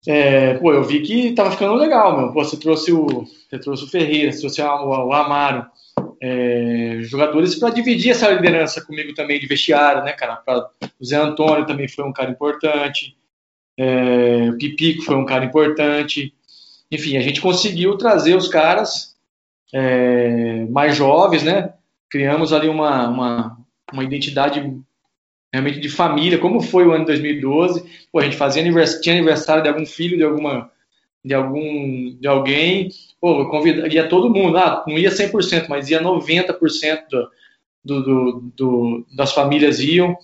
[0.06, 2.34] é, pô, eu vi que tava ficando legal, meu.
[2.34, 5.66] Pô, você trouxe o, você trouxe o Ferreira, você trouxe o, o Amaro,
[6.22, 10.36] é, jogadores para dividir essa liderança comigo também de vestiário, né, cara?
[10.38, 13.16] Pra, o Zé Antônio também foi um cara importante,
[13.78, 16.34] é, o Pipico foi um cara importante.
[16.92, 19.13] Enfim, a gente conseguiu trazer os caras
[19.74, 21.74] é, mais jovens, né?
[22.10, 23.58] Criamos ali uma, uma,
[23.92, 24.60] uma identidade
[25.52, 27.84] realmente de família, como foi o ano de 2012.
[28.12, 30.72] Pô, a gente fazia aniversário, tinha aniversário de algum filho de alguma
[31.26, 32.90] de algum de alguém,
[33.22, 34.58] pô, eu convidaria todo mundo.
[34.58, 37.00] Ah, não ia 100%, mas ia 90%
[37.84, 40.18] do, do, do, das famílias iam.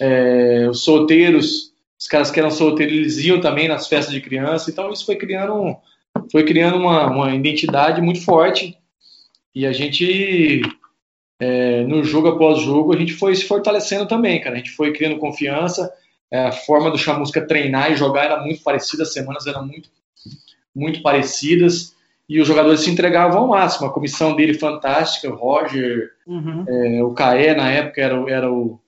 [0.00, 4.70] É, os solteiros, os caras que eram solteiros, eles iam também nas festas de criança.
[4.70, 5.76] Então isso foi criando
[6.30, 8.76] foi criando uma, uma identidade muito forte
[9.54, 10.62] e a gente
[11.40, 14.56] é, no jogo após jogo, a gente foi se fortalecendo também, cara.
[14.56, 15.92] A gente foi criando confiança.
[16.30, 19.88] É, a forma do Chamusca treinar e jogar era muito parecida, as semanas eram muito,
[20.74, 21.94] muito parecidas.
[22.28, 23.86] E os jogadores se entregavam ao máximo.
[23.86, 26.64] A comissão dele fantástica, o Roger, uhum.
[26.68, 28.78] é, o Caé na época era, era, o,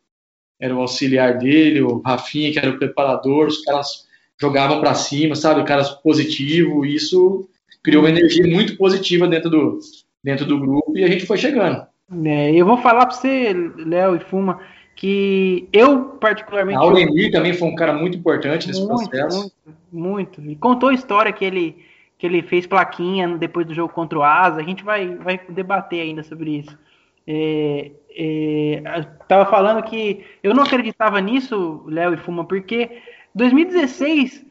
[0.60, 4.06] era o auxiliar dele, o Rafinha, que era o preparador, os caras
[4.40, 5.64] jogavam para cima, sabe?
[5.64, 7.48] Caras positivo, e isso
[7.82, 9.78] criou uma energia muito positiva dentro do,
[10.22, 11.86] dentro do grupo e a gente foi chegando.
[12.24, 14.60] É, eu vou falar para você, Léo e Fuma,
[14.96, 16.78] que eu particularmente.
[16.78, 19.52] A Auremir também foi um cara muito importante nesse muito, processo.
[19.92, 20.50] Muito, muito.
[20.50, 21.76] E contou a história que ele,
[22.18, 24.60] que ele fez plaquinha depois do jogo contra o Asa.
[24.60, 26.76] A gente vai, vai debater ainda sobre isso.
[27.26, 28.82] É, é,
[29.28, 32.90] tava falando que eu não acreditava nisso, Léo e Fuma, porque
[33.34, 34.46] 2016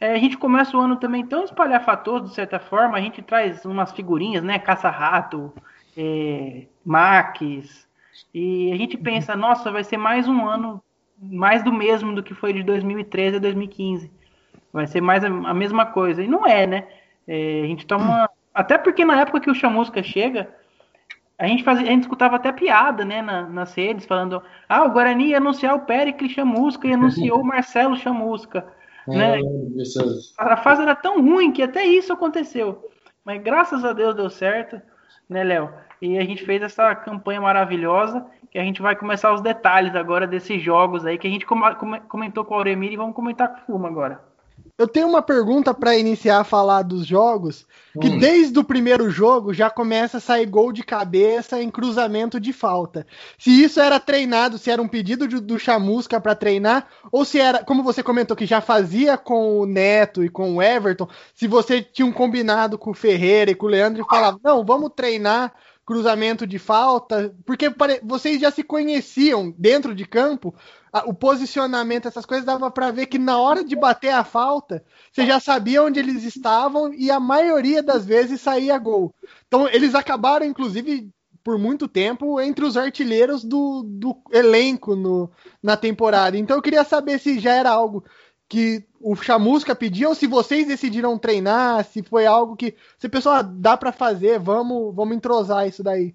[0.00, 2.98] é, a gente começa o ano também tão espalhafatoso, de certa forma.
[2.98, 4.58] A gente traz umas figurinhas, né?
[4.58, 5.52] Caça-rato,
[5.96, 7.86] é, Max,
[8.34, 10.82] e a gente pensa, nossa, vai ser mais um ano
[11.20, 14.10] mais do mesmo do que foi de 2013 a 2015.
[14.72, 16.22] Vai ser mais a, a mesma coisa.
[16.22, 16.88] E não é, né?
[17.26, 18.28] É, a gente toma.
[18.52, 20.52] Até porque na época que o Chamusca chega,
[21.38, 24.90] a gente, fazia, a gente escutava até piada, né, na, nas redes, falando: ah, o
[24.90, 28.66] Guarani ia anunciar o Péricles Chamusca e anunciou o Marcelo Chamusca.
[29.08, 29.40] É, né?
[30.38, 32.88] A fase era tão ruim que até isso aconteceu.
[33.24, 34.80] Mas graças a Deus deu certo
[35.32, 35.70] né, Léo?
[36.00, 40.26] E a gente fez essa campanha maravilhosa, que a gente vai começar os detalhes agora
[40.26, 43.64] desses jogos aí, que a gente comentou com o Auremir e vamos comentar com o
[43.64, 44.20] Fuma agora.
[44.78, 47.66] Eu tenho uma pergunta para iniciar a falar dos jogos,
[48.00, 48.18] que hum.
[48.18, 53.06] desde o primeiro jogo já começa a sair gol de cabeça em cruzamento de falta.
[53.38, 57.38] Se isso era treinado, se era um pedido de, do Chamusca para treinar, ou se
[57.38, 61.46] era, como você comentou que já fazia com o Neto e com o Everton, se
[61.46, 64.90] você tinha um combinado com o Ferreira e com o Leandro e falava, não, vamos
[64.96, 65.52] treinar
[65.92, 67.66] cruzamento de falta, porque
[68.02, 70.54] vocês já se conheciam dentro de campo,
[71.04, 74.82] o posicionamento, essas coisas, dava para ver que na hora de bater a falta,
[75.12, 79.14] você já sabia onde eles estavam e a maioria das vezes saía gol.
[79.46, 81.10] Então eles acabaram, inclusive,
[81.44, 85.30] por muito tempo entre os artilheiros do, do elenco no,
[85.62, 86.38] na temporada.
[86.38, 88.02] Então eu queria saber se já era algo
[88.48, 93.36] que o Chamusca pediu ou se vocês decidiram treinar, se foi algo que se pessoal
[93.36, 96.14] ah, dá para fazer, vamos, vamos entrosar isso daí.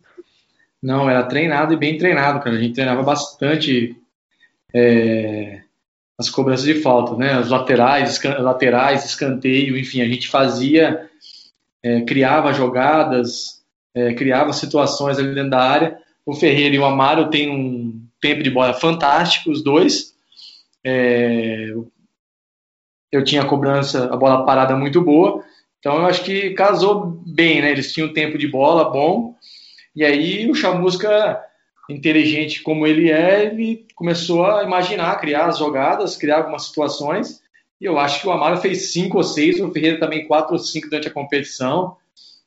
[0.81, 2.55] Não, era treinado e bem treinado, cara.
[2.55, 3.95] A gente treinava bastante
[4.73, 5.61] é,
[6.18, 7.39] as cobranças de falta, né?
[7.39, 11.09] Os laterais, laterais, escanteio, enfim, a gente fazia,
[11.84, 13.61] é, criava jogadas,
[13.93, 15.97] é, criava situações ali dentro da área.
[16.26, 20.14] O Ferreira e o Amaro têm um tempo de bola fantástico, os dois.
[20.84, 21.73] É,
[23.11, 25.43] eu tinha a cobrança, a bola parada muito boa.
[25.79, 27.71] Então eu acho que casou bem, né?
[27.71, 29.35] Eles tinham tempo de bola bom.
[29.95, 31.41] E aí o Chamusca,
[31.89, 37.41] inteligente como ele é, ele começou a imaginar, criar as jogadas, criar algumas situações.
[37.79, 40.59] E eu acho que o Amaro fez cinco ou seis, o Ferreira também quatro ou
[40.59, 41.95] cinco durante a competição.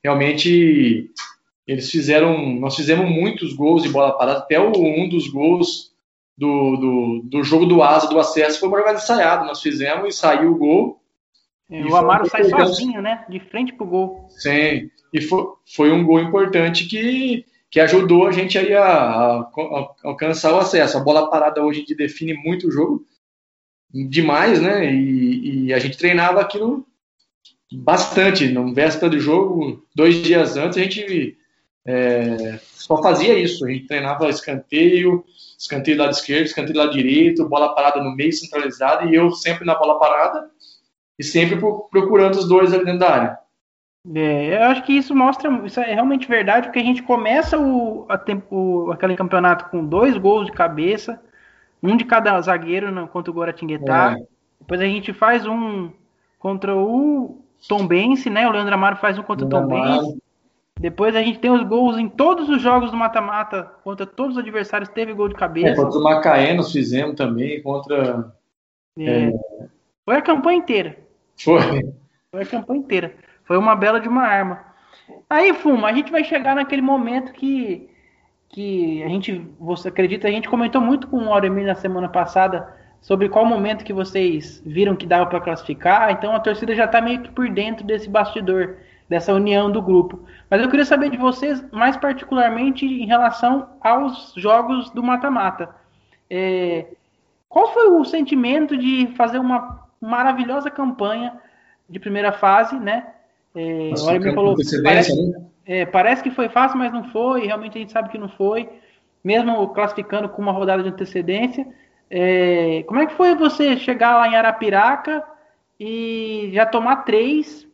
[0.03, 1.11] Realmente
[1.67, 5.90] eles fizeram, nós fizemos muitos gols de bola parada, até um dos gols
[6.41, 10.19] do, do, do jogo do Asa, do acesso, foi uma jogada ensaiada, nós fizemos e
[10.19, 11.03] saiu o gol.
[11.71, 13.27] É, o Amaro sai sozinho, né?
[13.29, 14.27] De frente pro gol.
[14.31, 15.45] Sim, e foi,
[15.77, 20.59] foi um gol importante que, que ajudou a gente aí a, a, a alcançar o
[20.59, 20.97] acesso.
[20.97, 23.05] A bola parada hoje de define muito o jogo,
[23.93, 24.91] demais, né?
[24.91, 26.87] E, e, a gente treinava aquilo
[27.71, 28.49] bastante.
[28.49, 31.37] No véspera do jogo, dois dias antes, a gente
[31.87, 33.67] é, só fazia isso.
[33.67, 35.23] A gente treinava escanteio,
[35.61, 39.31] escanteio do lado esquerdo, escanteio do lado direito, bola parada no meio centralizada e eu
[39.31, 40.51] sempre na bola parada
[41.19, 41.61] e sempre
[41.91, 43.39] procurando os dois ali dentro da área.
[44.15, 48.07] É, eu acho que isso mostra, isso é realmente verdade, porque a gente começa o,
[48.09, 51.21] a tempo, aquele campeonato com dois gols de cabeça,
[51.83, 54.17] um de cada zagueiro no, contra o Guaratinguetá.
[54.19, 54.25] É.
[54.61, 55.91] Depois a gente faz um
[56.39, 58.49] contra o Tombense, né?
[58.49, 60.19] O Leandro Amaro faz um contra o Tombense.
[60.81, 64.43] Depois a gente tem os gols em todos os jogos do mata-mata, contra todos os
[64.43, 65.69] adversários, teve gol de cabeça.
[65.69, 68.33] É, contra o Macaé nós fizemos também, contra.
[68.99, 69.29] É.
[69.29, 69.33] É...
[70.07, 70.97] Foi a campanha inteira.
[71.37, 71.61] Foi.
[72.31, 73.15] Foi a campanha inteira.
[73.45, 74.65] Foi uma bela de uma arma.
[75.29, 77.91] Aí, Fuma, a gente vai chegar naquele momento que,
[78.49, 82.75] que a gente, você acredita, a gente comentou muito com o Auremir na semana passada
[83.03, 86.11] sobre qual momento que vocês viram que dava para classificar.
[86.11, 88.77] Então a torcida já está meio que por dentro desse bastidor,
[89.11, 90.21] dessa união do grupo.
[90.49, 95.75] Mas eu queria saber de vocês, mais particularmente em relação aos jogos do mata-mata.
[96.31, 96.87] É,
[97.49, 101.37] qual foi o sentimento de fazer uma maravilhosa campanha
[101.89, 103.09] de primeira fase, né?
[103.53, 104.55] É, o Auremir falou,
[104.85, 105.45] parece, né?
[105.67, 107.47] é, parece que foi fácil, mas não foi.
[107.47, 108.69] Realmente a gente sabe que não foi,
[109.25, 111.67] mesmo classificando com uma rodada de antecedência.
[112.09, 115.25] É, como é que foi você chegar lá em Arapiraca
[115.81, 117.67] e já tomar três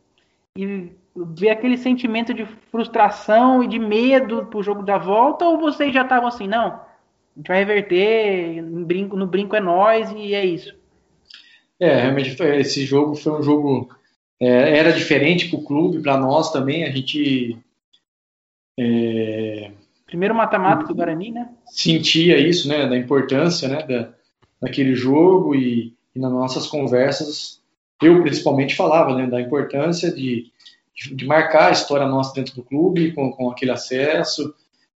[0.55, 5.45] e ver aquele sentimento de frustração e de medo pro jogo da volta?
[5.45, 9.59] Ou vocês já estavam assim, não, a gente vai reverter, no brinco, no brinco é
[9.59, 10.75] nós e é isso?
[11.79, 13.89] É, realmente foi, esse jogo foi um jogo
[14.39, 16.83] é, era diferente para o clube, para nós também.
[16.83, 17.57] A gente
[18.79, 19.71] é,
[20.05, 21.49] primeiro mata-mata do Guarani, né?
[21.65, 24.09] Sentia isso, né, da importância, né, da,
[24.61, 27.57] daquele jogo e, e, nas nossas conversas
[28.01, 30.51] eu principalmente falava, né, da importância de,
[31.11, 34.53] de marcar a história nossa dentro do clube com, com aquele acesso.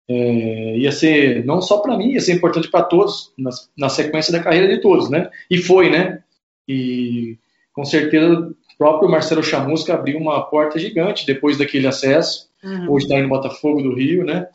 [0.09, 4.33] É, ia ser não só para mim, ia ser importante para todos na, na sequência
[4.33, 5.31] da carreira de todos, né?
[5.49, 6.23] E foi, né?
[6.67, 7.39] E
[7.73, 12.49] com certeza próprio Marcelo Chamusca abriu uma porta gigante depois daquele acesso.
[12.65, 12.93] Uhum.
[12.93, 14.49] Hoje está no Botafogo do Rio, né?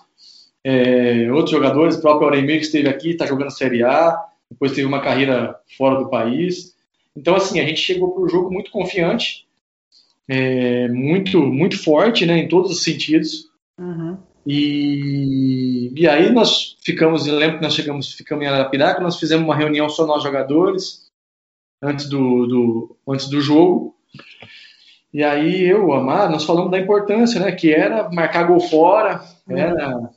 [0.63, 4.19] É, outros jogadores, o próprio Auremir que esteve aqui, está jogando Série A,
[4.49, 6.73] depois teve uma carreira fora do país.
[7.15, 9.44] Então, assim, a gente chegou para o jogo muito confiante,
[10.27, 13.49] é, muito, muito forte, né, em todos os sentidos.
[13.79, 14.17] Uhum.
[14.45, 19.45] E, e aí nós ficamos, eu lembro que nós chegamos, ficamos em Arapiraca, nós fizemos
[19.45, 21.09] uma reunião só nós jogadores,
[21.81, 23.95] antes do, do, antes do jogo,
[25.15, 27.49] e aí eu, o Amar, nós falamos da importância, né?
[27.53, 30.09] Que era marcar gol fora, era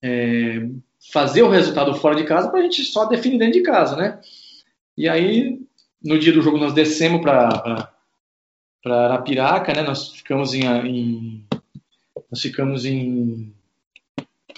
[0.00, 0.68] é,
[1.12, 4.20] fazer o resultado fora de casa para a gente só definir dentro de casa, né?
[4.96, 5.60] E aí,
[6.00, 7.92] no dia do jogo, nós descemos para
[8.84, 9.82] Arapiraca, né?
[9.82, 11.44] Nós ficamos em, em,
[12.30, 13.52] nós ficamos em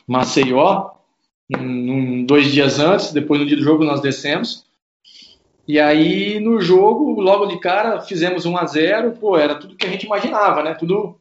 [0.07, 0.91] Maceió,
[1.59, 4.65] um, dois dias antes, depois no dia do jogo nós descemos.
[5.67, 9.87] E aí, no jogo, logo de cara, fizemos 1 a 0 pô, era tudo que
[9.87, 10.75] a gente imaginava, né?
[10.75, 11.19] Tudo,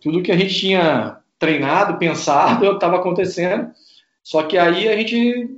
[0.00, 3.70] tudo que a gente tinha treinado, pensado, estava acontecendo.
[4.22, 5.48] Só que aí a gente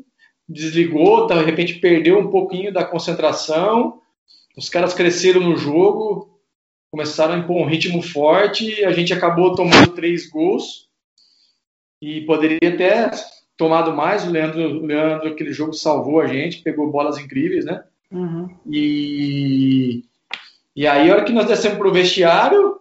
[0.49, 4.01] desligou, de repente perdeu um pouquinho da concentração,
[4.57, 6.34] os caras cresceram no jogo,
[6.95, 10.89] começaram a impor um ritmo forte, a gente acabou tomando três gols
[12.01, 13.11] e poderia até
[13.57, 14.25] tomado mais.
[14.25, 17.83] O Leandro, o Leandro aquele jogo salvou a gente, pegou bolas incríveis, né?
[18.13, 18.49] Uhum.
[18.71, 20.05] E,
[20.77, 22.77] e aí, a hora que nós descemos para o vestiário,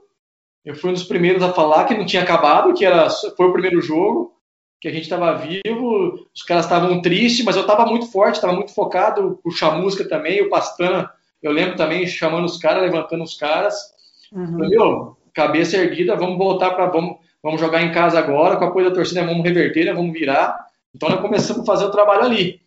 [0.64, 3.52] eu fui um dos primeiros a falar que não tinha acabado, que era, foi o
[3.52, 4.36] primeiro jogo,
[4.80, 8.54] que a gente estava vivo, os caras estavam tristes, mas eu estava muito forte, estava
[8.54, 11.10] muito focado, o Chamusca também, o Pastana,
[11.42, 13.93] eu lembro também chamando os caras, levantando os caras.
[14.34, 14.58] Uhum.
[14.58, 15.18] Entendeu?
[15.34, 18.96] Cabeça erguida, vamos voltar para vamos, vamos jogar em casa agora, com a coisa da
[18.96, 20.58] torcida, vamos reverter, né, vamos virar.
[20.96, 22.62] Então nós começamos a fazer o trabalho ali.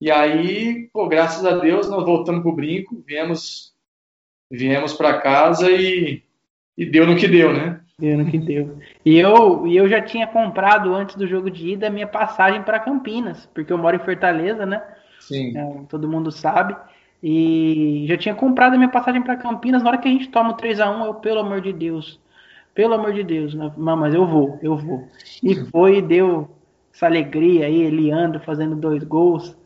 [0.00, 3.72] E aí, pô, graças a Deus, nós voltamos pro brinco, viemos
[4.50, 6.22] viemos para casa e,
[6.76, 7.80] e deu no que deu, né?
[7.98, 8.78] Deu no que deu.
[9.04, 12.62] E eu, e eu já tinha comprado antes do jogo de ida a minha passagem
[12.62, 14.82] para Campinas, porque eu moro em Fortaleza, né?
[15.20, 15.56] Sim.
[15.56, 16.76] É, todo mundo sabe.
[17.22, 19.82] E já tinha comprado a minha passagem para Campinas.
[19.82, 22.20] Na hora que a gente toma o 3 a 1 eu, pelo amor de Deus,
[22.74, 23.72] pelo amor de Deus, né?
[23.76, 25.08] mas eu vou, eu vou.
[25.42, 26.48] E foi, deu
[26.94, 29.56] essa alegria aí, Eliandro fazendo dois gols.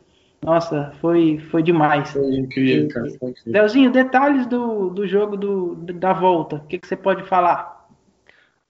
[0.43, 2.11] Nossa, foi, foi demais.
[2.11, 3.11] Foi incrível, cara.
[3.19, 3.53] Foi incrível.
[3.53, 6.57] Leozinho, detalhes do, do jogo do, da volta.
[6.57, 7.87] O que, que você pode falar?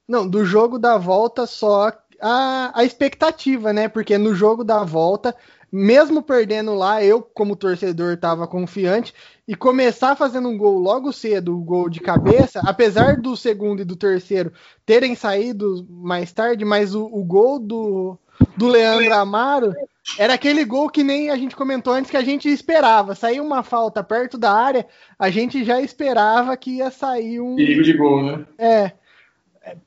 [0.07, 1.91] Não, do jogo da volta só
[2.21, 3.89] a, a expectativa, né?
[3.89, 5.35] Porque no jogo da volta,
[5.73, 9.15] mesmo perdendo lá, eu, como torcedor, estava confiante.
[9.49, 13.85] E começar fazendo um gol logo cedo, o gol de cabeça, apesar do segundo e
[13.85, 14.53] do terceiro
[14.85, 18.19] terem saído mais tarde, mas o, o gol do,
[18.57, 19.75] do Leandro Amaro
[20.19, 23.15] era aquele gol que nem a gente comentou antes que a gente esperava.
[23.15, 24.87] Saiu uma falta perto da área,
[25.19, 27.57] a gente já esperava que ia sair um.
[27.57, 28.47] Perigo de gol, né?
[28.59, 28.93] É.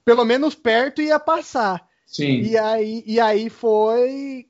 [0.04, 1.88] Pelo menos perto ia passar.
[2.06, 2.42] Sim.
[2.42, 4.48] E aí, e aí foi.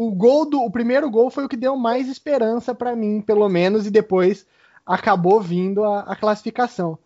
[0.00, 0.62] O gol do.
[0.62, 4.46] O primeiro gol foi o que deu mais esperança para mim, pelo menos, e depois
[4.86, 6.98] acabou vindo a, a classificação.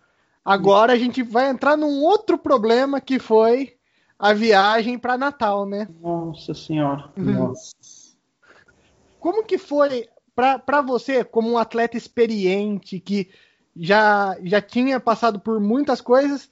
[0.44, 3.74] Agora a gente vai entrar num outro problema que foi
[4.16, 5.88] a viagem para Natal, né?
[6.00, 7.10] Nossa senhora.
[7.16, 7.48] Uhum.
[7.48, 7.72] Nossa.
[9.18, 13.28] Como que foi para você, como um atleta experiente que
[13.74, 16.48] já, já tinha passado por muitas coisas,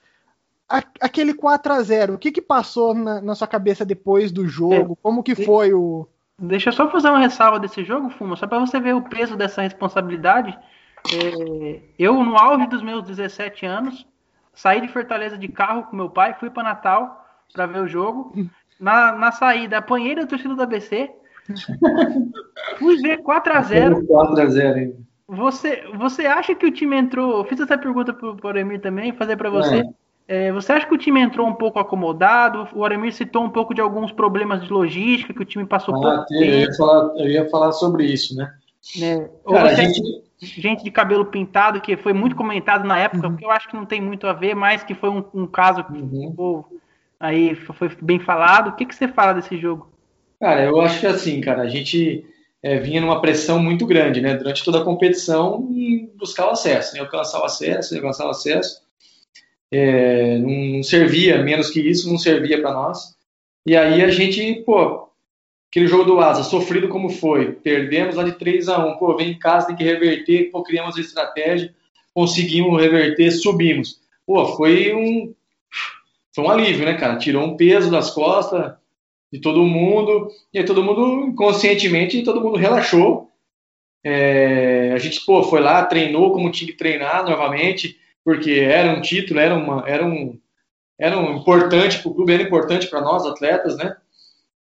[0.69, 4.49] a, aquele 4 a 0 o que, que passou na, na sua cabeça depois do
[4.49, 4.95] jogo?
[4.95, 4.97] É.
[5.01, 6.09] Como que foi o.
[6.39, 9.37] Deixa eu só fazer uma ressalva desse jogo, Fuma, só para você ver o peso
[9.37, 10.59] dessa responsabilidade.
[11.13, 14.07] É, eu, no auge dos meus 17 anos,
[14.53, 18.33] saí de Fortaleza de carro com meu pai, fui para Natal para ver o jogo.
[18.81, 21.11] Na, na saída, apanhei da torcida do ABC.
[22.79, 24.07] Fui ver 4x0.
[24.07, 24.95] 4x0
[25.29, 27.45] Você, você acha que o time entrou.
[27.45, 29.81] Fiz essa pergunta pro, pro Aremir também, fazer para você.
[29.81, 30.02] É.
[30.27, 32.69] É, você acha que o time entrou um pouco acomodado?
[32.75, 36.25] O Aremir citou um pouco de alguns problemas de logística que o time passou ah,
[36.29, 36.37] por.
[36.37, 38.53] Eu ia, falar, eu ia falar sobre isso, né?
[39.01, 39.29] É.
[39.49, 40.01] Cara, a gente...
[40.41, 43.33] gente de cabelo pintado, que foi muito comentado na época, uhum.
[43.33, 45.85] porque eu acho que não tem muito a ver, mas que foi um, um caso
[45.85, 46.31] que uhum.
[46.31, 46.69] ficou
[47.23, 48.69] aí foi bem falado.
[48.69, 49.93] O que, que você fala desse jogo?
[50.41, 52.27] Cara, eu acho que assim, cara, a gente
[52.61, 56.95] é, vinha numa pressão muito grande, né, durante toda a competição em buscar o acesso,
[56.95, 58.83] né, alcançar o acesso, alcançar o acesso.
[59.73, 63.17] É, não servia, menos que isso, não servia para nós.
[63.67, 65.09] E aí a gente, pô,
[65.71, 69.31] aquele jogo do Asa, sofrido como foi, perdemos lá de 3 a 1 pô, vem
[69.31, 71.75] em casa, tem que reverter, pô, criamos a estratégia,
[72.13, 74.01] conseguimos reverter, subimos.
[74.27, 75.35] Pô, foi um,
[76.35, 77.17] foi um alívio, né, cara?
[77.17, 78.75] Tirou um peso das costas
[79.33, 83.31] de todo mundo, e aí todo mundo, inconscientemente, todo mundo relaxou.
[84.05, 89.01] É, a gente, pô, foi lá, treinou como tinha que treinar novamente, porque era um
[89.01, 90.39] título, era, uma, era um
[90.99, 93.97] era um importante para o clube, era importante para nós, atletas, né?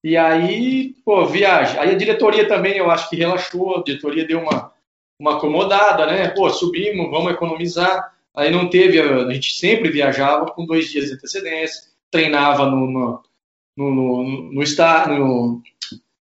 [0.03, 1.79] E aí, pô, viagem.
[1.79, 4.73] Aí a diretoria também, eu acho que relaxou, a diretoria deu uma,
[5.19, 6.29] uma acomodada, né?
[6.29, 8.15] Pô, subimos, vamos economizar.
[8.35, 13.23] Aí não teve, a gente sempre viajava com dois dias de antecedência, treinava no, no,
[13.77, 15.63] no, no, no, no,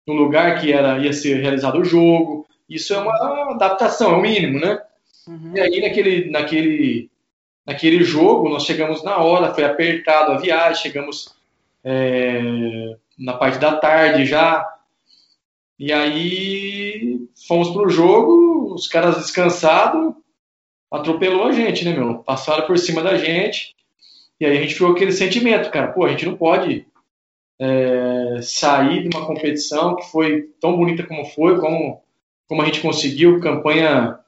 [0.06, 2.46] no lugar que era, ia ser realizado o jogo.
[2.68, 4.78] Isso é uma adaptação, é o mínimo, né?
[5.26, 5.52] Uhum.
[5.54, 7.10] E aí naquele, naquele,
[7.66, 11.34] naquele jogo nós chegamos na hora, foi apertado a viagem, chegamos
[11.84, 14.66] é, na parte da tarde já.
[15.78, 20.14] E aí fomos pro jogo, os caras descansados,
[20.90, 22.18] atropelou a gente, né, meu?
[22.18, 23.74] Passaram por cima da gente.
[24.38, 26.86] E aí a gente ficou aquele sentimento, cara, pô, a gente não pode
[27.60, 32.02] é, sair de uma competição que foi tão bonita como foi, como,
[32.48, 34.18] como a gente conseguiu, campanha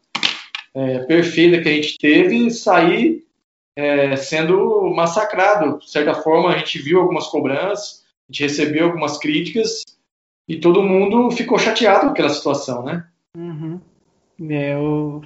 [0.73, 3.24] é, perfeita que a gente teve, sair
[3.77, 5.79] é, sendo massacrado.
[5.79, 9.83] De certa forma, a gente viu algumas cobranças, a gente recebeu algumas críticas,
[10.49, 13.05] e todo mundo ficou chateado com aquela situação, né?
[13.37, 13.81] Uhum.
[14.51, 14.75] É,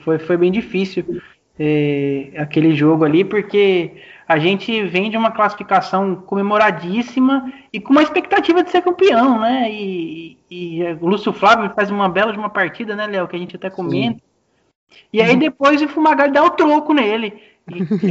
[0.04, 1.20] foi, foi bem difícil
[1.58, 3.92] é, aquele jogo ali, porque
[4.28, 9.68] a gente vem de uma classificação comemoradíssima e com uma expectativa de ser campeão, né?
[9.70, 13.26] E, e o Lúcio Flávio faz uma bela de uma partida, né, Léo?
[13.26, 14.18] Que a gente até comenta.
[14.18, 14.98] Sim.
[15.12, 17.42] E aí depois o Fumagalli dá o troco nele.
[17.76, 18.08] E,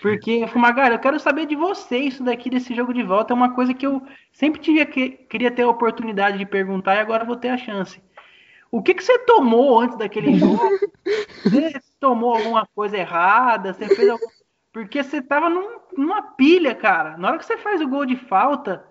[0.00, 3.32] Porque, Fumagalli, eu quero saber de você isso daqui desse jogo de volta.
[3.32, 4.02] É uma coisa que eu
[4.32, 8.00] sempre tive que, queria ter a oportunidade de perguntar e agora vou ter a chance.
[8.70, 10.62] O que, que você tomou antes daquele jogo?
[11.42, 13.72] Você tomou alguma coisa errada?
[13.72, 14.26] Você fez algum...
[14.72, 17.16] Porque você tava num, numa pilha, cara.
[17.16, 18.84] Na hora que você faz o gol de falta,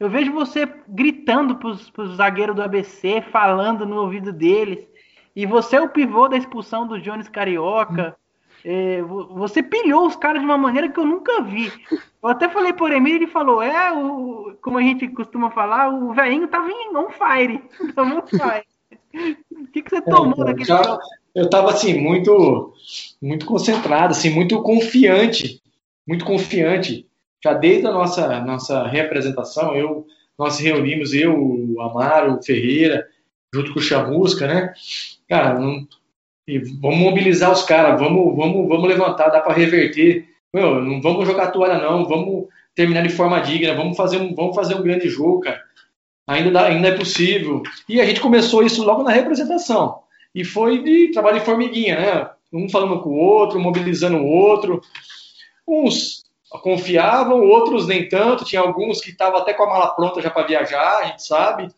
[0.00, 4.86] eu vejo você gritando pros, pros zagueiros do ABC, falando no ouvido deles.
[5.34, 8.16] E você é o pivô da expulsão do Jones Carioca.
[8.68, 11.72] É, você pilhou os caras de uma maneira que eu nunca vi.
[12.20, 16.12] Eu até falei por Emílio, ele falou, é, o, como a gente costuma falar, o
[16.12, 17.62] velhinho tava em on fire.
[17.94, 18.66] Tava on fire.
[19.52, 20.98] O que, que você tomou é, daquele jogo?
[21.32, 22.74] Eu estava assim, muito,
[23.22, 25.62] muito concentrado, assim, muito confiante,
[26.04, 27.06] muito confiante.
[27.44, 30.04] Já desde a nossa, nossa representação, eu,
[30.36, 33.06] nós reunimos, eu, o Amaro, o Ferreira,
[33.54, 34.74] junto com o Chamusca, né?
[35.28, 35.86] Cara, não,
[36.80, 40.28] vamos mobilizar os caras, vamos, vamos, vamos levantar, dá para reverter.
[40.52, 44.54] Meu, não vamos jogar toalha, não, vamos terminar de forma digna, vamos fazer um, vamos
[44.54, 45.60] fazer um grande jogo, cara.
[46.26, 47.62] Ainda, dá, ainda é possível.
[47.88, 50.00] E a gente começou isso logo na representação.
[50.34, 52.30] E foi de trabalho de formiguinha, né?
[52.52, 54.80] Um falando com o outro, mobilizando o outro.
[55.66, 56.24] Uns
[56.62, 58.44] confiavam, outros nem tanto.
[58.44, 61.68] Tinha alguns que estavam até com a mala pronta já para viajar, a gente sabe.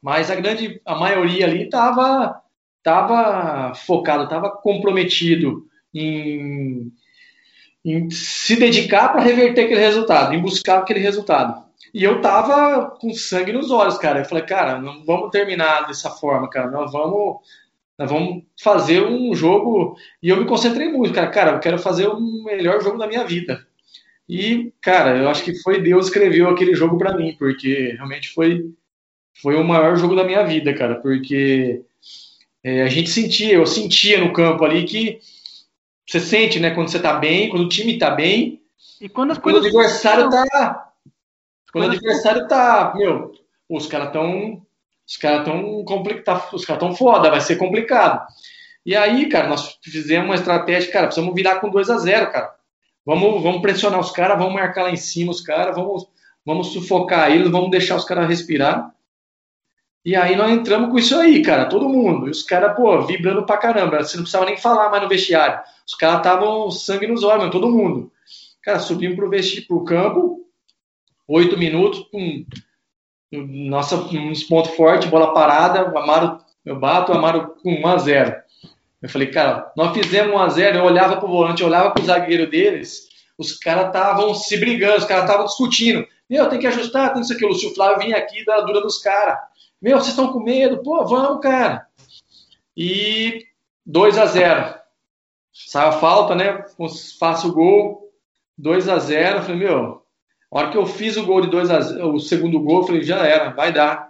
[0.00, 2.41] Mas a grande, a maioria ali estava
[2.82, 6.92] tava focado, estava comprometido em,
[7.84, 11.62] em se dedicar para reverter aquele resultado, em buscar aquele resultado.
[11.94, 14.20] E eu tava com sangue nos olhos, cara.
[14.20, 16.70] Eu falei, cara, não vamos terminar dessa forma, cara.
[16.70, 17.36] Nós vamos,
[17.98, 19.96] nós vamos fazer um jogo.
[20.22, 21.28] E eu me concentrei muito, cara.
[21.28, 23.66] Cara, eu quero fazer o melhor jogo da minha vida.
[24.26, 28.30] E, cara, eu acho que foi Deus que escreveu aquele jogo para mim, porque realmente
[28.30, 28.64] foi,
[29.42, 30.94] foi o maior jogo da minha vida, cara.
[30.94, 31.84] Porque
[32.64, 35.20] é, a gente sentia, eu sentia no campo ali que
[36.06, 38.60] você sente, né, quando você tá bem, quando o time tá bem.
[39.00, 39.62] E quando as coisas.
[39.62, 40.92] Quando o adversário tá
[41.72, 43.32] quando o adversário tá, meu,
[43.68, 44.62] os caras tão.
[45.04, 48.24] Os caras tão complicados, os caras tão foda, vai ser complicado.
[48.86, 52.54] E aí, cara, nós fizemos uma estratégia, cara, precisamos virar com 2 a 0 cara.
[53.04, 56.06] Vamos, vamos pressionar os caras, vamos marcar lá em cima os caras, vamos,
[56.46, 58.94] vamos sufocar eles, vamos deixar os caras respirar.
[60.04, 62.26] E aí nós entramos com isso aí, cara, todo mundo.
[62.26, 64.02] E os caras, pô, vibrando pra caramba.
[64.02, 65.60] Você não precisava nem falar mais no vestiário.
[65.86, 68.10] Os caras estavam sangue nos olhos, todo mundo.
[68.62, 70.40] Cara, subimos pro, vesti pro campo,
[71.26, 72.44] oito minutos, um,
[73.32, 77.98] nossa, uns pontos fortes, bola parada, o Amaro, eu bato, o Amaro com 1 a
[77.98, 78.36] 0
[79.00, 82.04] Eu falei, cara, nós fizemos 1 a 0 eu olhava pro volante, eu olhava pro
[82.04, 86.06] zagueiro deles, os caras estavam se brigando, os caras estavam discutindo.
[86.28, 87.44] Meu, tem que ajustar, tem isso aqui.
[87.44, 89.38] O Lúcio Flávio vinha aqui da dura dos caras.
[89.82, 90.80] Meu, vocês estão com medo?
[90.80, 91.88] Pô, vamos, cara.
[92.76, 93.44] E
[93.84, 94.74] 2 a 0
[95.52, 96.64] Sai a falta, né?
[97.18, 98.08] Faço o gol.
[98.56, 100.02] 2 a 0 Eu falei, meu,
[100.52, 103.02] a hora que eu fiz o gol de 2 a 0, o segundo gol, falei,
[103.02, 104.08] já era, vai dar.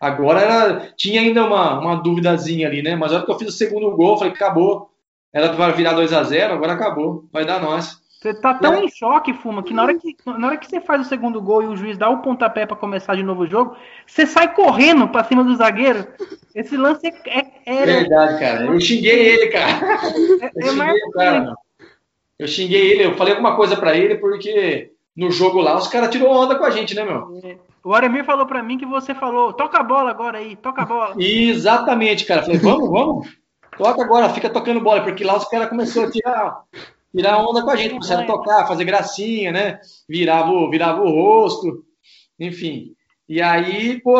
[0.00, 2.96] Agora era, tinha ainda uma, uma duvidazinha ali, né?
[2.96, 4.90] Mas a hora que eu fiz o segundo gol, falei, acabou.
[5.30, 8.00] Era para virar 2 a 0, agora acabou, vai dar nós.
[8.20, 8.84] Você tá tão é.
[8.84, 11.62] em choque, Fuma, que na, hora que na hora que você faz o segundo gol
[11.62, 13.74] e o juiz dá o pontapé para começar de novo o jogo,
[14.06, 16.06] você sai correndo para cima do zagueiro.
[16.54, 17.38] Esse lance é.
[17.38, 18.66] é, é Verdade, cara.
[18.66, 19.70] Eu xinguei ele, cara.
[20.42, 21.54] É, eu, é xinguei, cara.
[22.38, 26.10] eu xinguei ele, eu falei alguma coisa para ele porque no jogo lá, os caras
[26.10, 27.40] tirou onda com a gente, né, meu?
[27.42, 27.56] É.
[27.82, 30.86] O Aremir falou para mim que você falou, toca a bola agora aí, toca a
[30.86, 31.14] bola.
[31.18, 32.42] Exatamente, cara.
[32.42, 33.28] Falei, vamos, vamos.
[33.78, 36.62] Toca agora, fica tocando bola, porque lá os caras começaram a tirar,
[37.14, 39.80] tirar onda com a gente, começaram a tocar, fazer gracinha, né?
[40.08, 41.84] Virava, virava o rosto,
[42.38, 42.94] enfim.
[43.28, 44.16] E aí, pô,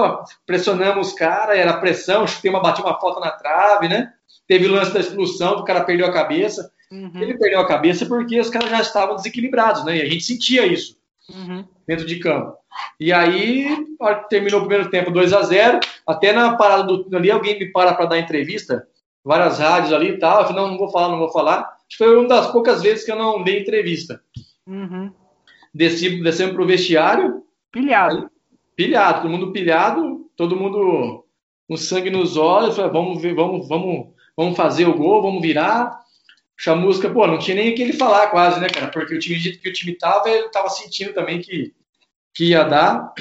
[0.46, 4.12] pressionamos os caras, era pressão, chutei uma, bati uma falta na trave, né?
[4.46, 6.70] Teve o lance da expulsão, o cara perdeu a cabeça.
[6.92, 7.10] Uhum.
[7.20, 9.96] Ele perdeu a cabeça porque os caras já estavam desequilibrados, né?
[9.96, 10.96] E a gente sentia isso
[11.28, 11.64] uhum.
[11.86, 12.56] dentro de campo.
[12.98, 13.86] E aí,
[14.28, 17.94] terminou o primeiro tempo 2 a 0 até na parada do ali, alguém me para
[17.94, 18.86] para dar entrevista,
[19.24, 20.40] várias rádios ali e tal.
[20.40, 21.79] Eu falei, não, não vou falar, não vou falar.
[21.96, 24.22] Foi uma das poucas vezes que eu não dei entrevista.
[24.66, 25.12] Uhum.
[25.74, 27.42] Desci, descemos pro vestiário.
[27.70, 28.16] Pilhado.
[28.16, 28.24] Aí,
[28.74, 31.24] pilhado, todo mundo pilhado, todo mundo
[31.68, 32.76] com sangue nos olhos.
[32.76, 36.00] Falei, vamos ver, vamos, vamos, vamos fazer o gol, vamos virar.
[36.56, 38.88] Chamusca, pô, não tinha nem o que ele falar quase, né, cara?
[38.88, 41.74] Porque o time que o time tava, ele tava sentindo também que,
[42.34, 43.14] que ia dar.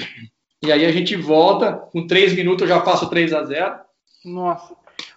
[0.62, 3.76] E aí a gente volta, com três minutos eu já faço 3 a 0
[4.24, 4.76] Nossa.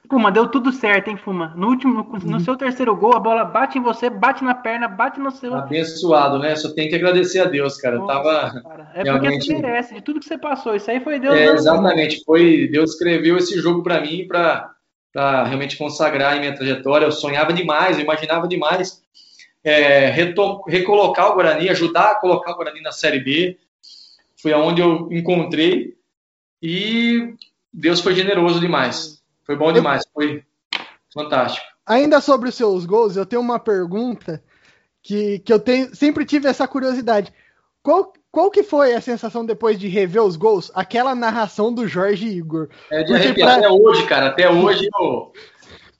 [0.09, 1.53] Fuma, deu tudo certo, hein, Fuma?
[1.55, 4.87] No último, no, no, seu terceiro gol, a bola bate em você, bate na perna,
[4.87, 5.53] bate no seu.
[5.55, 6.55] Abençoado, né?
[6.55, 7.97] Só tem que agradecer a Deus, cara.
[7.97, 8.61] Nossa, tava.
[8.61, 8.91] Cara.
[8.95, 9.31] É realmente...
[9.31, 10.75] porque você merece, de tudo que você passou.
[10.75, 11.35] Isso aí foi Deus.
[11.35, 12.23] É, exatamente.
[12.25, 14.73] Foi, Deus escreveu esse jogo para mim para
[15.13, 17.05] para realmente consagrar em minha trajetória.
[17.05, 19.03] Eu sonhava demais, eu imaginava demais
[19.63, 23.57] é, recolocar o Guarani, ajudar a colocar o Guarani na Série B.
[24.41, 25.95] Foi aonde eu encontrei
[26.61, 27.35] e
[27.71, 29.22] Deus foi generoso demais.
[29.45, 30.43] Foi bom demais, foi
[31.13, 31.65] fantástico.
[31.85, 34.41] Ainda sobre os seus gols, eu tenho uma pergunta
[35.01, 37.31] que, que eu tenho, sempre tive essa curiosidade.
[37.81, 40.71] Qual, qual que foi a sensação depois de rever os gols?
[40.73, 42.69] Aquela narração do Jorge Igor.
[42.89, 43.57] É de arrepiar pra...
[43.57, 44.27] até hoje, cara.
[44.27, 45.33] Até hoje eu,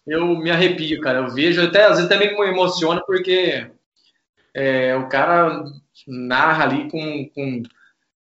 [0.07, 1.19] eu me arrepio, cara.
[1.19, 3.69] Eu vejo, até às vezes também me emociona, porque
[4.53, 5.65] é, o cara
[6.07, 7.63] narra ali com, com.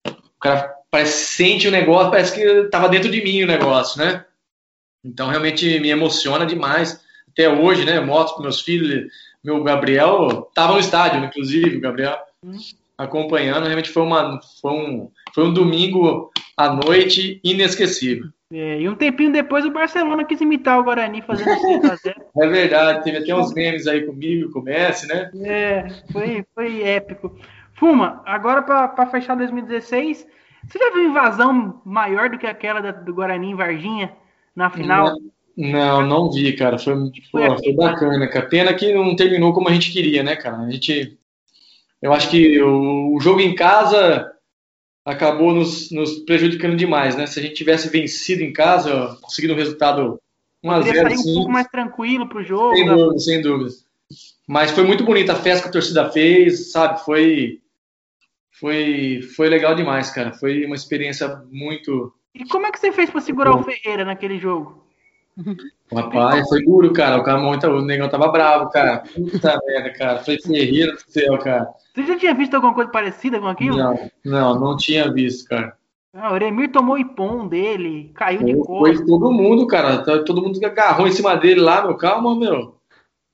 [0.09, 4.25] O cara parece sente o negócio, parece que tava dentro de mim o negócio, né?
[5.05, 7.05] Então realmente me emociona demais.
[7.29, 7.99] Até hoje, né?
[7.99, 9.11] Eu mostro para meus filhos,
[9.43, 12.17] meu Gabriel tava no estádio, inclusive, o Gabriel
[12.97, 13.65] acompanhando.
[13.65, 18.29] Realmente foi, uma, foi, um, foi um domingo à noite inesquecível.
[18.53, 22.15] É, e um tempinho depois o Barcelona quis imitar o Guarani fazendo 6x0.
[22.41, 25.31] é verdade, teve até uns memes aí comigo, com o Messi, né?
[25.43, 27.37] É, foi, foi épico.
[27.75, 30.25] Fuma, agora para fechar 2016,
[30.69, 34.13] você já viu invasão maior do que aquela da, do Guarani em Varginha
[34.55, 35.15] na final?
[35.57, 36.79] Não, não, não vi, cara.
[36.79, 36.95] Foi,
[37.31, 38.47] pô, foi bacana, cara.
[38.47, 40.59] Pena que não terminou como a gente queria, né, cara?
[40.59, 41.19] A gente.
[42.03, 44.31] Eu acho que o, o jogo em casa
[45.05, 47.27] acabou nos, nos, prejudicando demais, né?
[47.27, 50.21] Se a gente tivesse vencido em casa, conseguido um resultado
[50.63, 52.75] 1 x 0 sair um pouco mais tranquilo pro jogo.
[52.75, 53.71] Sem dúvida, sem dúvida.
[54.47, 57.03] Mas foi muito bonita a festa que a torcida fez, sabe?
[57.05, 57.61] Foi
[58.53, 60.33] foi foi legal demais, cara.
[60.33, 64.39] Foi uma experiência muito E como é que você fez para segurar o Ferreira naquele
[64.39, 64.85] jogo?
[65.93, 67.19] Rapaz, foi duro, cara.
[67.19, 69.03] O, cara, o negão tava bravo, cara.
[69.15, 70.19] Puta merda, cara.
[70.21, 71.69] Foi Ferreira do céu, cara.
[71.95, 73.77] Você já tinha visto alguma coisa parecida com aquilo?
[73.77, 75.77] Não, não, não tinha visto, cara.
[76.13, 78.79] Ah, o Remir tomou ipom dele, caiu foi, de cor.
[78.79, 79.99] Foi todo mundo, cara.
[80.25, 81.97] Todo mundo agarrou em cima dele lá, meu.
[81.97, 82.77] Calma, meu.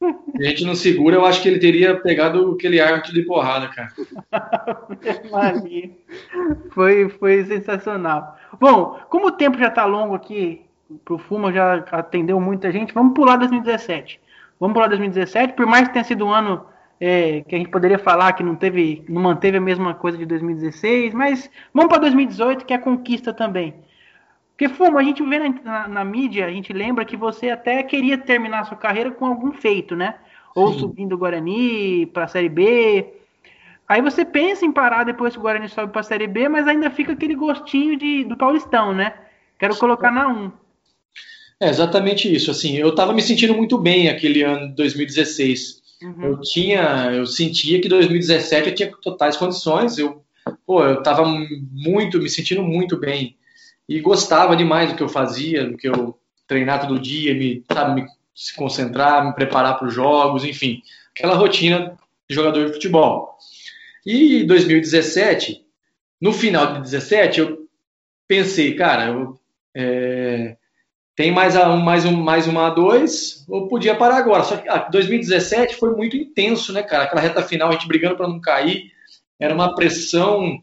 [0.03, 3.93] A gente não segura, eu acho que ele teria pegado aquele árbitro de porrada, cara.
[6.71, 8.39] foi, foi sensacional.
[8.59, 10.63] Bom, como o tempo já tá longo aqui,
[11.05, 12.95] pro Fuma já atendeu muita gente.
[12.95, 14.21] Vamos pular 2017.
[14.59, 16.67] Vamos pular 2017, por mais que tenha sido um ano
[17.01, 20.27] é, que a gente poderia falar que não teve, não manteve a mesma coisa de
[20.27, 23.75] 2016, mas vamos para 2018, que é a conquista também.
[24.61, 27.82] Porque Fuma, a gente vê na, na, na, mídia, a gente lembra que você até
[27.82, 30.16] queria terminar a sua carreira com algum feito, né?
[30.55, 30.81] Ou Sim.
[30.81, 33.07] subindo o Guarani para a Série B.
[33.89, 36.69] Aí você pensa em parar depois que o Guarani sobe para a Série B, mas
[36.69, 39.15] ainda fica aquele gostinho de, do Paulistão, né?
[39.59, 40.53] Quero colocar na 1.
[41.59, 42.51] É exatamente isso.
[42.51, 45.81] Assim, eu estava me sentindo muito bem aquele ano de 2016.
[46.03, 46.23] Uhum.
[46.23, 49.97] Eu tinha, eu sentia que 2017 eu tinha totais condições.
[49.97, 50.23] Eu,
[50.66, 51.24] pô, eu estava
[51.73, 53.40] muito, me sentindo muito bem
[53.91, 58.01] e gostava demais do que eu fazia, do que eu treinar todo dia, me, sabe,
[58.01, 60.81] me se concentrar, me preparar para os jogos, enfim,
[61.12, 61.99] aquela rotina
[62.29, 63.37] de jogador de futebol.
[64.07, 65.67] E 2017,
[66.21, 67.69] no final de 17, eu
[68.29, 69.41] pensei, cara, eu,
[69.75, 70.57] é,
[71.17, 74.45] tem mais, a, mais, um, mais uma A2, ou podia parar agora.
[74.45, 77.05] Só que ah, 2017 foi muito intenso, né, cara?
[77.05, 78.93] Aquela reta final, a gente brigando para não cair,
[79.39, 80.62] era uma pressão,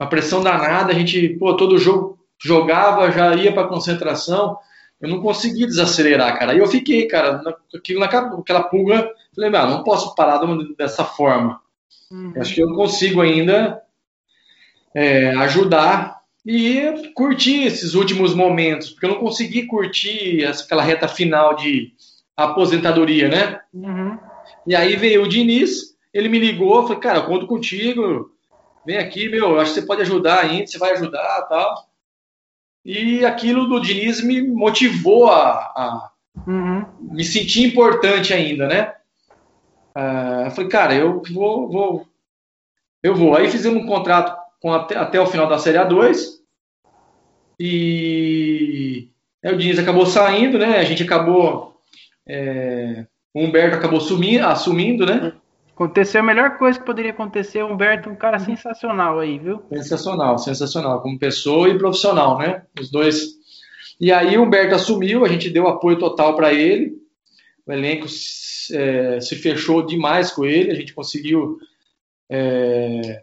[0.00, 0.90] uma pressão danada.
[0.90, 4.58] A gente, pô, todo jogo jogava, já ia para concentração.
[5.00, 6.52] Eu não consegui desacelerar, cara.
[6.52, 7.42] Aí eu fiquei, cara,
[7.72, 9.10] naquilo, naquela pulga.
[9.34, 10.40] Falei, não, não posso parar
[10.76, 11.60] dessa forma.
[12.10, 12.34] Uhum.
[12.36, 13.80] Acho que eu consigo ainda
[14.94, 21.54] é, ajudar e curtir esses últimos momentos, porque eu não consegui curtir aquela reta final
[21.54, 21.92] de
[22.36, 23.60] aposentadoria, né?
[23.72, 24.18] Uhum.
[24.66, 28.30] E aí veio o Diniz, ele me ligou, falei, cara, conto contigo,
[28.84, 31.89] vem aqui, meu, acho que você pode ajudar ainda, você vai ajudar tal.
[32.84, 36.10] E aquilo do Diniz me motivou a, a
[36.46, 36.84] uhum.
[37.00, 38.94] me sentir importante ainda, né?
[39.96, 42.06] Uh, eu falei, cara, eu vou, vou,
[43.02, 43.36] eu vou.
[43.36, 46.40] Aí fizemos um contrato com até, até o final da Série A2.
[47.58, 49.10] E
[49.44, 50.78] aí o Diniz acabou saindo, né?
[50.78, 51.78] A gente acabou.
[52.26, 55.32] É, o Humberto acabou sumindo, assumindo, né?
[55.80, 57.64] Aconteceu a melhor coisa que poderia acontecer.
[57.64, 59.62] Humberto, um cara sensacional aí, viu?
[59.72, 61.00] Sensacional, sensacional.
[61.00, 62.66] Como pessoa e profissional, né?
[62.78, 63.30] Os dois.
[63.98, 66.98] E aí o Humberto assumiu, a gente deu apoio total para ele.
[67.66, 68.06] O elenco
[68.74, 71.58] é, se fechou demais com ele, a gente conseguiu.
[72.28, 73.22] É,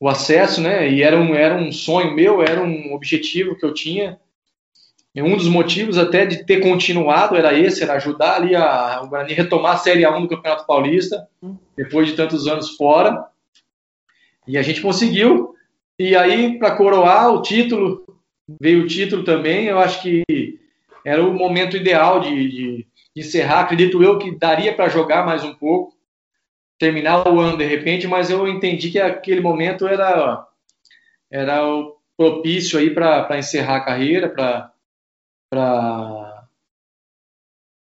[0.00, 0.90] o acesso, né?
[0.90, 4.18] E era um, era um sonho meu, era um objetivo que eu tinha.
[5.14, 9.08] E um dos motivos até de ter continuado era esse, era ajudar ali a, o
[9.08, 11.26] Guarani retomar a Série A1 do Campeonato Paulista,
[11.76, 13.26] depois de tantos anos fora.
[14.46, 15.54] E a gente conseguiu.
[15.98, 18.06] E aí, para coroar o título,
[18.60, 19.66] veio o título também.
[19.66, 20.22] Eu acho que
[21.04, 23.60] era o momento ideal de, de, de encerrar.
[23.60, 25.92] Acredito eu que daria para jogar mais um pouco.
[26.78, 30.46] terminar o ano de repente, mas eu entendi que aquele momento era
[31.30, 34.72] era o propício aí para encerrar a carreira, para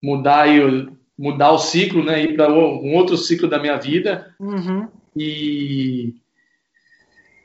[0.01, 4.33] mudar aí o, mudar o ciclo, né, ir para um outro ciclo da minha vida.
[4.39, 4.87] Uhum.
[5.15, 6.13] E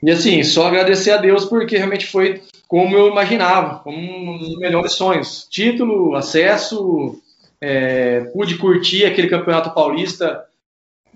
[0.05, 4.55] e assim, só agradecer a Deus porque realmente foi como eu imaginava, como um dos
[4.57, 5.47] melhores sonhos.
[5.49, 7.19] Título, acesso,
[7.59, 10.45] é, pude curtir aquele campeonato paulista,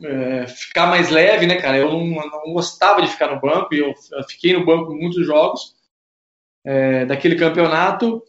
[0.01, 1.77] é, ficar mais leve, né, cara?
[1.77, 3.93] Eu não, não, gostava de ficar no banco, e eu,
[4.27, 5.75] fiquei no banco em muitos jogos
[6.65, 8.23] é, daquele campeonato,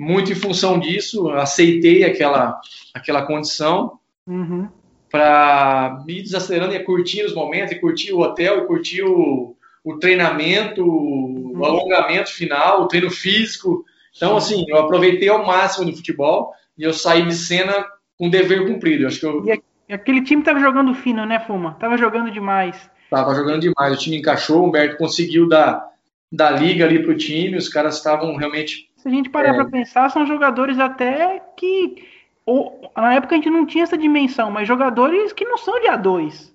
[0.00, 2.58] muito em função disso, aceitei aquela,
[2.94, 4.66] aquela condição uhum.
[5.10, 9.54] para me desacelerando e curtir os momentos, e curtir o hotel, e curtir o,
[9.84, 11.52] o treinamento, uhum.
[11.58, 13.84] o alongamento final, o treino físico.
[14.16, 17.84] Então, assim, eu aproveitei ao máximo do futebol e eu saí de cena
[18.18, 19.04] com dever cumprido.
[19.04, 19.44] Eu acho que eu...
[19.86, 21.76] E aquele time tava jogando fino, né, Fuma?
[21.78, 22.88] Tava jogando demais.
[23.10, 23.94] Tava jogando demais.
[23.94, 25.84] O time encaixou, o Humberto conseguiu dar,
[26.32, 28.89] dar liga ali pro time, os caras estavam realmente.
[29.00, 29.54] Se a gente parar é...
[29.54, 32.06] para pensar, são jogadores até que.
[32.44, 35.86] Ou, na época a gente não tinha essa dimensão, mas jogadores que não são de
[35.86, 36.50] A2.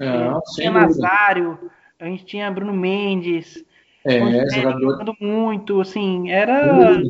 [0.00, 3.64] É, a gente tinha Nazário, a gente tinha Bruno Mendes.
[4.04, 4.18] É,
[4.50, 4.92] jogador.
[4.92, 7.00] Jogando muito, assim, era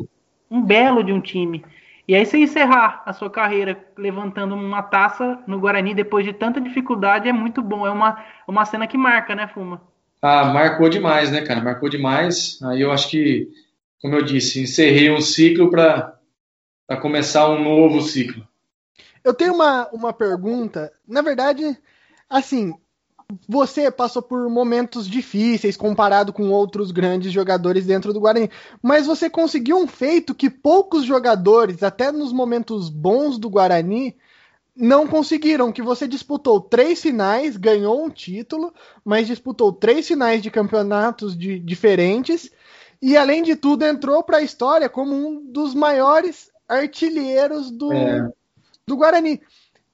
[0.49, 1.63] um belo de um time.
[2.07, 6.61] E aí você encerrar a sua carreira levantando uma taça no Guarani depois de tanta
[6.61, 7.85] dificuldade é muito bom.
[7.85, 9.81] É uma, uma cena que marca, né, Fuma?
[10.21, 11.61] Ah, marcou demais, né, cara?
[11.61, 12.59] Marcou demais.
[12.63, 13.49] Aí eu acho que,
[14.01, 16.17] como eu disse, encerrei um ciclo para
[17.01, 18.47] começar um novo ciclo.
[19.23, 20.91] Eu tenho uma, uma pergunta.
[21.07, 21.77] Na verdade,
[22.29, 22.73] assim,
[23.47, 28.49] você passou por momentos difíceis comparado com outros grandes jogadores dentro do Guarani,
[28.81, 34.15] mas você conseguiu um feito que poucos jogadores, até nos momentos bons do Guarani,
[34.75, 38.71] não conseguiram, que você disputou três finais, ganhou um título,
[39.03, 42.51] mas disputou três finais de campeonatos de, diferentes
[43.01, 48.29] e além de tudo entrou para a história como um dos maiores artilheiros do, é.
[48.85, 49.41] do Guarani.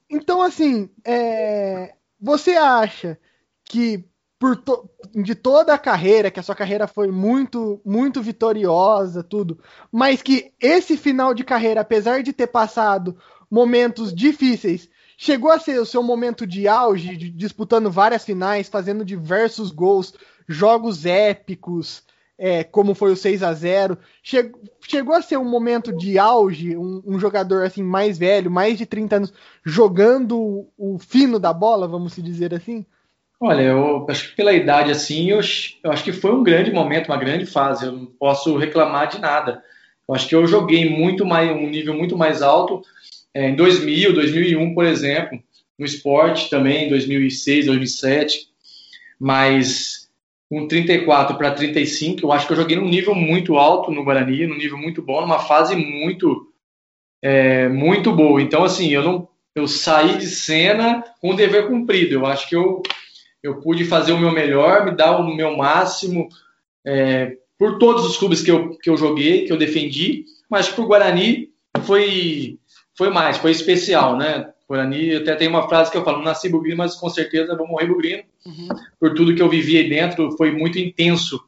[0.09, 3.17] Então, assim, é, você acha
[3.65, 4.05] que
[4.39, 9.59] por to de toda a carreira, que a sua carreira foi muito, muito vitoriosa, tudo,
[9.91, 13.17] mas que esse final de carreira, apesar de ter passado
[13.49, 19.05] momentos difíceis, chegou a ser o seu momento de auge, de, disputando várias finais, fazendo
[19.05, 20.13] diversos gols,
[20.47, 22.03] jogos épicos,
[22.37, 24.51] é, como foi o 6 a 0 che
[24.85, 28.85] Chegou a ser um momento de auge, um, um, jogador assim mais velho, mais de
[28.85, 29.33] 30 anos,
[29.63, 32.85] jogando o, fino da bola, vamos dizer assim?
[33.39, 35.39] Olha, eu acho que pela idade assim, eu,
[35.83, 37.85] eu, acho que foi um grande momento, uma grande fase.
[37.85, 39.63] Eu não posso reclamar de nada.
[40.07, 42.81] Eu acho que eu joguei muito mais, um nível muito mais alto
[43.33, 45.41] é, em 2000, 2001, por exemplo,
[45.77, 48.49] no esporte também, em 2006, 2007.
[49.19, 50.02] Mas
[50.53, 54.45] com 34 para 35, eu acho que eu joguei num nível muito alto no Guarani,
[54.45, 56.47] num nível muito bom, numa fase muito
[57.23, 58.39] é, muito boa.
[58.39, 62.13] Então, assim, eu não eu saí de cena com o dever cumprido.
[62.13, 62.83] Eu acho que eu
[63.41, 66.29] eu pude fazer o meu melhor, me dar o meu máximo
[66.85, 70.83] é, por todos os clubes que eu, que eu joguei, que eu defendi, mas para
[70.83, 71.49] o Guarani
[71.81, 72.59] foi,
[72.95, 74.53] foi mais, foi especial, né?
[74.73, 77.85] Guarani, até tem uma frase que eu falo, nasci bugrino, mas com certeza vou morrer
[77.85, 78.67] bugrino, uhum.
[78.99, 81.43] por tudo que eu vivi aí dentro, foi muito intenso,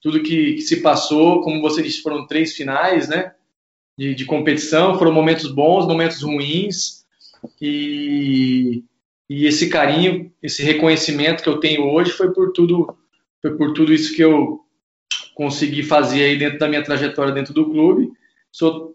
[0.00, 3.32] tudo que, que, se passou, como você disse, foram três finais, né,
[3.96, 7.04] de, de competição, foram momentos bons, momentos ruins,
[7.60, 8.84] e,
[9.28, 12.94] e esse carinho, esse reconhecimento que eu tenho hoje foi por tudo,
[13.40, 14.60] foi por tudo isso que eu
[15.34, 18.12] consegui fazer aí dentro da minha trajetória dentro do clube.
[18.52, 18.94] Sou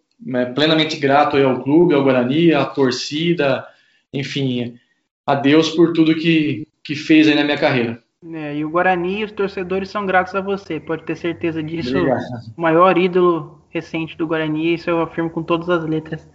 [0.53, 3.65] plenamente grato ao clube, ao Guarani, à torcida,
[4.13, 4.77] enfim,
[5.25, 8.01] a Deus por tudo que, que fez aí na minha carreira.
[8.33, 11.95] É, e o Guarani e os torcedores são gratos a você, pode ter certeza disso.
[11.95, 12.21] Obrigado.
[12.57, 16.27] O maior ídolo recente do Guarani, isso eu afirmo com todas as letras.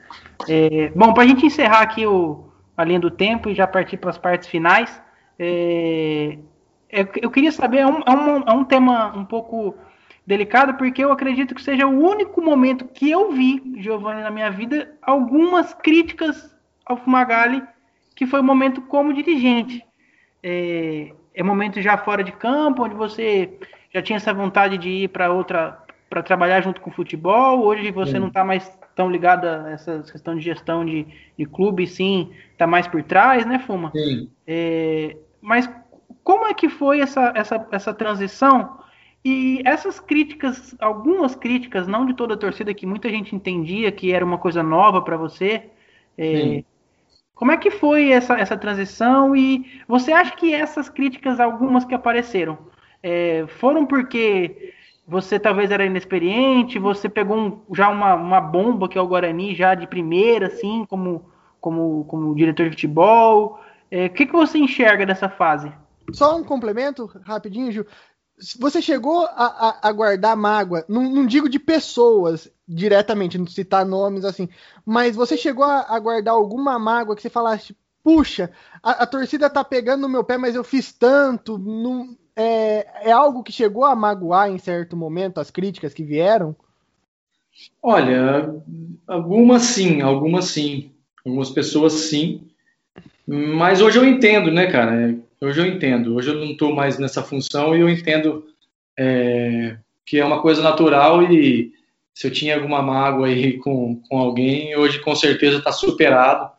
[0.49, 2.45] É, bom, para a gente encerrar aqui o,
[2.77, 5.03] a linha do tempo e já partir para as partes finais.
[5.39, 6.39] É,
[6.93, 9.75] é, eu queria saber, é um, é, um, é um tema um pouco
[10.26, 14.51] delicado, porque eu acredito que seja o único momento que eu vi, Giovanni, na minha
[14.51, 17.62] vida, algumas críticas ao Fumagalli,
[18.14, 19.84] que foi o um momento como dirigente.
[20.42, 23.59] É, é momento já fora de campo, onde você
[23.92, 27.90] já tinha essa vontade de ir para outra, para trabalhar junto com o futebol, hoje
[27.90, 31.06] você não está mais tão ligado a essa questão de gestão de,
[31.38, 33.90] de clube, sim, tá mais por trás, né, Fuma?
[33.92, 34.30] Sim.
[34.47, 35.70] É, mas
[36.22, 38.78] como é que foi essa, essa, essa transição?
[39.24, 44.12] E essas críticas, algumas críticas, não de toda a torcida, que muita gente entendia que
[44.12, 45.70] era uma coisa nova para você.
[46.16, 46.64] É,
[47.34, 51.94] Como é que foi essa, essa transição e você acha que essas críticas, algumas que
[51.94, 52.59] apareceram,
[53.02, 54.74] é, foram porque
[55.06, 59.55] você talvez era inexperiente, você pegou um, já uma, uma bomba que é o Guarani
[59.55, 61.26] já de primeira, assim, como,
[61.60, 63.59] como, como diretor de futebol?
[63.90, 65.70] É, o que, que você enxerga dessa fase?
[66.12, 67.86] Só um complemento, rapidinho, Ju.
[68.59, 69.29] Você chegou a,
[69.83, 74.49] a, a guardar mágoa, não, não, digo de pessoas diretamente, não citar nomes assim,
[74.85, 78.51] mas você chegou a, a guardar alguma mágoa que você falasse, puxa,
[78.83, 83.12] a, a, torcida tá pegando no meu pé, mas eu fiz tanto, não, é, é
[83.12, 86.57] algo que chegou a magoar em certo momento, as críticas que vieram?
[87.83, 88.55] Olha,
[89.07, 90.93] algumas sim, algumas sim,
[91.25, 92.49] algumas pessoas sim,
[93.27, 95.19] mas hoje eu entendo, né, cara?
[95.43, 96.15] Hoje eu entendo.
[96.15, 98.47] Hoje eu não estou mais nessa função e eu entendo
[98.99, 101.73] é, que é uma coisa natural e
[102.12, 106.51] se eu tinha alguma mágoa aí com, com alguém, hoje com certeza está superado,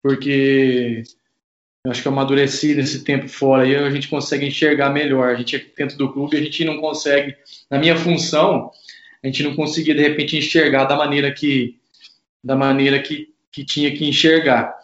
[0.00, 1.02] porque
[1.84, 5.34] eu acho que eu amadureci nesse tempo fora e a gente consegue enxergar melhor.
[5.34, 7.36] A gente é dentro do clube, a gente não consegue,
[7.68, 8.70] na minha função,
[9.22, 11.76] a gente não conseguia de repente enxergar da maneira que
[12.42, 14.78] da maneira que, que tinha que enxergar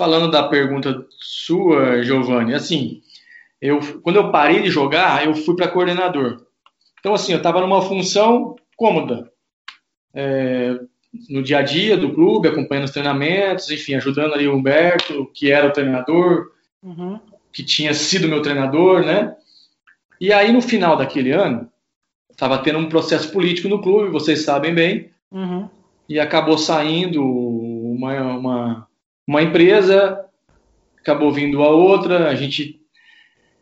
[0.00, 3.02] falando da pergunta sua, Giovanni, assim,
[3.60, 6.46] eu, quando eu parei de jogar, eu fui para coordenador.
[6.98, 9.30] Então, assim, eu estava numa função cômoda.
[10.14, 10.80] É,
[11.28, 15.52] no dia a dia do clube, acompanhando os treinamentos, enfim, ajudando ali o Humberto, que
[15.52, 16.50] era o treinador,
[16.82, 17.20] uhum.
[17.52, 19.36] que tinha sido meu treinador, né?
[20.18, 21.70] E aí, no final daquele ano,
[22.30, 25.68] estava tendo um processo político no clube, vocês sabem bem, uhum.
[26.08, 28.89] e acabou saindo uma, uma
[29.30, 30.24] uma empresa,
[30.98, 32.80] acabou vindo a outra, a gente.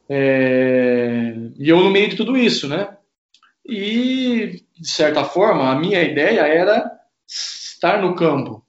[0.09, 2.97] É, e eu no meio de tudo isso, né?
[3.67, 6.91] E, de certa forma, a minha ideia era
[7.27, 8.65] estar no campo.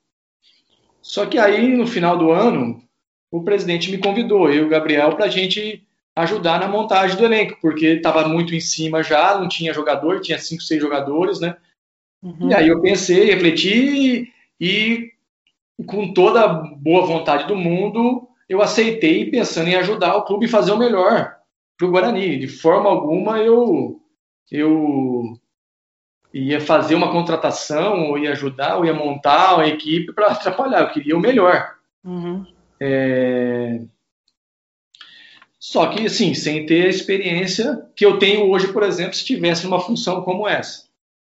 [1.02, 2.84] Só que aí, no final do ano,
[3.32, 7.24] o presidente me convidou, eu e o Gabriel, para a gente ajudar na montagem do
[7.24, 11.56] elenco, porque estava muito em cima já, não tinha jogador, tinha cinco, seis jogadores, né?
[12.22, 12.50] Uhum.
[12.50, 15.14] E aí eu pensei, refleti e
[15.86, 20.50] com toda a boa vontade do mundo, eu aceitei pensando em ajudar o clube a
[20.50, 21.36] fazer o melhor
[21.78, 22.40] para o Guarani.
[22.40, 24.02] De forma alguma eu,
[24.52, 25.40] eu
[26.34, 30.82] ia fazer uma contratação, ou ia ajudar, ou ia montar a equipe para atrapalhar.
[30.82, 31.76] Eu queria o melhor.
[32.04, 32.46] Uhum.
[32.80, 33.82] É...
[35.60, 39.68] Só que, assim, sem ter a experiência que eu tenho hoje, por exemplo, se tivesse
[39.68, 40.88] uma função como essa.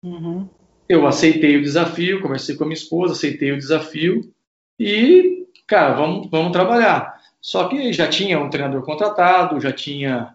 [0.02, 0.48] Uhum.
[0.88, 4.33] Eu aceitei o desafio, conversei com a minha esposa, aceitei o desafio
[4.78, 7.14] e, cara, vamos, vamos trabalhar.
[7.40, 10.34] Só que já tinha um treinador contratado, já tinha.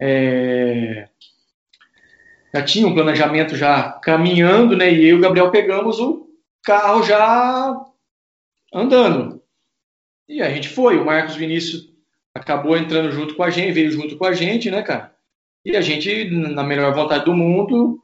[0.00, 1.08] É,
[2.54, 4.92] já tinha um planejamento já caminhando, né?
[4.92, 6.28] E eu e o Gabriel pegamos o
[6.62, 7.80] carro já
[8.74, 9.40] andando.
[10.28, 10.98] E a gente foi.
[10.98, 11.92] O Marcos Vinícius
[12.34, 15.14] acabou entrando junto com a gente, veio junto com a gente, né, cara?
[15.64, 18.02] E a gente, na melhor vontade do mundo,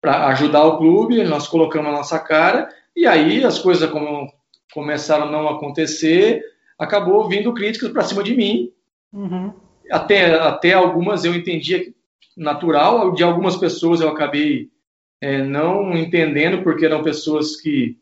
[0.00, 2.68] para ajudar o clube, nós colocamos a nossa cara.
[2.96, 4.32] E aí as coisas como
[4.74, 6.42] começaram a não acontecer,
[6.78, 8.70] acabou vindo críticas para cima de mim.
[9.12, 9.52] Uhum.
[9.90, 11.94] Até, até algumas eu entendia
[12.36, 14.68] natural, de algumas pessoas eu acabei
[15.20, 17.96] é, não entendendo, porque eram pessoas que,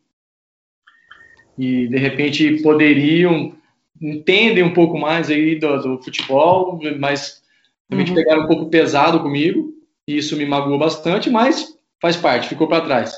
[1.54, 3.54] que de repente poderiam
[4.00, 7.42] entendem um pouco mais aí do, do futebol, mas
[7.88, 8.16] realmente uhum.
[8.16, 9.72] pegaram um pouco pesado comigo,
[10.08, 13.14] e isso me magoou bastante, mas faz parte, ficou para trás.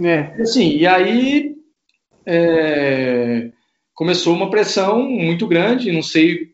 [0.00, 0.40] É.
[0.40, 1.51] Assim, e aí
[2.26, 3.50] é,
[3.94, 6.52] começou uma pressão muito grande, não sei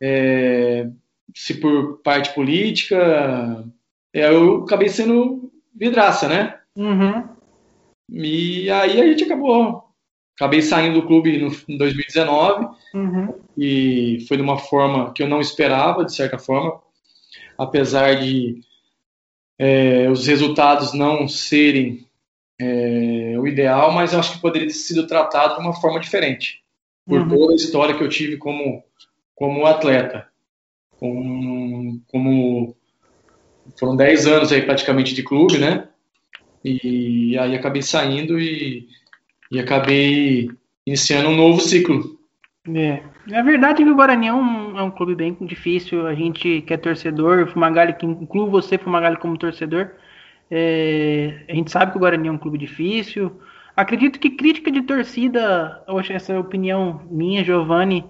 [0.00, 0.86] é,
[1.34, 3.64] se por parte política,
[4.12, 6.58] é, eu acabei sendo vidraça, né?
[6.76, 7.28] Uhum.
[8.10, 9.84] E aí a gente acabou.
[10.36, 13.34] Acabei saindo do clube no, em 2019 uhum.
[13.56, 16.80] e foi de uma forma que eu não esperava, de certa forma,
[17.56, 18.60] apesar de
[19.58, 22.03] é, os resultados não serem
[22.60, 26.62] é, o ideal, mas eu acho que poderia ter sido tratado de uma forma diferente,
[27.06, 27.28] por uhum.
[27.28, 28.82] toda a história que eu tive como,
[29.34, 30.28] como atleta.
[30.98, 32.76] Como, como
[33.78, 35.88] foram 10 anos aí praticamente de clube, né?
[36.64, 38.88] E aí acabei saindo e,
[39.50, 40.48] e acabei
[40.86, 42.18] iniciando um novo ciclo.
[42.74, 43.02] É.
[43.26, 46.06] Na verdade o Guarani é um, é um clube bem difícil.
[46.06, 49.90] A gente que é torcedor, Fumagalli, que inclui você, Fumagalli, como torcedor,
[50.50, 53.40] é, a gente sabe que o Guarani é um clube difícil.
[53.76, 58.04] Acredito que crítica de torcida, essa é a opinião minha, Giovanni,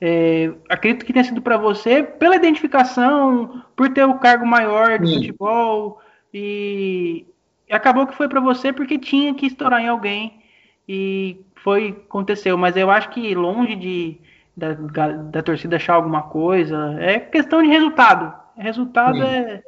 [0.00, 5.08] é, acredito que tenha sido para você pela identificação, por ter o cargo maior de
[5.08, 5.14] Sim.
[5.14, 6.00] futebol
[6.32, 7.24] e
[7.70, 10.40] acabou que foi para você porque tinha que estourar em alguém.
[10.88, 12.58] e foi aconteceu.
[12.58, 14.20] Mas eu acho que longe de
[14.56, 18.32] da, da torcida achar alguma coisa, é questão de resultado.
[18.56, 19.62] Resultado é,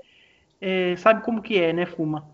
[0.61, 2.25] é, sabe como que é, né, Fuma?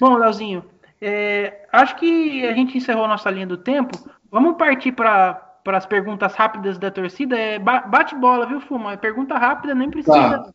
[0.00, 0.64] Bom, Leozinho,
[1.00, 3.98] é, acho que a gente encerrou nossa linha do tempo.
[4.30, 7.36] Vamos partir para as perguntas rápidas da torcida.
[7.36, 8.92] É, bate bola, viu, Fuma?
[8.92, 10.38] É pergunta rápida, nem precisa.
[10.38, 10.52] Tá.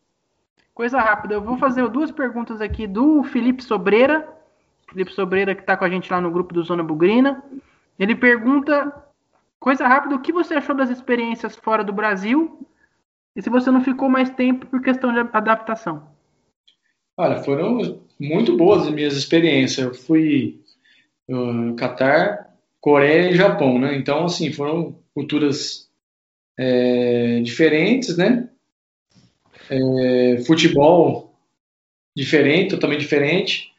[0.74, 1.34] Coisa rápida.
[1.34, 4.26] Eu vou fazer duas perguntas aqui do Felipe Sobreira.
[4.88, 7.42] Felipe Sobreira, que está com a gente lá no grupo do Zona Bugrina.
[7.98, 8.92] Ele pergunta,
[9.60, 12.66] coisa rápida, o que você achou das experiências fora do Brasil?
[13.36, 16.08] E se você não ficou mais tempo por questão de adaptação?
[17.18, 19.84] Olha, foram muito boas as minhas experiências.
[19.84, 20.60] Eu fui
[21.28, 23.96] uh, Catar, Coreia e Japão, né?
[23.96, 25.88] Então, assim, foram culturas
[26.56, 28.48] é, diferentes, né?
[29.68, 31.34] É, futebol
[32.16, 33.72] diferente, totalmente diferente.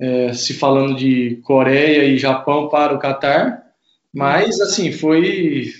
[0.00, 3.66] É, se falando de Coreia e Japão para o Catar,
[4.14, 5.72] mas assim foi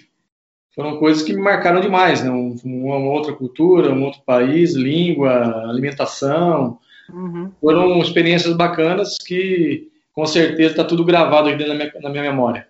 [0.77, 2.31] foram coisas que me marcaram demais, né?
[2.31, 6.79] Uma outra cultura, um outro país, língua, alimentação,
[7.11, 7.51] uhum.
[7.59, 12.23] foram experiências bacanas que com certeza está tudo gravado aqui dentro da minha, na minha
[12.25, 12.69] memória.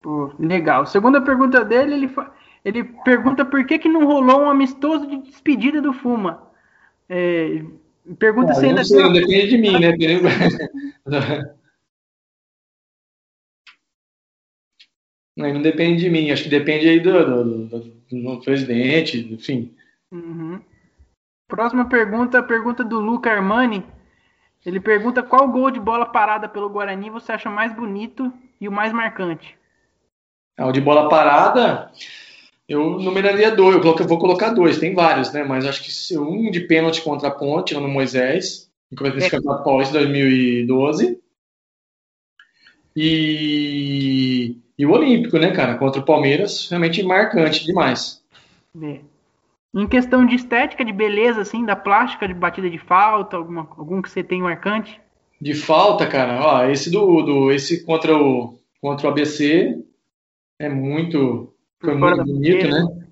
[0.00, 0.86] Pô, legal.
[0.86, 2.10] Segunda pergunta dele, ele,
[2.64, 6.44] ele pergunta por que, que não rolou um amistoso de despedida do Fuma.
[7.08, 7.60] É,
[8.20, 8.78] pergunta ah, se ainda.
[8.78, 9.12] Não sei, tem...
[9.12, 9.92] depende de mim, né?
[15.36, 19.74] não, não depende de mim, acho que depende aí do, do, do, do presidente, enfim.
[20.10, 20.60] Uhum.
[21.48, 23.84] Próxima pergunta, pergunta do Luca Armani.
[24.64, 28.72] Ele pergunta qual gol de bola parada pelo Guarani você acha mais bonito e o
[28.72, 29.56] mais marcante?
[30.56, 31.90] É, o de bola parada,
[32.68, 33.84] eu numeraria dois.
[33.84, 35.42] Eu vou colocar dois, tem vários, né?
[35.42, 39.28] Mas acho que um de pênalti contra a Ponte, no Moisés, no é.
[39.28, 41.20] Campeonato Paulista 2012.
[42.94, 45.76] E, e o Olímpico, né, cara?
[45.76, 48.20] Contra o Palmeiras, realmente marcante demais.
[48.82, 48.98] É.
[49.72, 54.02] Em questão de estética, de beleza, assim, da plástica, de batida de falta, alguma, algum
[54.02, 55.00] que você tem marcante?
[55.40, 59.80] De falta, cara, ó, esse do, do esse contra o contra o ABC
[60.58, 63.06] é muito, foi muito bonito, né?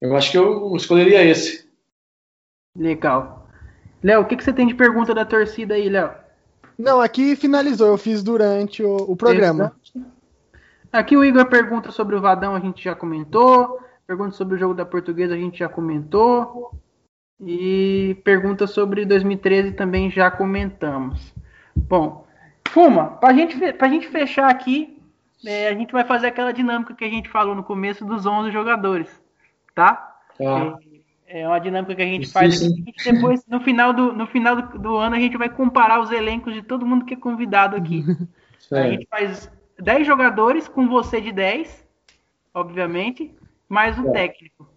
[0.00, 1.68] Eu acho que eu escolheria esse.
[2.76, 3.48] Legal.
[4.04, 6.12] Léo, o que, que você tem de pergunta da torcida aí, Léo?
[6.78, 9.76] Não, aqui finalizou, eu fiz durante o, o programa.
[10.92, 13.80] Aqui o Igor pergunta sobre o Vadão, a gente já comentou.
[14.06, 16.72] Pergunta sobre o jogo da Portuguesa, a gente já comentou.
[17.40, 21.32] E pergunta sobre 2013 também já comentamos.
[21.74, 22.26] Bom,
[22.70, 24.96] Fuma, para gente, a gente fechar aqui,
[25.44, 28.50] é, a gente vai fazer aquela dinâmica que a gente falou no começo dos 11
[28.52, 29.08] jogadores,
[29.74, 30.18] tá?
[30.38, 30.76] tá.
[31.26, 32.62] É, é uma dinâmica que a gente Isso, faz.
[32.62, 36.12] Aqui, depois, no final, do, no final do, do, ano, a gente vai comparar os
[36.12, 38.04] elencos de todo mundo que é convidado aqui.
[38.70, 39.50] A gente faz
[39.80, 41.86] 10 jogadores com você de 10,
[42.54, 43.34] obviamente
[43.68, 44.12] mais o é.
[44.12, 44.68] técnico.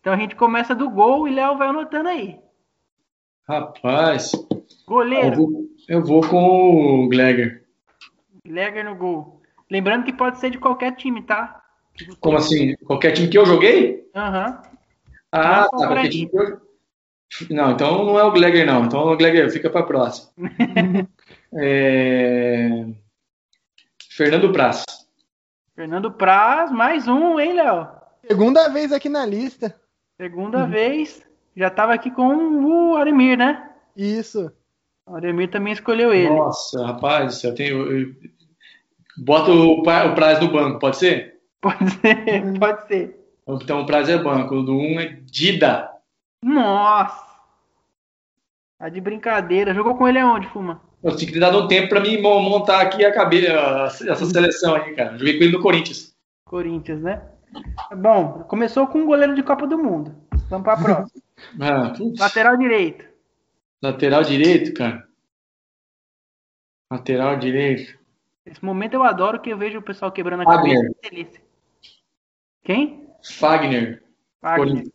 [0.00, 2.38] Então a gente começa do gol e Léo vai anotando aí.
[3.48, 4.32] Rapaz.
[4.86, 5.28] Goleiro.
[5.28, 7.64] Eu vou, eu vou com o Gleger.
[8.44, 9.40] Gleger no gol.
[9.70, 11.62] Lembrando que pode ser de qualquer time, tá?
[12.20, 12.76] Como assim?
[12.76, 14.06] Qualquer time que eu joguei?
[14.14, 14.46] Aham.
[14.46, 14.74] Uhum.
[15.32, 15.68] Ah, tá.
[15.68, 16.60] Qualquer time que eu...
[17.50, 18.84] Não, então não é o Gleger, não.
[18.84, 20.30] Então o Gleger fica para próxima.
[21.56, 22.86] é...
[24.16, 24.84] Fernando Praz.
[25.74, 27.88] Fernando Praz, mais um, hein, Léo?
[28.24, 29.74] Segunda vez aqui na lista.
[30.16, 30.70] Segunda uhum.
[30.70, 31.26] vez.
[31.56, 32.32] Já estava aqui com
[32.64, 33.72] o Aremir, né?
[33.96, 34.52] Isso.
[35.04, 36.30] O Aremir também escolheu ele.
[36.30, 37.90] Nossa, rapaz, eu tenho.
[37.90, 38.14] Eu...
[39.16, 41.40] Bota o, o prazo no banco, pode ser?
[41.60, 43.18] Pode ser, pode ser.
[43.48, 44.54] Então o prazo é banco.
[44.54, 45.90] O do 1 um é Dida.
[46.40, 47.34] Nossa!
[48.78, 49.74] Tá de brincadeira.
[49.74, 50.80] Jogou com ele aonde, Fuma?
[51.04, 53.52] Eu tinha que ter dado um tempo pra mim montar aqui a cabeça,
[54.10, 55.18] essa seleção aí, cara.
[55.18, 56.16] Joguei com ele no Corinthians.
[56.46, 57.22] Corinthians, né?
[57.94, 60.16] Bom, começou com um goleiro de Copa do Mundo.
[60.48, 61.22] Vamos para a próxima.
[61.60, 63.04] ah, Lateral direito.
[63.82, 65.06] Lateral direito, cara.
[66.90, 67.98] Lateral direito.
[68.46, 70.94] Esse momento eu adoro que eu vejo o pessoal quebrando a Fagner.
[71.02, 71.38] cabeça.
[72.62, 73.10] Quem?
[73.22, 74.02] Fagner.
[74.40, 74.86] Fagner.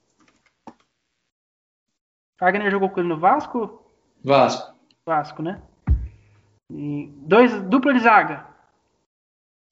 [2.36, 3.94] Fagner jogou com ele no Vasco?
[4.24, 4.76] Vasco.
[5.06, 5.62] Vasco, né?
[6.72, 8.48] E dois, dupla de zaga.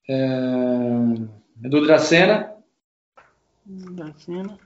[0.09, 0.17] É...
[1.55, 2.55] Do Dracena.
[3.65, 4.57] Da cena.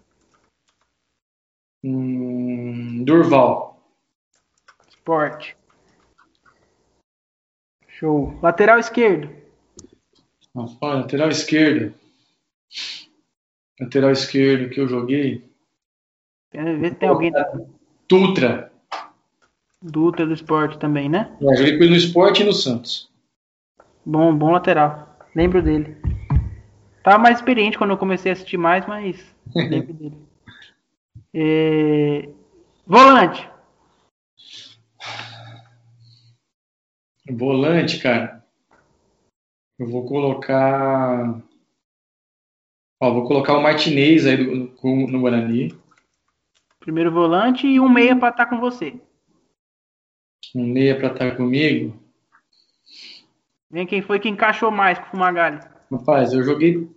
[1.84, 3.82] Hum, Durval.
[4.88, 5.58] Esporte.
[7.88, 8.38] Show.
[8.42, 9.30] Lateral esquerdo.
[10.82, 11.94] lateral esquerdo.
[13.80, 15.50] Lateral esquerdo que eu joguei.
[16.52, 18.71] Quero ver se tem alguém da.
[19.82, 21.36] Do esporte também, né?
[21.42, 23.10] Eu joguei com ele no esporte e no Santos.
[24.06, 25.18] Bom, bom lateral.
[25.36, 25.98] Lembro dele.
[27.04, 30.18] Tava mais experiente quando eu comecei a assistir mais, mas lembro dele.
[31.34, 32.30] É...
[32.86, 33.50] Volante.
[37.30, 38.46] Volante, cara.
[39.80, 41.42] Eu vou colocar.
[43.02, 45.76] Ó, vou colocar o Martinez aí do, no, no Guarani.
[46.80, 49.00] Primeiro volante e um meia para estar com você.
[50.56, 51.96] Um meia para estar comigo.
[53.70, 55.60] Vem quem foi que encaixou mais com o Fumagalli.
[55.92, 56.90] Rapaz, eu joguei.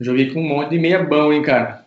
[0.00, 1.86] Joguei com um monte de meia bom, hein, cara.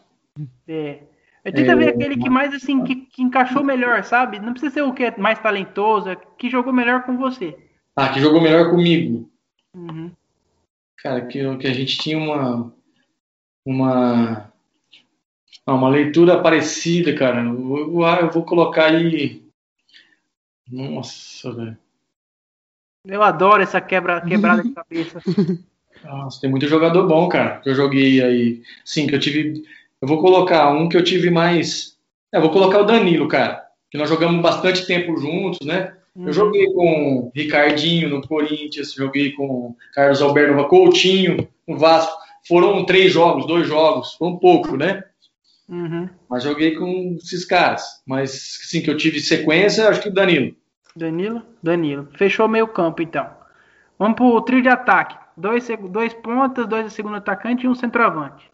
[0.68, 1.00] É.
[1.44, 4.40] Eu tento é, ver aquele que mais assim, que, que, encaixou melhor, sabe?
[4.40, 7.58] Não precisa ser o que é mais talentoso, é que jogou melhor com você.
[7.96, 9.30] Ah, que jogou melhor comigo.
[9.76, 10.10] Uhum.
[10.98, 12.74] Cara, que, que a gente tinha uma.
[13.66, 14.54] Uma.
[15.66, 17.42] Ah, uma leitura parecida, cara.
[17.42, 19.43] Eu, eu, eu vou colocar aí.
[20.74, 21.78] Nossa, velho.
[23.06, 25.22] Eu adoro essa quebra, quebrada de cabeça.
[26.04, 27.60] Nossa, tem muito jogador bom, cara.
[27.60, 28.62] Que eu joguei aí.
[28.84, 29.64] Sim, que eu tive.
[30.02, 31.96] Eu vou colocar um que eu tive mais.
[32.32, 33.64] É, vou colocar o Danilo, cara.
[33.92, 35.96] Que nós jogamos bastante tempo juntos, né?
[36.16, 36.28] Uhum.
[36.28, 42.18] Eu joguei com Ricardinho no Corinthians, joguei com Carlos Alberto Coutinho no Vasco.
[42.48, 45.04] Foram três jogos, dois jogos, foi um pouco, né?
[45.70, 46.10] Uhum.
[46.30, 48.02] Mas joguei com esses caras.
[48.06, 50.56] Mas, sim, que eu tive sequência, acho que o Danilo.
[50.96, 51.44] Danilo?
[51.62, 52.08] Danilo.
[52.18, 53.30] Fechou meio campo, então.
[53.98, 55.18] Vamos pro trio de ataque.
[55.36, 58.52] Dois, dois pontas, dois de segundo atacante e um centroavante.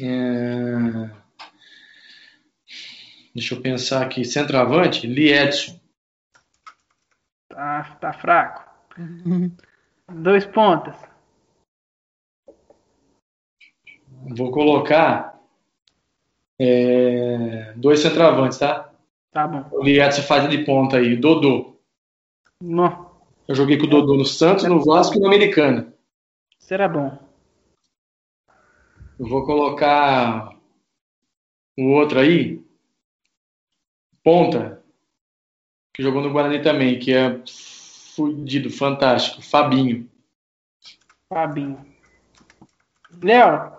[0.00, 1.10] É...
[3.34, 4.24] Deixa eu pensar aqui.
[4.24, 5.80] Centroavante, Lee Edson.
[7.48, 8.64] Tá, tá fraco.
[10.08, 10.96] dois pontas.
[14.36, 15.40] Vou colocar
[16.58, 17.72] é...
[17.76, 18.85] dois centroavantes, tá?
[19.36, 19.68] Tá bom.
[19.70, 21.14] O Lietz faz de ponta aí.
[21.14, 21.78] Dodô.
[22.58, 23.20] Não.
[23.46, 25.92] Eu joguei com o Dodô no Santos, no Vasco e no Americano.
[26.58, 27.18] Será bom.
[29.18, 30.56] Eu vou colocar
[31.76, 32.64] o outro aí.
[34.24, 34.82] Ponta.
[35.92, 39.42] Que jogou no Guarani também, que é fudido, fantástico.
[39.42, 40.08] Fabinho.
[41.28, 41.84] Fabinho.
[43.22, 43.72] Léo,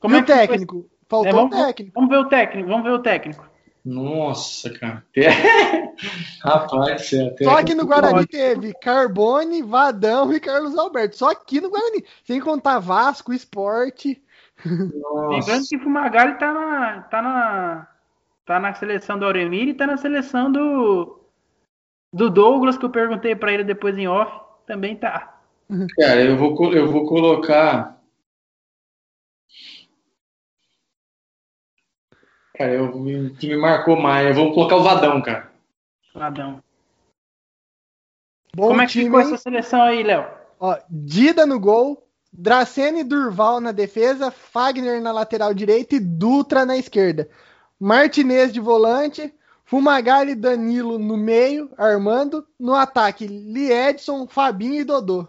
[0.00, 0.90] como e é o técnico?
[1.06, 1.92] Faltou é, vamos, o técnico.
[1.94, 3.53] Vamos ver o técnico, vamos ver o técnico.
[3.84, 5.04] Nossa, cara.
[6.42, 11.16] Rapaz, até Só que no Guarani teve Carbone, Vadão e Carlos Alberto.
[11.16, 12.04] Só aqui no Guarani.
[12.24, 14.22] Sem contar Vasco, Esporte.
[14.64, 17.88] Lembrando que Fumagalli tá na, tá na.
[18.46, 21.20] Tá na seleção do Auremir e tá na seleção do.
[22.12, 24.32] Do Douglas, que eu perguntei para ele depois em off.
[24.66, 25.34] Também tá.
[25.98, 28.00] Cara, eu vou, eu vou colocar.
[32.56, 35.50] Cara, eu, o que me marcou mais, eu vou colocar o Vadão, cara.
[36.14, 36.62] Vadão.
[38.54, 39.26] Bom Como é que time, ficou hein?
[39.26, 40.24] essa seleção aí, Léo?
[40.60, 46.64] Ó, Dida no gol, Dracene e Durval na defesa, Fagner na lateral direita e Dutra
[46.64, 47.28] na esquerda.
[47.80, 52.46] Martinez de volante, Fumagalli e Danilo no meio, armando.
[52.58, 55.26] No ataque, Liedson, Fabinho e Dodô.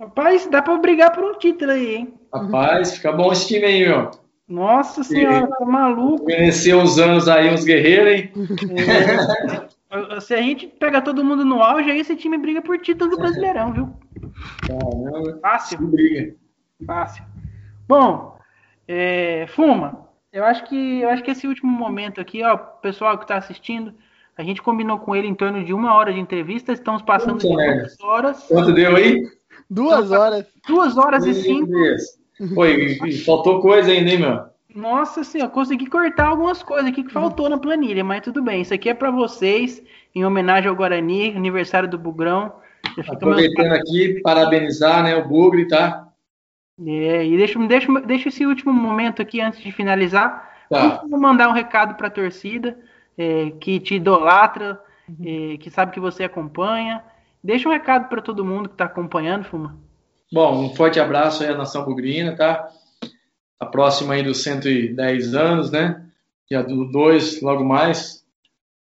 [0.00, 2.14] Rapaz, dá pra brigar por um título aí, hein?
[2.34, 4.25] Rapaz, fica bom esse time aí, meu.
[4.48, 6.24] Nossa senhora, tá maluco.
[6.24, 8.32] Conheceu uns anos aí, uns guerreiros, hein?
[9.90, 10.20] É.
[10.20, 13.16] Se a gente pega todo mundo no auge, aí esse time briga por título do
[13.16, 13.92] Brasileirão, viu?
[14.66, 15.38] Caramba.
[15.40, 15.78] Fácil.
[15.88, 16.34] Briga.
[16.84, 17.24] Fácil.
[17.88, 18.36] Bom,
[18.86, 23.24] é, Fuma, eu acho que eu acho que esse último momento aqui, ó, pessoal que
[23.24, 23.94] está assistindo,
[24.36, 27.48] a gente combinou com ele em torno de uma hora de entrevista, estamos passando de
[27.48, 28.42] duas horas.
[28.44, 29.26] Quanto deu aí?
[29.70, 30.46] Duas horas.
[30.68, 31.66] Duas horas e cinco.
[31.66, 32.02] Deus.
[32.54, 34.56] Foi, faltou coisa ainda, hein, meu?
[34.74, 38.60] Nossa senhora, consegui cortar algumas coisas aqui que faltou na planilha, mas tudo bem.
[38.60, 39.82] Isso aqui é para vocês,
[40.14, 42.52] em homenagem ao Guarani, aniversário do Bugrão.
[43.08, 43.80] Aproveitando meus...
[43.80, 46.08] aqui, parabenizar né, o Bugre, tá?
[46.86, 50.66] É, e deixa, deixa, deixa esse último momento aqui antes de finalizar.
[50.68, 51.02] Tá.
[51.08, 52.78] Vou mandar um recado para a torcida
[53.16, 54.78] é, que te idolatra,
[55.24, 57.02] é, que sabe que você acompanha.
[57.42, 59.78] Deixa um recado para todo mundo que está acompanhando, Fuma.
[60.32, 62.68] Bom, um forte abraço aí à Nação Bugrina, tá?
[63.60, 66.04] A próxima aí dos 110 anos, né?
[66.50, 68.24] Dia do 2, logo mais.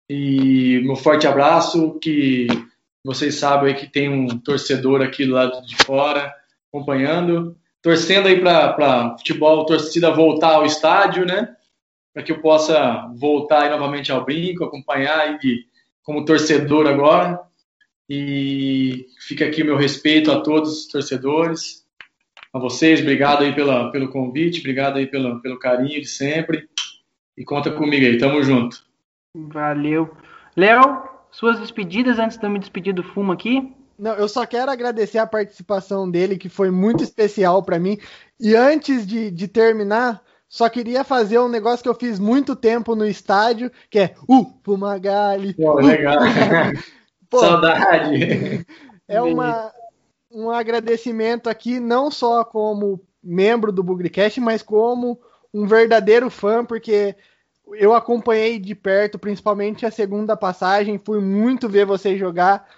[0.09, 2.47] E um forte abraço, que
[3.05, 6.35] vocês sabem aí que tem um torcedor aqui do lado de fora
[6.73, 11.55] acompanhando, torcendo aí para futebol, torcida voltar ao estádio, né?
[12.15, 15.39] Para que eu possa voltar novamente ao brinco, acompanhar aí
[16.03, 17.39] como torcedor agora.
[18.09, 21.85] E fica aqui o meu respeito a todos os torcedores,
[22.53, 26.69] a vocês, obrigado aí pela, pelo convite, obrigado aí pelo, pelo carinho de sempre.
[27.37, 28.83] E conta comigo aí, tamo junto.
[29.35, 30.11] Valeu.
[30.57, 33.73] Léo, suas despedidas antes de eu me despedir do Fumo aqui?
[33.99, 37.99] Não, eu só quero agradecer a participação dele, que foi muito especial para mim.
[38.41, 42.97] E antes de, de terminar, só queria fazer um negócio que eu fiz muito tempo
[42.97, 45.55] no estádio, que é o uh, Fumagalli.
[45.59, 46.19] Uh, legal.
[47.31, 48.67] Pô, Saudade.
[49.11, 49.73] É uma,
[50.31, 55.19] um agradecimento aqui, não só como membro do Bugrecast, mas como
[55.53, 57.17] um verdadeiro fã, porque
[57.73, 62.69] eu acompanhei de perto, principalmente a segunda passagem, fui muito ver você jogar.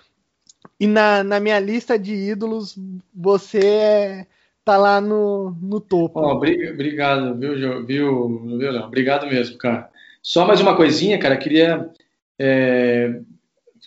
[0.78, 2.78] E na, na minha lista de ídolos,
[3.14, 4.27] você é,
[4.64, 6.20] tá lá no, no topo.
[6.20, 7.55] Oh, obrigado, viu,
[7.85, 8.85] viu, viu, Léo?
[8.85, 9.90] Obrigado mesmo, cara.
[10.22, 11.90] Só mais uma coisinha, cara, queria
[12.39, 13.20] é,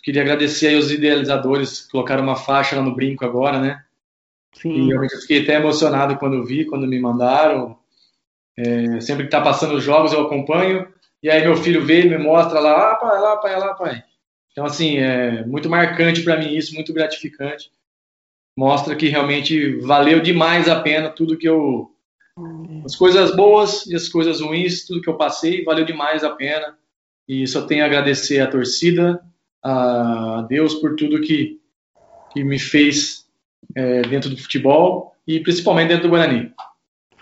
[0.04, 3.82] queria agradecer aí os idealizadores que colocaram uma faixa lá no brinco agora, né?
[4.52, 4.86] Sim.
[4.86, 7.78] E eu fiquei até emocionado quando vi, quando me mandaram.
[8.56, 10.86] É, sempre que tá passando os jogos eu acompanho.
[11.22, 14.04] E aí meu filho veio e me mostra lá, ah, pai, lá, pai, lá, pai.
[14.52, 17.72] Então, assim, é muito marcante para mim isso, muito gratificante.
[18.56, 21.90] Mostra que realmente valeu demais a pena tudo que eu.
[22.84, 26.76] As coisas boas e as coisas ruins, tudo que eu passei, valeu demais a pena.
[27.26, 29.20] E só tenho a agradecer à torcida,
[29.64, 31.58] a Deus por tudo que,
[32.32, 33.26] que me fez
[33.74, 36.52] é, dentro do futebol e principalmente dentro do Guarani.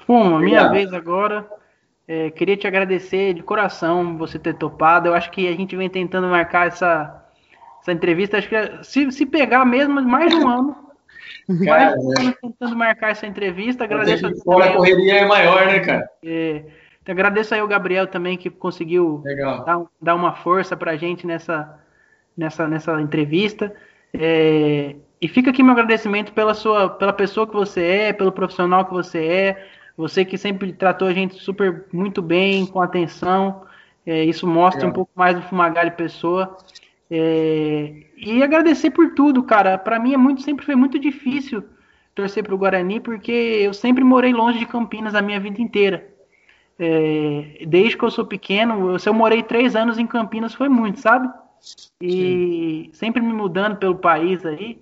[0.07, 1.49] Fuma, minha vez agora.
[2.07, 5.09] É, queria te agradecer de coração você ter topado.
[5.09, 7.25] Eu acho que a gente vem tentando marcar essa,
[7.81, 8.39] essa entrevista.
[8.39, 10.77] Acho que se, se pegar mesmo mais um ano.
[11.65, 12.33] Cara, mais é.
[12.41, 13.85] tentando marcar essa entrevista.
[13.85, 16.09] Agradeço a fora a correria é maior, né, cara?
[16.25, 16.65] É,
[17.01, 19.23] então agradeço aí ao Gabriel também que conseguiu
[19.65, 21.82] dar, dar, uma força pra gente nessa,
[22.37, 23.75] nessa, nessa entrevista.
[24.13, 28.85] É, e fica aqui meu agradecimento pela sua, pela pessoa que você é, pelo profissional
[28.85, 33.63] que você é, você que sempre tratou a gente super muito bem, com atenção.
[34.05, 34.89] É, isso mostra é.
[34.89, 36.57] um pouco mais do Fumagalli pessoa.
[37.11, 39.79] É, e agradecer por tudo, cara.
[39.79, 41.63] Para mim é muito, sempre foi muito difícil
[42.15, 46.09] torcer para o Guarani, porque eu sempre morei longe de Campinas a minha vida inteira.
[46.79, 51.01] É, desde que eu sou pequeno, se eu morei três anos em Campinas foi muito,
[51.01, 51.29] sabe?
[52.01, 52.91] E Sim.
[52.93, 54.81] sempre me mudando pelo país aí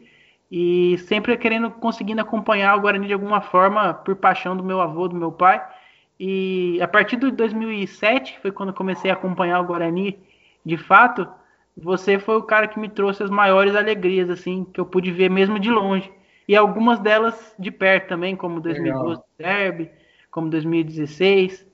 [0.50, 5.06] e sempre querendo conseguindo acompanhar o Guarani de alguma forma por paixão do meu avô,
[5.06, 5.64] do meu pai.
[6.18, 10.18] E a partir de 2007 foi quando comecei a acompanhar o Guarani
[10.64, 11.28] de fato.
[11.76, 15.30] Você foi o cara que me trouxe as maiores alegrias assim que eu pude ver
[15.30, 16.10] mesmo de longe
[16.48, 19.88] e algumas delas de perto também, como 2012 Derby,
[20.30, 21.64] como 2016.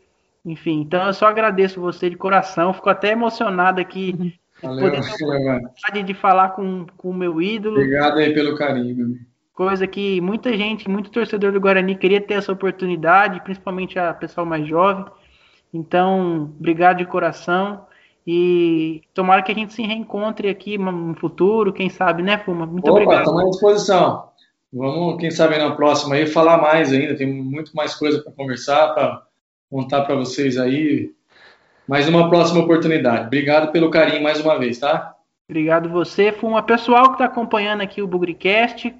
[0.44, 2.74] Enfim, então eu só agradeço você de coração.
[2.74, 4.32] Fico até emocionado aqui uhum.
[4.62, 4.92] Valeu,
[5.86, 7.76] poder de falar com o meu ídolo.
[7.76, 9.18] Obrigado aí pelo carinho.
[9.52, 14.46] Coisa que muita gente, muito torcedor do Guarani queria ter essa oportunidade, principalmente a pessoal
[14.46, 15.04] mais jovem.
[15.72, 17.86] Então, obrigado de coração.
[18.26, 22.66] E tomara que a gente se reencontre aqui no futuro, quem sabe, né, Fuma?
[22.66, 23.20] Muito Opa, obrigado.
[23.20, 24.28] Estamos à disposição.
[24.72, 27.16] Vamos, quem sabe, na próxima aí falar mais ainda.
[27.16, 29.22] Tem muito mais coisa para conversar, para
[29.70, 31.14] contar para vocês aí
[31.86, 33.26] mais uma próxima oportunidade.
[33.26, 35.14] Obrigado pelo carinho mais uma vez, tá?
[35.48, 36.32] Obrigado você.
[36.32, 38.92] Foi uma pessoal que está acompanhando aqui o Bugricast.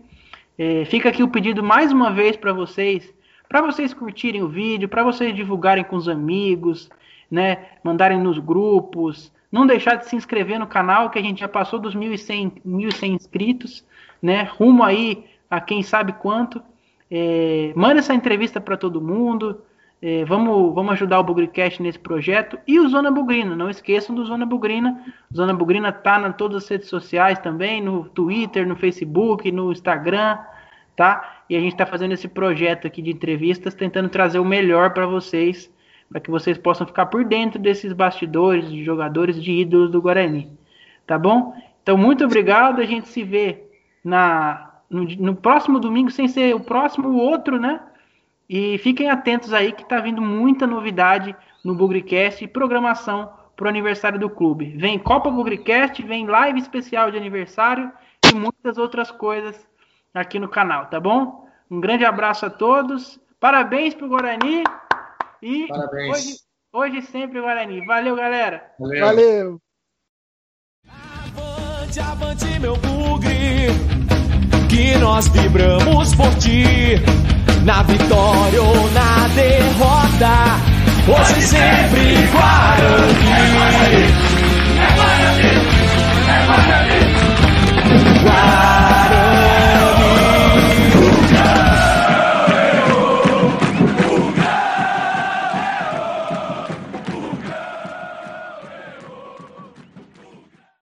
[0.57, 3.13] É, fica aqui o pedido mais uma vez para vocês,
[3.49, 6.89] para vocês curtirem o vídeo, para vocês divulgarem com os amigos,
[7.31, 7.59] né?
[7.83, 9.33] Mandarem nos grupos.
[9.51, 13.09] Não deixar de se inscrever no canal, que a gente já passou dos 1.100, 1.100
[13.09, 13.85] inscritos,
[14.23, 14.43] né?
[14.43, 16.63] Rumo aí a quem sabe quanto.
[17.11, 19.61] É, manda essa entrevista para todo mundo.
[20.01, 22.59] É, vamos, vamos ajudar o Bugricast nesse projeto.
[22.67, 25.03] E o Zona Bugrina, não esqueçam do Zona Bugrina.
[25.35, 30.39] Zona Bugrina tá em todas as redes sociais também, no Twitter, no Facebook, no Instagram,
[30.95, 31.43] tá?
[31.49, 35.07] E a gente está fazendo esse projeto aqui de entrevistas, tentando trazer o melhor para
[35.07, 35.73] vocês,
[36.11, 40.51] para que vocês possam ficar por dentro desses bastidores de jogadores, de ídolos do Guarani.
[41.07, 41.55] Tá bom?
[41.83, 42.81] Então, muito obrigado.
[42.81, 43.65] A gente se vê
[44.05, 47.81] na, no, no próximo domingo, sem ser o próximo, o outro, né?
[48.49, 53.69] E fiquem atentos aí que está vindo muita novidade no Bugricast e programação para o
[53.69, 54.77] aniversário do clube.
[54.77, 57.91] Vem Copa Bugricast, vem live especial de aniversário
[58.31, 59.67] e muitas outras coisas
[60.15, 61.49] aqui no canal, tá bom?
[61.71, 63.19] Um grande abraço a todos.
[63.41, 64.63] Parabéns para o Guarani.
[65.43, 66.11] E Parabéns.
[66.73, 67.85] Hoje, hoje sempre Guarani.
[67.85, 68.71] Valeu, galera.
[68.79, 69.01] Valeu.
[69.01, 69.61] Valeu.
[70.89, 73.69] Avante, avante, meu bugre,
[74.69, 76.97] que nós vibramos por ti
[77.67, 80.61] na vitória ou na derrota.
[81.09, 83.27] Hoje e sempre Guarani.
[84.79, 85.51] É Guarani,
[86.29, 87.01] é Guarani.
[88.23, 88.76] Guarani.